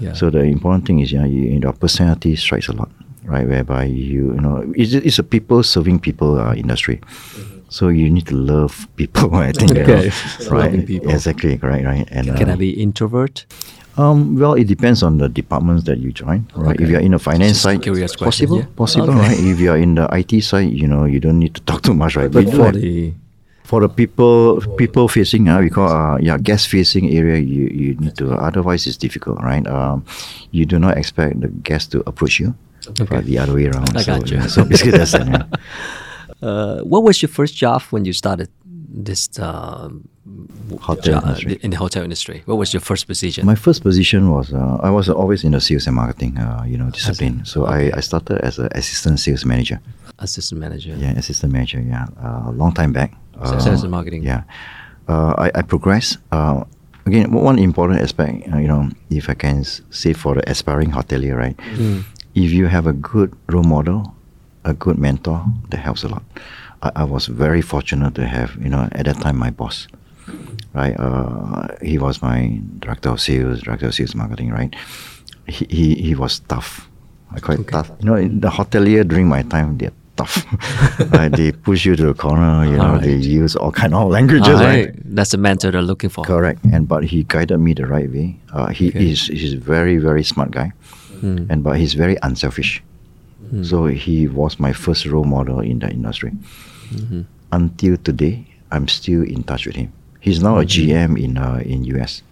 [0.00, 0.12] Yeah.
[0.14, 2.90] So the important thing is, you know, you, your personality strikes a lot,
[3.24, 3.46] right?
[3.46, 7.00] Whereby you, you know, it's, it's a people serving people uh, industry.
[7.68, 9.34] So you need to love people.
[9.48, 10.10] I think, you know, Okay.
[10.50, 10.86] right?
[10.86, 11.10] People.
[11.10, 12.08] Exactly, right, right.
[12.10, 13.46] And Can uh, I be introvert?
[13.98, 16.80] Um, well, it depends on the departments that you join, right?
[16.80, 18.76] If you're in the finance side, curious question, possible, yeah.
[18.76, 19.18] possible, Okay.
[19.18, 19.38] right?
[19.38, 22.16] If you're in the IT side, you know, you don't need to talk too much,
[22.16, 22.30] right?
[22.30, 23.12] But We for the
[23.64, 27.94] for the people people facing uh, we call uh, yeah guest facing area you, you
[27.94, 30.04] need to otherwise it's difficult right um,
[30.50, 32.54] you do not expect the guest to approach you
[32.88, 33.04] Okay.
[33.08, 34.38] but the other way around I so, got you.
[34.38, 35.44] yeah, so basically that's it yeah.
[36.42, 38.48] Uh, what was your first job when you started
[38.94, 41.58] this w- Hotel uh, industry.
[41.62, 42.42] in the hotel industry?
[42.46, 43.46] What was your first position?
[43.46, 46.76] my first position was uh, I was always in the sales and marketing uh, you
[46.78, 49.78] know discipline so I, I started as an assistant sales manager
[50.18, 50.94] Assistant manager.
[51.04, 53.10] yeah assistant manager yeah uh, long time back
[53.40, 54.22] uh, Sales and marketing.
[54.22, 54.42] yeah
[55.08, 56.62] uh, I, I progressed uh,
[57.06, 61.36] again one important aspect uh, you know if I can say for the aspiring hotelier
[61.36, 62.04] right Mm.
[62.34, 64.14] if you have a good role model,
[64.64, 66.22] a good mentor, that helps a lot.
[66.82, 69.86] I, I was very fortunate to have, you know, at that time my boss,
[70.74, 70.94] right?
[70.98, 74.74] Uh, he was my director of sales, director of sales marketing, right?
[75.46, 76.88] He he, he was tough.
[77.34, 77.70] I call it Okay.
[77.72, 77.90] tough.
[78.00, 80.44] You know, in the hotelier during my time, they're tough.
[81.12, 81.32] right?
[81.32, 82.64] They push you to the corner.
[82.66, 84.48] You know, they use all kind of languages.
[84.60, 85.14] Alright, right?
[85.16, 86.24] That's the mentor they're looking for.
[86.24, 86.60] Correct.
[86.72, 88.36] And but he guided me the right way.
[88.52, 89.10] Uh, he Okay.
[89.12, 90.72] is he's a very very smart guy,
[91.22, 91.46] Mm.
[91.50, 92.82] and but he's very unselfish.
[93.54, 93.64] Mm.
[93.64, 96.32] So he was my first role model in the industry.
[96.92, 97.24] Mhm.
[97.52, 99.92] Until today, I'm still in touch with him.
[100.20, 102.22] He's now a GM in uh, in US.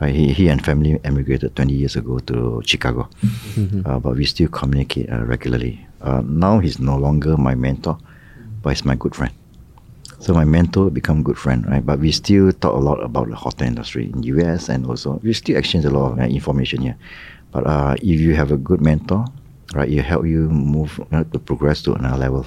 [0.00, 3.08] Right, he, he and family emigrated 20 years ago to Chicago,
[3.56, 3.86] Mhm.
[3.86, 5.86] uh, but we still communicate uh, regularly.
[6.02, 7.96] Uh, now he's no longer my mentor,
[8.62, 9.32] but he's my good friend.
[10.18, 11.84] So my mentor become good friend, right?
[11.86, 15.32] But we still talk a lot about the hotel industry in US and also we
[15.34, 16.96] still exchange a lot of uh, information here.
[17.52, 19.24] But uh, if you have a good mentor,
[19.74, 22.46] right, it help you move uh, to progress to another level,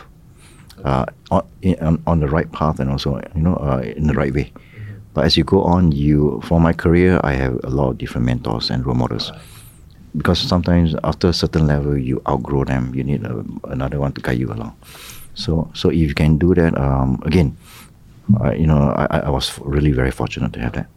[0.86, 4.54] uh, on, on the right path and also you know uh, in the right way.
[5.14, 8.26] But as you go on, you for my career, I have a lot of different
[8.26, 9.32] mentors and role models.
[10.16, 12.96] Because sometimes after a certain level, you outgrow them.
[12.96, 14.74] You need a, another one to guide you along.
[15.34, 17.58] So, so if you can do that, um, again,
[18.40, 20.88] uh, you know, I, I was really very fortunate to have that,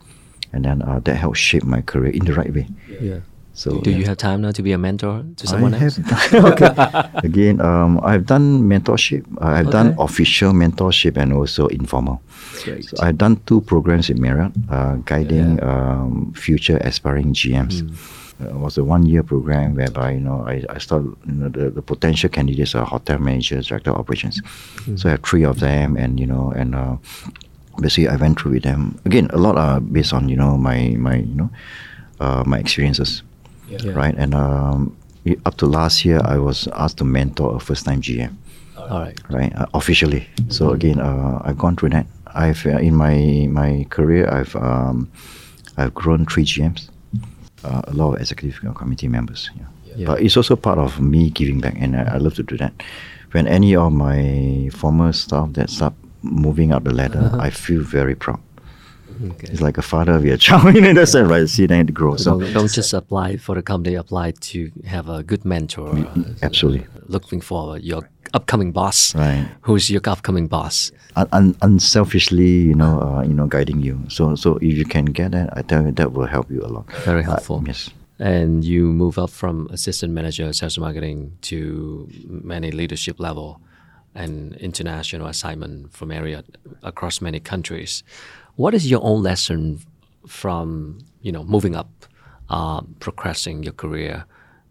[0.52, 2.68] and then uh, that helped shape my career in the right way.
[3.00, 3.20] Yeah.
[3.58, 3.96] So, Do yeah.
[3.98, 5.96] you have time now to be a mentor to someone I else?
[5.96, 6.70] have okay.
[7.26, 9.26] Again, um, I've done mentorship.
[9.42, 12.22] Uh, I've done official mentorship and also informal.
[12.62, 12.84] Great.
[12.84, 17.80] So I've done two programs in Marriott, uh, guiding um, future aspiring GMs.
[17.80, 18.46] Hmm.
[18.46, 21.70] Uh, it was a one-year program whereby you know I, I started you know the,
[21.70, 24.40] the potential candidates are hotel managers, director of operations.
[24.84, 24.96] Hmm.
[24.96, 26.96] So I have three of them, and you know and uh,
[27.80, 29.26] basically I went through with them again.
[29.32, 31.50] A lot are based on you know my my you know
[32.20, 33.24] uh, my experiences.
[33.68, 33.92] Yeah.
[33.92, 34.14] right?
[34.16, 34.96] And um,
[35.44, 38.34] up to last year, I was asked to mentor a first-time GM,
[38.76, 39.20] All right.
[39.30, 39.54] right?
[39.54, 40.26] Uh, officially.
[40.48, 42.06] So again, uh, I've gone through that.
[42.34, 45.10] I've uh, in my my career, I've um,
[45.76, 46.88] I've grown three GMs,
[47.64, 49.50] uh, a lot of executive committee members.
[49.56, 49.64] Yeah.
[49.96, 50.06] Yeah.
[50.06, 52.72] But it's also part of me giving back, and I, I love to do that.
[53.32, 55.92] When any of my former staff that start
[56.22, 58.40] moving up the ladder, I feel very proud.
[59.32, 59.48] Okay.
[59.50, 61.48] It's like a father of your child, you know, that's right?
[61.48, 62.16] See them grow.
[62.16, 65.96] So, don't, don't just apply for the company, apply to have a good mentor.
[65.96, 66.86] uh, absolutely.
[67.06, 69.14] Looking for your upcoming boss.
[69.14, 69.48] Right.
[69.62, 70.92] Who's your upcoming boss?
[71.16, 74.00] un- un- unselfishly, you know, uh, you know, guiding you.
[74.08, 76.68] So, so if you can get that, I tell you that will help you a
[76.68, 76.90] lot.
[77.04, 77.64] Very Uh, helpful.
[77.66, 77.90] yes.
[78.20, 83.60] And you move up from assistant manager, sales marketing to many leadership level
[84.14, 86.42] and international assignment from area
[86.82, 88.02] across many countries.
[88.58, 89.78] What is your own lesson
[90.26, 92.06] from you know moving up,
[92.50, 94.24] uh, progressing your career,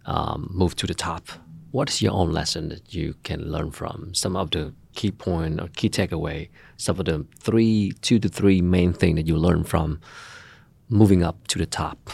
[0.06, 1.30] um, move to the top?
[1.72, 4.14] What is your own lesson that you can learn from?
[4.14, 8.62] Some of the key point or key takeaway, some of the three, two to three
[8.62, 10.02] main thing that you learn from
[10.90, 12.12] moving up to the top.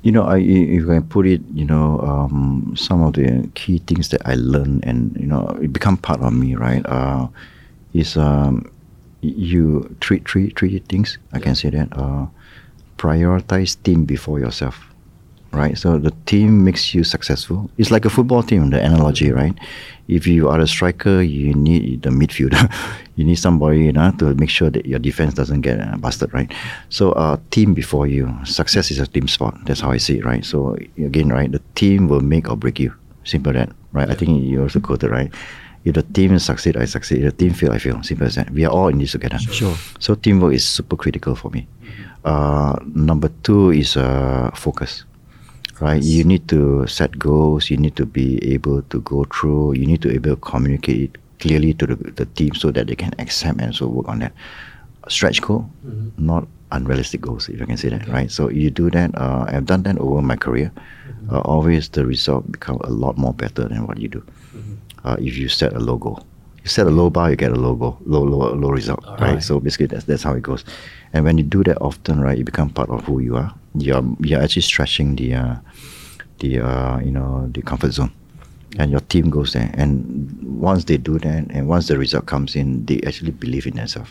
[0.00, 4.08] You know, I, if I put it, you know, um, some of the key things
[4.08, 6.86] that I learned and, you know, it become part of me, right?
[6.86, 7.28] Uh,
[7.92, 8.70] is um,
[9.26, 11.88] you three, three, three things, I can say that.
[11.96, 12.26] Uh,
[12.98, 14.80] prioritize team before yourself,
[15.52, 15.76] right?
[15.76, 17.70] So the team makes you successful.
[17.76, 19.54] It's like a football team, the analogy, right?
[20.08, 22.72] If you are a striker, you need the midfielder.
[23.16, 26.32] you need somebody you know, to make sure that your defense doesn't get uh, busted,
[26.32, 26.52] right?
[26.88, 28.32] So uh, team before you.
[28.44, 29.56] Success is a team sport.
[29.64, 30.44] That's how I see it, right?
[30.44, 32.94] So again, right, the team will make or break you.
[33.24, 34.08] Simple that, right?
[34.08, 35.32] I think you also quoted, right?
[35.86, 37.22] If the team succeed, I succeed.
[37.22, 38.02] If the team fail, I fail.
[38.02, 38.50] Simple as that.
[38.50, 39.38] We are all in this together.
[39.38, 39.76] Sure.
[40.00, 41.68] So teamwork is super critical for me.
[42.24, 45.04] Uh, number two is uh, focus.
[45.78, 47.70] Right, you need to set goals.
[47.70, 49.74] You need to be able to go through.
[49.74, 52.88] You need to be able to communicate it clearly to the, the team so that
[52.88, 54.32] they can accept and so work on that.
[55.08, 55.70] Stretch goal,
[56.16, 58.08] not unrealistic goals, if I can say that.
[58.08, 58.30] Right.
[58.32, 59.14] So you do that.
[59.14, 60.72] Uh, I've done that over my career.
[61.30, 64.24] Uh, always the result become a lot more better than what you do.
[65.06, 66.18] Uh, if you set a low goal,
[66.62, 69.02] you set a low bar, you get a low goal, low low low result.
[69.06, 69.20] Right?
[69.38, 69.42] Alright.
[69.42, 70.64] So basically, that's that's how it goes.
[71.12, 73.54] And when you do that often, right, you become part of who you are.
[73.78, 75.54] You're you're actually stretching the uh,
[76.40, 78.10] the uh, you know the comfort zone,
[78.78, 79.70] and your team goes there.
[79.74, 80.02] And
[80.60, 84.10] once they do that, and once the result comes in, they actually believe in themselves.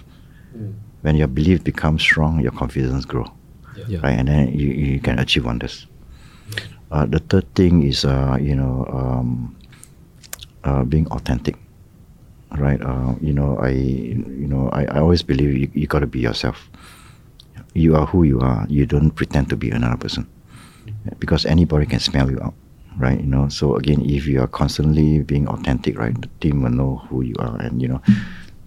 [1.02, 3.30] When your belief becomes strong, your confidence grow,
[3.86, 4.00] Yeah.
[4.02, 4.18] right?
[4.18, 5.86] And then you, you can achieve wonders.
[6.90, 9.56] Uh, the third thing is uh, you know um,
[10.66, 11.56] uh, being authentic
[12.58, 12.82] right?
[12.82, 16.20] Uh, you know i you know i, I always believe you, you got to be
[16.20, 16.70] yourself.
[17.74, 18.66] You are who you are.
[18.70, 20.28] You don't pretend to be another person.
[21.20, 22.54] Because anybody can smell you out
[22.98, 23.20] right?
[23.20, 27.04] You know so again if you are constantly being authentic right the team will know
[27.10, 28.02] who you are and you know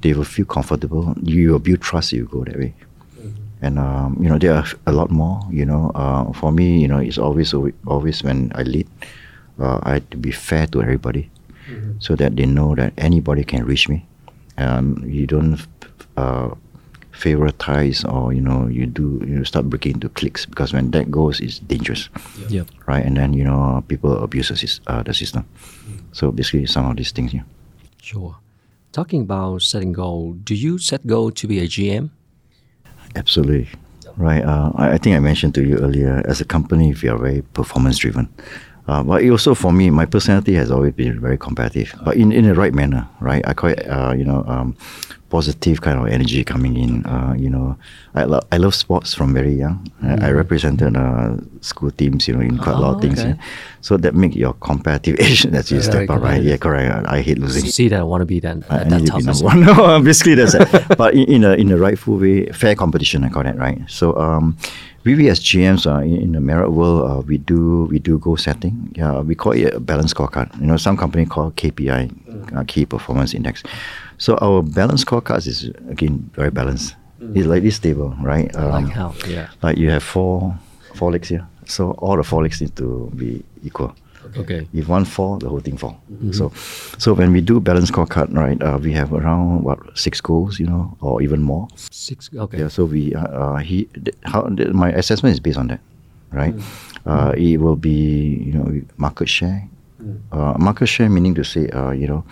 [0.02, 1.14] they will feel comfortable.
[1.22, 2.74] You will build trust you go that way.
[3.62, 5.90] And um, you know there are a lot more you know.
[5.94, 7.54] Uh, for me you know it's always
[7.86, 8.86] always when i lead
[9.58, 11.30] uh, i have to be fair to everybody
[11.98, 14.06] so that they know that anybody can reach me.
[14.58, 15.58] Um, you don't
[16.16, 16.50] uh,
[17.12, 21.40] favoritize or you know you do you start breaking into cliques because when that goes,
[21.40, 22.08] it's dangerous,
[22.48, 22.64] Yeah.
[22.86, 23.04] right?
[23.04, 25.44] And then you know people abuse the, uh, the system.
[26.12, 27.32] So basically, some of these things.
[27.34, 27.42] Yeah.
[28.02, 28.36] Sure.
[28.92, 32.10] Talking about setting goal, do you set goal to be a GM?
[33.14, 33.68] Absolutely.
[34.16, 34.42] Right.
[34.42, 37.42] Uh, I, I think I mentioned to you earlier, as a company, we are very
[37.42, 38.28] performance driven.
[38.88, 42.32] Uh, but it also for me, my personality has always been very competitive, but in,
[42.32, 43.46] in the right manner, right?
[43.46, 44.74] I call it, uh, you know, um,
[45.28, 47.04] positive kind of energy coming in.
[47.04, 47.76] Uh, you know,
[48.14, 49.86] I, lo- I love sports from very young.
[50.02, 53.20] I, I represented uh, school teams, you know, in quite a lot Oh, of things.
[53.20, 53.28] okay.
[53.36, 53.42] yeah.
[53.82, 56.42] So that make your competitive edge that you Very step up, right?
[56.42, 57.06] Yeah, correct.
[57.06, 57.66] I hate losing.
[57.70, 59.60] See that I want to be that, I, I that need to be number one.
[59.66, 60.66] No, basically that's it.
[60.96, 63.22] But in, in a in a rightful way, fair competition.
[63.22, 63.78] I call that right.
[63.86, 64.56] So um,
[65.04, 68.18] we, we as GMs uh, in, in the Marriott world, uh, we do we do
[68.18, 68.92] goal setting.
[68.94, 70.48] Yeah, we call it a balance scorecard.
[70.60, 72.10] You know, some company call KPI,
[72.56, 73.62] uh, key performance index.
[74.18, 76.96] So our balance scorecard is again very balanced.
[77.34, 78.54] It's like this table, right?
[78.56, 79.14] Um, Like how?
[79.26, 79.48] Yeah.
[79.62, 80.54] Like you have four
[80.94, 81.46] four legs here.
[81.66, 83.94] So all the four legs need to be equal.
[84.36, 84.68] Okay.
[84.74, 86.00] If one fall, the whole thing fall.
[86.32, 86.52] So,
[86.98, 90.66] so when we do balance scorecard, right, uh, we have around what six goals, you
[90.66, 91.68] know, or even more.
[91.90, 92.30] Six.
[92.34, 92.58] Okay.
[92.58, 92.68] Yeah.
[92.68, 95.80] So we, uh, uh, he, th- how th- my assessment is based on that,
[96.32, 96.54] right?
[97.06, 99.68] Uh, it will be, you know, market share.
[100.32, 102.24] Uh, market share meaning to say, uh, you know,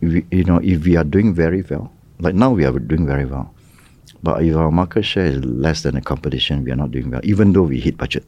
[0.00, 3.24] we, you know, if we are doing very well, like now we are doing very
[3.24, 3.52] well,
[4.22, 7.20] but if our market share is less than the competition, we are not doing well,
[7.24, 8.24] even though we hit budget.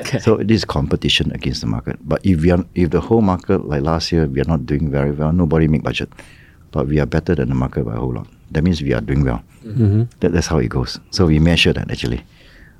[0.00, 0.18] Okay.
[0.18, 1.96] So it is competition against the market.
[2.06, 4.90] But if we are, if the whole market like last year we are not doing
[4.90, 6.10] very well, nobody make budget,
[6.70, 8.26] but we are better than the market by a whole lot.
[8.50, 9.42] That means we are doing well.
[10.20, 11.00] That, that's how it goes.
[11.10, 12.22] So we measure that actually.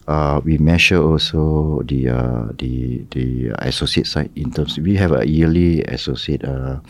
[0.07, 4.79] Uh, we measure also the uh, the the associate side in terms.
[4.79, 6.81] We have a yearly associate uh,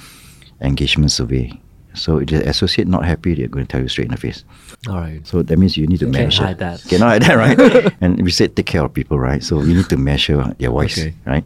[0.61, 1.53] engagement survey.
[1.95, 4.45] So if the associate not happy, they're going to tell you straight in the face.
[4.89, 5.27] All right.
[5.27, 6.21] So that means you need to measure.
[6.21, 6.45] Can't measure.
[6.45, 6.85] hide that.
[6.89, 7.95] Cannot hide that, right?
[8.01, 9.43] and we said take care of people, right?
[9.43, 11.15] So we need to measure their voice, Okay.
[11.27, 11.45] right?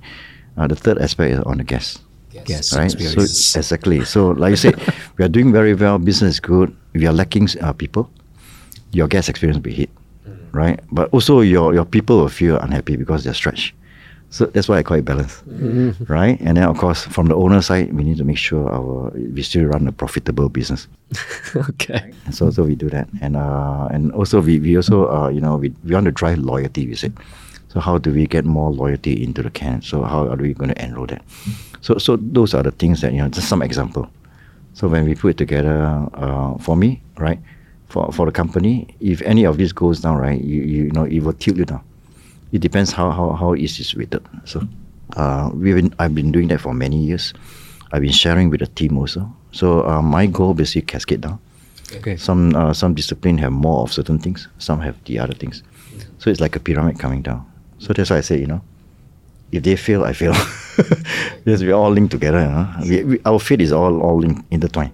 [0.57, 2.01] Uh, the third aspect is on the guests,
[2.47, 2.75] Yes.
[2.77, 2.91] right?
[2.91, 3.23] So
[3.61, 4.05] exactly.
[4.05, 4.75] So like you said,
[5.16, 5.99] we are doing very well.
[5.99, 6.75] Business is good.
[6.95, 8.11] We are lacking uh, people.
[8.93, 9.91] Your guest experience will be hit,
[10.27, 10.37] Mm.
[10.53, 10.81] right?
[10.91, 13.75] But also your your people will feel unhappy because they're stretched.
[14.31, 16.05] So that's why I call it balance, Mm-hmm.
[16.13, 16.39] right?
[16.41, 19.43] And then of course from the owner side, we need to make sure our we
[19.43, 20.87] still run a profitable business.
[21.57, 22.13] okay.
[22.27, 25.41] And so, so we do that, and uh, and also we, we also uh, you
[25.41, 26.87] know we, we want to drive loyalty.
[26.87, 27.13] We said,
[27.69, 29.81] so how do we get more loyalty into the can?
[29.81, 31.23] So how are we going to enroll that?
[31.81, 34.09] So so those are the things that you know just some example.
[34.75, 37.41] So when we put it together, uh, for me, right,
[37.89, 41.21] for for the company, if any of this goes down, right, you you know it
[41.25, 41.81] will tilt you down.
[42.53, 44.25] It depends how how how it is weighted.
[44.45, 44.66] So
[45.16, 47.35] uh, we've been I've been doing that for many years.
[47.93, 49.33] I've been sharing with the team also.
[49.53, 51.39] So uh, my goal basically cascade down.
[51.97, 52.16] Okay.
[52.16, 54.49] Some uh, some discipline have more of certain things.
[54.59, 55.62] Some have the other things.
[56.19, 57.45] So it's like a pyramid coming down.
[57.79, 58.61] So that's why I say, you know,
[59.53, 60.33] if they fail, I fail.
[61.47, 62.41] yes, we are all linked together.
[62.41, 62.69] You know?
[62.83, 64.93] we, we, our fate is all all linked, intertwined.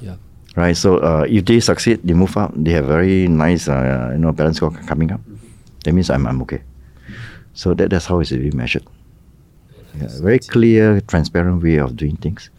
[0.00, 0.16] Yeah.
[0.56, 0.76] Right.
[0.76, 2.52] So uh, if they succeed, they move up.
[2.56, 5.20] They have very nice, uh, you know, balance score coming up.
[5.84, 6.62] That means I'm I'm okay.
[7.54, 8.84] So that that's how it's being measured.
[10.00, 12.50] Yeah, very clear, transparent way of doing things.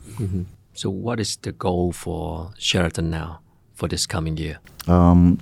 [0.74, 3.40] So, what is the goal for Sheraton now
[3.74, 4.60] for this coming year?
[4.88, 5.38] Um,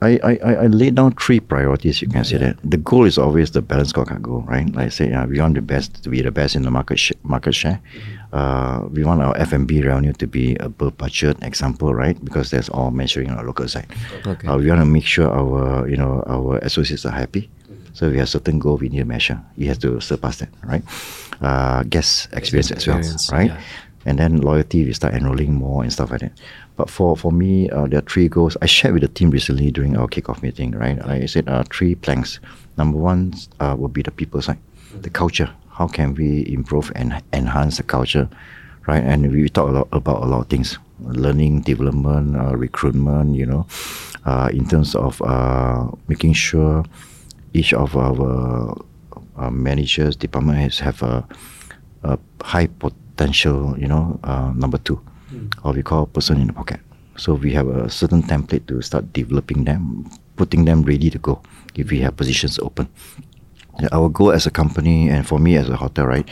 [0.00, 2.00] I, I, I laid down three priorities.
[2.00, 4.72] You can say that the goal is always the balance scorecard goal, right?
[4.72, 6.98] Like I say, uh, we want the best to be the best in the market
[6.98, 7.80] sh- market share.
[8.32, 11.36] Uh, we want our F&B revenue to be above budget.
[11.42, 12.22] Example, right?
[12.24, 13.86] Because that's all measuring on our local side.
[14.24, 14.46] Okay.
[14.46, 17.50] Uh, we want to make sure our you know our associates are happy.
[17.92, 19.40] So we have certain goal we need to measure.
[19.56, 20.82] You have to surpass that, right?
[21.40, 23.00] Uh, guest experience as well,
[23.38, 23.50] right?
[23.50, 23.60] yeah.
[24.06, 26.32] and then loyalty we start enrolling more and stuff like that
[26.76, 29.70] but for for me uh, there are three goals i shared with the team recently
[29.70, 32.40] during our kickoff meeting right i said uh, three planks
[32.76, 34.58] number one uh, will be the people side
[35.02, 38.28] the culture how can we improve and enhance the culture
[38.86, 43.36] right and we talk a lot about a lot of things learning development uh, recruitment
[43.36, 43.66] you know
[44.24, 46.84] uh, in terms of uh, making sure
[47.58, 48.78] each of our
[49.36, 51.26] uh, managers department heads have a,
[52.04, 55.02] a high potential, you know, uh, number two,
[55.64, 56.80] or we call person in the pocket.
[57.16, 60.06] So we have a certain template to start developing them,
[60.36, 61.42] putting them ready to go
[61.74, 62.88] if we have positions open.
[63.90, 66.28] Our goal as a company and for me as a hotel, right?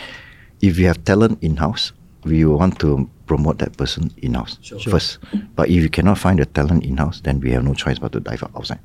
[0.63, 1.93] If we have talent in house,
[2.27, 4.59] we want to promote that person in house
[4.89, 5.19] first.
[5.55, 8.13] But if you cannot find the talent in house, then we have no choice but
[8.13, 8.81] to dive out outside.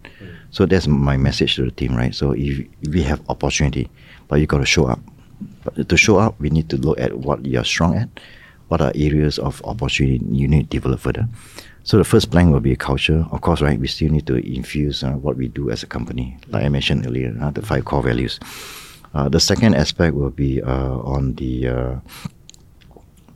[0.51, 2.13] So that's my message to the team, right?
[2.13, 3.89] So if we have opportunity,
[4.27, 4.99] but you got to show up.
[5.63, 8.09] But to show up, we need to look at what you're strong at,
[8.67, 11.27] what are areas of opportunity you need to develop further.
[11.83, 13.25] So the first plank will be culture.
[13.31, 16.37] Of course, right, we still need to infuse uh, what we do as a company,
[16.49, 18.39] like I mentioned earlier, uh, the five core values.
[19.13, 21.95] Uh, the second aspect will be uh, on the uh,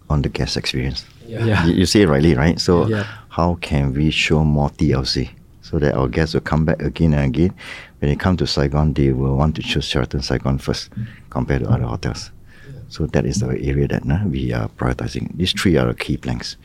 [0.10, 1.06] on the guest experience.
[1.28, 1.66] Yeah.
[1.66, 2.60] You, you say it rightly, right?
[2.60, 3.06] So Yeah.
[3.30, 5.30] how can we show more TLC
[5.62, 7.54] so that our guests will come back again and again?
[8.00, 10.90] When they come to Saigon, they will want to choose Sheraton Saigon first
[11.30, 12.32] compared to other hotels.
[12.90, 15.36] So that is the area that uh, we are prioritizing.
[15.36, 16.56] These three are the key planks.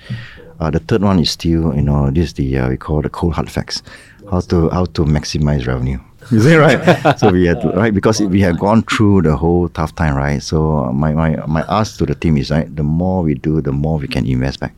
[0.60, 3.08] Uh, the third one is still, you know, this is the uh, we call the
[3.08, 3.82] cold hard facts.
[4.30, 5.98] How to how to maximize revenue.
[6.30, 7.18] Is it right?
[7.18, 10.42] so we had to, right because we had gone through the whole tough time, right?
[10.42, 12.68] So my, my my ask to the team is right.
[12.76, 14.74] The more we do, the more we can invest back.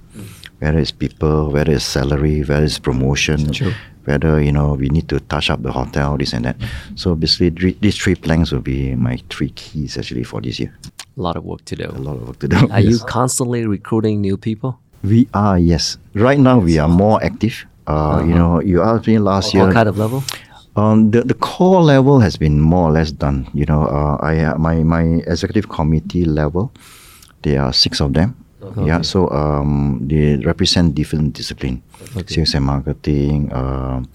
[0.60, 3.74] Whether it's people, whether it's salary, whether it's promotion, True.
[4.04, 6.56] whether you know we need to touch up the hotel, this and that.
[6.94, 10.72] So basically, these three planks will be my three keys actually for this year.
[11.18, 11.90] A lot of work to do.
[11.90, 12.68] A lot of work to do.
[12.70, 14.78] Are you constantly recruiting new people?
[15.02, 15.98] We are yes.
[16.14, 17.66] Right now we are more active.
[17.88, 19.66] Uh, You know, you asked me last year.
[19.66, 20.22] What kind of level?
[20.74, 23.48] Um, the, the core level has been more or less done.
[23.52, 26.72] You know, uh, I uh, my my executive committee level,
[27.42, 28.36] there are six of them.
[28.78, 31.82] Yeah, so um, they represent different discipline,
[32.26, 34.08] sales and marketing, um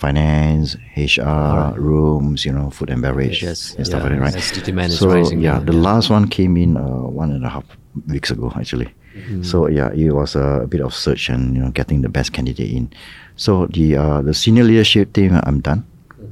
[0.00, 4.90] finance, HR, rooms, you know, food and beverage, Yes, and stuff yeah, like that, right?
[4.90, 5.80] So rising yeah, the yeah.
[5.80, 7.64] last one came in uh, one and a half
[8.08, 8.88] weeks ago actually.
[9.14, 9.42] Mm-hmm.
[9.42, 12.72] So yeah, it was a, bit of search and you know getting the best candidate
[12.72, 12.90] in.
[13.36, 15.84] So the uh, the senior leadership team, I'm done.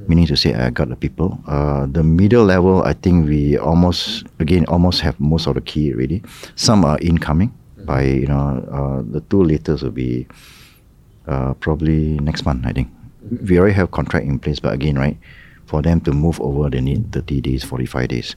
[0.09, 1.39] Meaning to say I got the people.
[1.47, 5.93] Uh, the middle level, I think we almost again almost have most of the key
[5.93, 6.23] already.
[6.57, 7.53] Some are incoming
[7.85, 10.27] by you know uh, the two latest will be
[11.27, 12.65] uh, probably next month.
[12.67, 12.89] I think
[13.49, 15.17] we already have contract in place, but again, right,
[15.67, 18.37] for them to move over, they need 30 days, 45 days.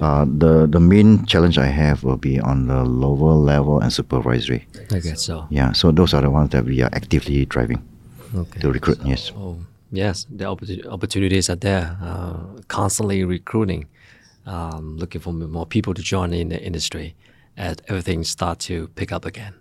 [0.00, 4.66] Uh, the the main challenge I have will be on the lower level and supervisory.
[4.94, 5.46] I guess so.
[5.50, 7.82] Yeah, so those are the ones that we are actively driving
[8.34, 8.60] Okay.
[8.60, 8.98] to recruit.
[9.04, 9.32] yes.
[9.34, 9.58] Oh,
[9.90, 11.96] yes, the opportunities are there.
[12.02, 13.86] Uh, constantly recruiting,
[14.46, 17.14] um, looking for more people to join in the industry
[17.56, 19.54] as everything start to pick up again.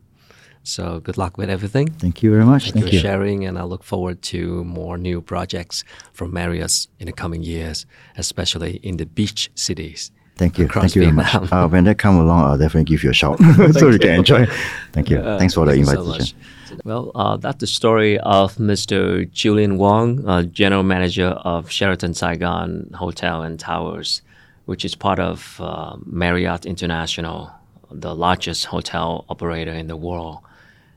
[0.64, 1.88] So good luck with everything.
[1.94, 2.64] Thank you very much.
[2.64, 3.00] Thank, Thank you you.
[3.00, 7.42] for sharing, and I look forward to more new projects from Marriott in the coming
[7.42, 7.86] years,
[8.18, 10.12] especially in the beach cities.
[10.36, 10.68] Thank you.
[10.68, 11.52] Thank you very much.
[11.52, 13.40] Uh, when they come along, I'll definitely give you a shout
[13.72, 14.46] so you can enjoy.
[14.92, 15.22] Thank you.
[15.22, 16.08] Thanks for the so invitation.
[16.10, 16.36] much.
[16.84, 19.30] Well, uh, that's the story of Mr.
[19.32, 24.22] Julian Wong, uh, General Manager of Sheraton Saigon Hotel and Towers,
[24.66, 27.52] which is part of uh, Marriott International,
[27.92, 30.40] the largest hotel operator in the world.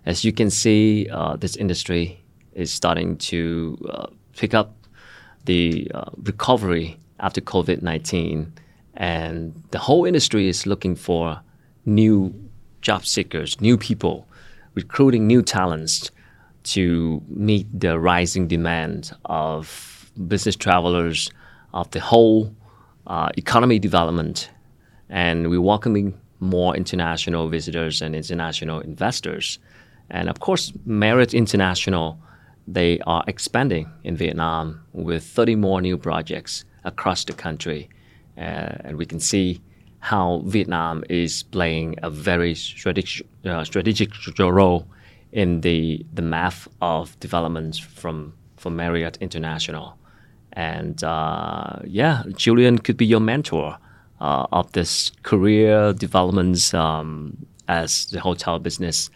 [0.06, 2.20] As you can see, uh, this industry
[2.54, 4.74] is starting to uh, pick up
[5.44, 8.52] the uh, recovery after COVID 19.
[8.94, 11.40] And the whole industry is looking for
[11.86, 12.34] new
[12.80, 14.26] job seekers, new people,
[14.74, 16.10] recruiting new talents
[16.62, 21.30] to meet the rising demand of business travelers,
[21.72, 22.54] of the whole
[23.06, 24.50] uh, economy development.
[25.08, 29.58] And we're welcoming more international visitors and international investors.
[30.10, 32.18] And of course, Marriott International,
[32.66, 37.88] they are expanding in Vietnam with 30 more new projects across the country.
[38.36, 39.60] Uh, and we can see
[40.00, 44.86] how Vietnam is playing a very strategic, uh, strategic role
[45.32, 49.96] in the, the map of developments from, from Marriott International.
[50.52, 53.78] And uh, yeah, Julian could be your mentor
[54.20, 59.10] uh, of this career developments um, as the hotel business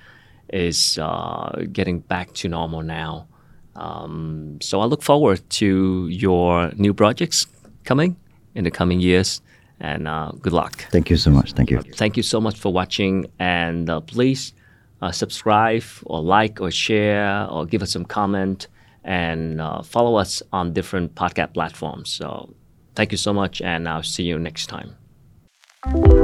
[0.51, 3.27] is uh, getting back to normal now.
[3.75, 7.47] Um, so I look forward to your new projects
[7.85, 8.17] coming
[8.55, 9.41] in the coming years,
[9.85, 10.75] and uh, good luck.
[10.91, 11.53] Thank you so much.
[11.53, 11.81] Thank you.
[12.03, 14.53] Thank you so much for watching, and uh, please
[15.03, 18.69] uh, subscribe or like or share or give us some comment
[19.05, 22.09] and uh, follow us on different podcast platforms.
[22.11, 22.55] So
[22.97, 26.24] thank you so much, and I'll see you next time.